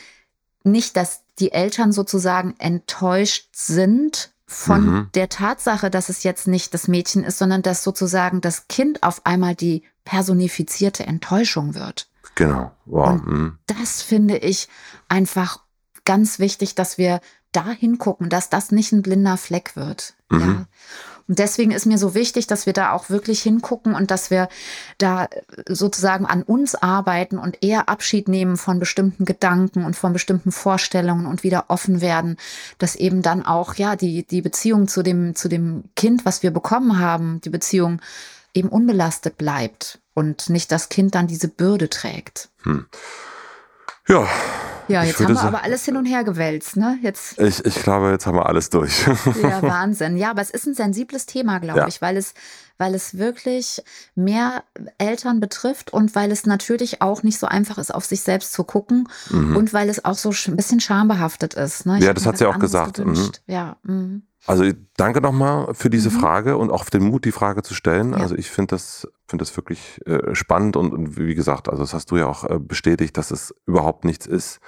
nicht, 0.63 0.97
dass 0.97 1.21
die 1.39 1.51
Eltern 1.51 1.91
sozusagen 1.91 2.55
enttäuscht 2.57 3.49
sind 3.53 4.31
von 4.47 4.85
mhm. 4.85 5.09
der 5.13 5.29
Tatsache, 5.29 5.89
dass 5.89 6.09
es 6.09 6.23
jetzt 6.23 6.47
nicht 6.47 6.73
das 6.73 6.87
Mädchen 6.87 7.23
ist, 7.23 7.37
sondern 7.37 7.61
dass 7.61 7.83
sozusagen 7.83 8.41
das 8.41 8.67
Kind 8.67 9.03
auf 9.03 9.25
einmal 9.25 9.55
die 9.55 9.83
personifizierte 10.05 11.05
Enttäuschung 11.05 11.75
wird. 11.75 12.07
Genau. 12.37 12.71
Wow. 12.85 13.19
Mhm. 13.25 13.57
Das 13.65 14.03
finde 14.03 14.37
ich 14.37 14.69
einfach 15.09 15.59
ganz 16.05 16.37
wichtig, 16.37 16.75
dass 16.75 16.99
wir 16.99 17.19
da 17.51 17.71
hingucken, 17.71 18.29
dass 18.29 18.49
das 18.49 18.71
nicht 18.71 18.91
ein 18.91 19.01
blinder 19.01 19.37
Fleck 19.37 19.75
wird. 19.75 20.13
Mhm. 20.29 20.39
Ja. 20.39 20.65
Und 21.27 21.39
deswegen 21.39 21.71
ist 21.71 21.87
mir 21.87 21.97
so 21.97 22.13
wichtig, 22.13 22.45
dass 22.45 22.67
wir 22.67 22.73
da 22.73 22.91
auch 22.91 23.09
wirklich 23.09 23.41
hingucken 23.41 23.95
und 23.95 24.11
dass 24.11 24.29
wir 24.29 24.49
da 24.99 25.27
sozusagen 25.67 26.27
an 26.27 26.43
uns 26.43 26.75
arbeiten 26.75 27.39
und 27.39 27.57
eher 27.61 27.89
Abschied 27.89 28.27
nehmen 28.29 28.55
von 28.55 28.79
bestimmten 28.79 29.25
Gedanken 29.25 29.83
und 29.83 29.95
von 29.95 30.13
bestimmten 30.13 30.51
Vorstellungen 30.51 31.25
und 31.25 31.43
wieder 31.43 31.65
offen 31.69 32.01
werden, 32.01 32.37
dass 32.77 32.95
eben 32.95 33.23
dann 33.23 33.43
auch, 33.43 33.73
ja, 33.75 33.95
die, 33.95 34.27
die 34.27 34.43
Beziehung 34.43 34.87
zu 34.87 35.01
dem, 35.01 35.35
zu 35.35 35.49
dem 35.49 35.85
Kind, 35.95 36.23
was 36.23 36.43
wir 36.43 36.51
bekommen 36.51 36.99
haben, 36.99 37.41
die 37.41 37.49
Beziehung 37.49 37.99
eben 38.53 38.69
unbelastet 38.69 39.37
bleibt 39.39 39.99
und 40.17 40.49
nicht 40.49 40.71
das 40.71 40.89
Kind 40.89 41.13
dann 41.13 41.27
diese 41.27 41.47
Bürde 41.47 41.91
trägt. 41.91 42.49
Hm. 42.63 42.87
Ja. 44.07 44.27
Ja, 44.87 45.03
jetzt 45.03 45.19
haben 45.19 45.35
wir 45.35 45.41
aber 45.43 45.63
alles 45.63 45.85
hin 45.85 45.95
und 45.95 46.05
her 46.05 46.23
gewälzt, 46.23 46.75
ne? 46.75 46.97
Jetzt. 47.03 47.37
Ich, 47.39 47.63
ich 47.63 47.75
glaube, 47.83 48.09
jetzt 48.09 48.25
haben 48.25 48.35
wir 48.35 48.47
alles 48.47 48.71
durch. 48.71 49.05
Ja, 49.43 49.61
Wahnsinn. 49.61 50.17
Ja, 50.17 50.31
aber 50.31 50.41
es 50.41 50.49
ist 50.49 50.65
ein 50.65 50.73
sensibles 50.73 51.27
Thema, 51.27 51.59
glaube 51.59 51.81
ja. 51.81 51.87
ich, 51.87 52.01
weil 52.01 52.17
es, 52.17 52.33
weil 52.79 52.95
es 52.95 53.19
wirklich 53.19 53.83
mehr 54.15 54.63
Eltern 54.97 55.39
betrifft 55.39 55.93
und 55.93 56.15
weil 56.15 56.31
es 56.31 56.47
natürlich 56.47 57.01
auch 57.03 57.21
nicht 57.21 57.37
so 57.37 57.45
einfach 57.45 57.77
ist, 57.77 57.93
auf 57.93 58.05
sich 58.05 58.21
selbst 58.21 58.53
zu 58.53 58.63
gucken 58.63 59.07
mhm. 59.29 59.55
und 59.55 59.71
weil 59.71 59.87
es 59.87 60.03
auch 60.03 60.15
so 60.15 60.31
ein 60.31 60.55
bisschen 60.55 60.79
schambehaftet 60.79 61.53
ist. 61.53 61.85
Ne? 61.85 61.99
ja, 61.99 62.13
das 62.13 62.25
hat 62.25 62.39
sie 62.39 62.47
auch 62.47 62.57
gesagt. 62.57 62.97
Mhm. 62.97 63.31
Ja. 63.45 63.75
Mhm. 63.83 64.23
Also 64.47 64.63
danke 64.95 65.19
nochmal 65.19 65.73
für 65.73 65.89
diese 65.89 66.09
mhm. 66.09 66.19
Frage 66.19 66.57
und 66.57 66.71
auch 66.71 66.85
für 66.85 66.91
den 66.91 67.03
Mut, 67.03 67.25
die 67.25 67.33
Frage 67.33 67.61
zu 67.61 67.73
stellen. 67.73 68.13
Ja. 68.13 68.19
Also 68.19 68.35
ich 68.35 68.49
finde 68.49 68.75
das, 68.75 69.05
finde 69.27 69.43
das 69.43 69.55
wirklich 69.55 70.01
äh, 70.05 70.33
spannend 70.33 70.75
und, 70.75 70.93
und, 70.93 71.17
wie 71.17 71.35
gesagt, 71.35 71.69
also 71.69 71.83
das 71.83 71.93
hast 71.93 72.11
du 72.11 72.17
ja 72.17 72.27
auch 72.27 72.43
äh, 72.43 72.59
bestätigt, 72.59 73.17
dass 73.17 73.31
es 73.31 73.53
überhaupt 73.65 74.05
nichts 74.05 74.25
ist, 74.25 74.59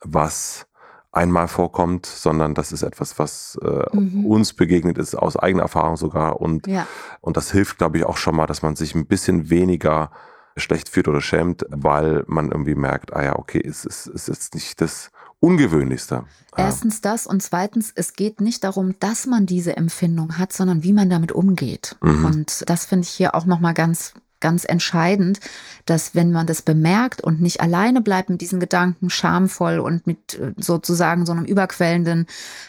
was 0.00 0.66
einmal 1.12 1.48
vorkommt, 1.48 2.06
sondern 2.06 2.54
das 2.54 2.72
ist 2.72 2.82
etwas, 2.82 3.18
was 3.18 3.58
äh, 3.62 3.96
mhm. 3.96 4.26
uns 4.26 4.52
begegnet 4.52 4.98
ist, 4.98 5.14
aus 5.14 5.36
eigener 5.36 5.62
Erfahrung 5.62 5.96
sogar. 5.96 6.40
Und, 6.40 6.66
ja. 6.66 6.86
und 7.20 7.36
das 7.36 7.50
hilft, 7.50 7.78
glaube 7.78 7.98
ich, 7.98 8.04
auch 8.04 8.16
schon 8.16 8.36
mal, 8.36 8.46
dass 8.46 8.62
man 8.62 8.76
sich 8.76 8.94
ein 8.94 9.06
bisschen 9.06 9.50
weniger 9.50 10.10
schlecht 10.56 10.88
fühlt 10.88 11.08
oder 11.08 11.20
schämt, 11.20 11.64
weil 11.68 12.24
man 12.26 12.50
irgendwie 12.50 12.74
merkt, 12.74 13.12
ah 13.12 13.24
ja, 13.24 13.36
okay, 13.36 13.62
es 13.64 13.84
ist, 13.84 14.06
es 14.06 14.28
ist 14.28 14.28
jetzt 14.28 14.54
nicht 14.54 14.80
das 14.80 15.10
Ungewöhnlichste. 15.40 16.24
Erstens 16.56 17.00
das 17.00 17.26
und 17.26 17.42
zweitens, 17.42 17.92
es 17.94 18.12
geht 18.12 18.40
nicht 18.40 18.62
darum, 18.64 18.94
dass 19.00 19.26
man 19.26 19.46
diese 19.46 19.76
Empfindung 19.76 20.36
hat, 20.36 20.52
sondern 20.52 20.82
wie 20.82 20.92
man 20.92 21.08
damit 21.08 21.32
umgeht. 21.32 21.96
Mhm. 22.02 22.24
Und 22.24 22.68
das 22.68 22.84
finde 22.84 23.06
ich 23.06 23.10
hier 23.10 23.34
auch 23.34 23.46
nochmal 23.46 23.72
ganz 23.74 24.14
ganz 24.40 24.64
entscheidend, 24.64 25.38
dass 25.86 26.14
wenn 26.14 26.32
man 26.32 26.46
das 26.46 26.62
bemerkt 26.62 27.20
und 27.20 27.40
nicht 27.40 27.60
alleine 27.60 28.00
bleibt 28.00 28.30
mit 28.30 28.40
diesen 28.40 28.58
Gedanken, 28.58 29.10
schamvoll 29.10 29.78
und 29.78 30.06
mit 30.06 30.34
äh, 30.38 30.54
sozusagen 30.56 31.26
so 31.26 31.32
einem 31.32 31.44
überquellenden 31.44 32.26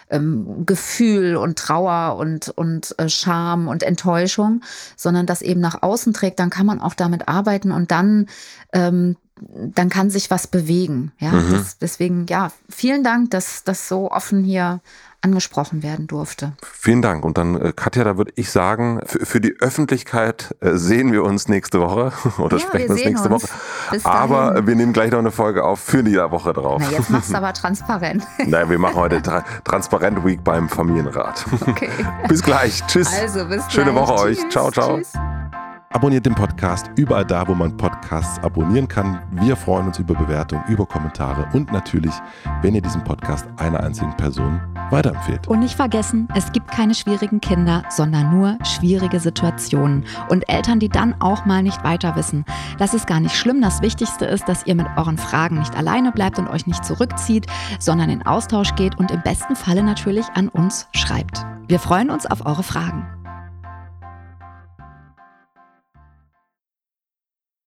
ähm, 0.10 0.66
Gefühl 0.66 1.38
und 1.38 1.58
Trauer 1.58 2.18
und, 2.18 2.50
und 2.50 2.94
äh, 3.00 3.10
Scham 3.10 3.68
und 3.68 3.84
Enttäuschung, 3.84 4.62
sondern 4.98 5.26
das 5.26 5.42
eben 5.42 5.62
nach 5.62 5.82
außen 5.82 6.14
trägt, 6.14 6.40
dann 6.40 6.50
kann 6.50 6.66
man 6.66 6.82
auch 6.82 6.94
damit 6.94 7.28
arbeiten 7.28 7.72
und 7.72 7.92
dann 7.92 8.28
ähm, 8.74 9.16
dann 9.42 9.90
kann 9.90 10.10
sich 10.10 10.30
was 10.30 10.48
bewegen. 10.48 11.12
Ja, 11.20 11.32
mhm. 11.32 11.52
das, 11.52 11.78
deswegen, 11.78 12.26
ja, 12.28 12.52
vielen 12.70 13.04
Dank, 13.04 13.32
dass 13.32 13.64
das 13.64 13.88
so 13.88 14.12
offen 14.12 14.44
hier 14.44 14.82
angesprochen 15.22 15.84
werden 15.84 16.08
durfte. 16.08 16.54
Vielen 16.64 17.02
Dank. 17.02 17.24
Und 17.24 17.38
dann, 17.38 17.56
äh, 17.56 17.74
Katja, 17.76 18.04
da 18.04 18.18
würde 18.18 18.32
ich 18.36 18.50
sagen, 18.50 19.00
für, 19.06 19.26
für 19.26 19.42
die 19.42 19.56
Öffentlichkeit 19.60 20.56
äh, 20.62 20.76
sehen 20.76 21.12
wir 21.12 21.24
uns 21.24 21.48
nächste 21.48 21.80
Woche 21.80 22.12
oder 22.40 22.58
ja, 22.58 22.64
sprechen 22.64 22.92
uns 22.92 23.04
nächste 23.04 23.30
uns. 23.30 23.44
Woche. 23.44 24.06
Aber 24.06 24.66
wir 24.66 24.76
nehmen 24.76 24.94
gleich 24.94 25.12
noch 25.12 25.20
eine 25.20 25.32
Folge 25.32 25.64
auf 25.64 25.80
für 25.80 26.04
die 26.04 26.18
Woche 26.18 26.54
drauf. 26.54 26.82
Na, 26.84 26.92
jetzt 26.92 27.10
machst 27.10 27.32
du 27.32 27.36
aber 27.36 27.54
transparent. 27.62 28.26
Nein, 28.46 28.70
wir 28.70 28.80
machen 28.80 28.96
heute 28.96 29.22
Tra 29.22 29.46
Transparent 29.64 30.26
Week 30.26 30.44
beim 30.44 30.68
Familienrat. 30.68 31.46
Okay. 31.68 31.90
bis 32.28 32.42
gleich. 32.42 32.84
Tschüss. 32.88 33.08
Also, 33.14 33.46
bis 33.46 33.64
Schöne 33.72 33.92
gleich. 33.92 34.08
Woche 34.08 34.14
euch. 34.22 34.50
Ciao, 34.50 34.72
ciao. 34.72 34.98
Tschüss. 34.98 35.14
Abonniert 35.94 36.26
den 36.26 36.36
Podcast 36.36 36.90
überall 36.96 37.26
da, 37.26 37.46
wo 37.50 37.54
man 37.54 37.76
Podcasts 37.76 38.42
abonnieren 38.44 38.88
kann. 38.88 39.22
Wir 39.32 39.58
freuen 39.58 39.88
uns 39.88 40.00
über 40.00 40.14
Bewertungen, 40.16 40.64
über 40.70 40.86
Kommentare 40.86 41.50
und 41.52 41.70
natürlich, 41.74 42.14
wenn 42.62 42.74
ihr 42.74 42.82
diesen 42.82 43.04
Podcast 43.04 43.46
einer 43.58 43.82
einzigen 43.82 44.16
Person 44.16 44.62
weiterempfehlt. 44.90 45.50
Und 45.50 45.60
nicht 45.60 45.76
vergessen, 45.76 46.30
es 46.34 46.50
gibt 46.54 46.72
keine 46.72 46.96
schwierigen 46.96 47.42
Kinder, 47.42 47.84
sondern 47.90 48.32
nur 48.34 48.58
schwierige 48.64 49.20
Situationen 49.20 50.06
und 50.30 50.48
Eltern, 50.48 50.80
die 50.80 50.88
dann 50.88 51.14
auch 51.20 51.46
mal 51.46 51.62
nicht 51.62 51.84
weiter 51.84 52.16
wissen. 52.16 52.46
Das 52.80 52.94
ist 52.94 53.06
gar 53.06 53.20
nicht 53.20 53.36
schlimm. 53.36 53.60
Das 53.62 53.82
Wichtigste 53.82 54.24
ist, 54.26 54.48
dass 54.48 54.66
ihr 54.66 54.76
mit 54.76 54.88
euren 54.96 55.18
Fragen 55.18 55.60
nicht 55.60 55.76
alleine 55.76 56.14
bleibt 56.14 56.40
und 56.40 56.48
euch 56.48 56.68
nicht 56.68 56.86
zurückzieht, 56.86 57.48
sondern 57.80 58.10
in 58.10 58.26
Austausch 58.26 58.76
geht 58.76 58.98
und 58.98 59.12
im 59.12 59.22
besten 59.24 59.58
Falle 59.58 59.84
natürlich 59.84 60.26
an 60.36 60.48
uns 60.48 60.88
schreibt. 60.94 61.46
Wir 61.68 61.80
freuen 61.80 62.10
uns 62.10 62.26
auf 62.26 62.46
eure 62.46 62.64
Fragen. 62.64 63.21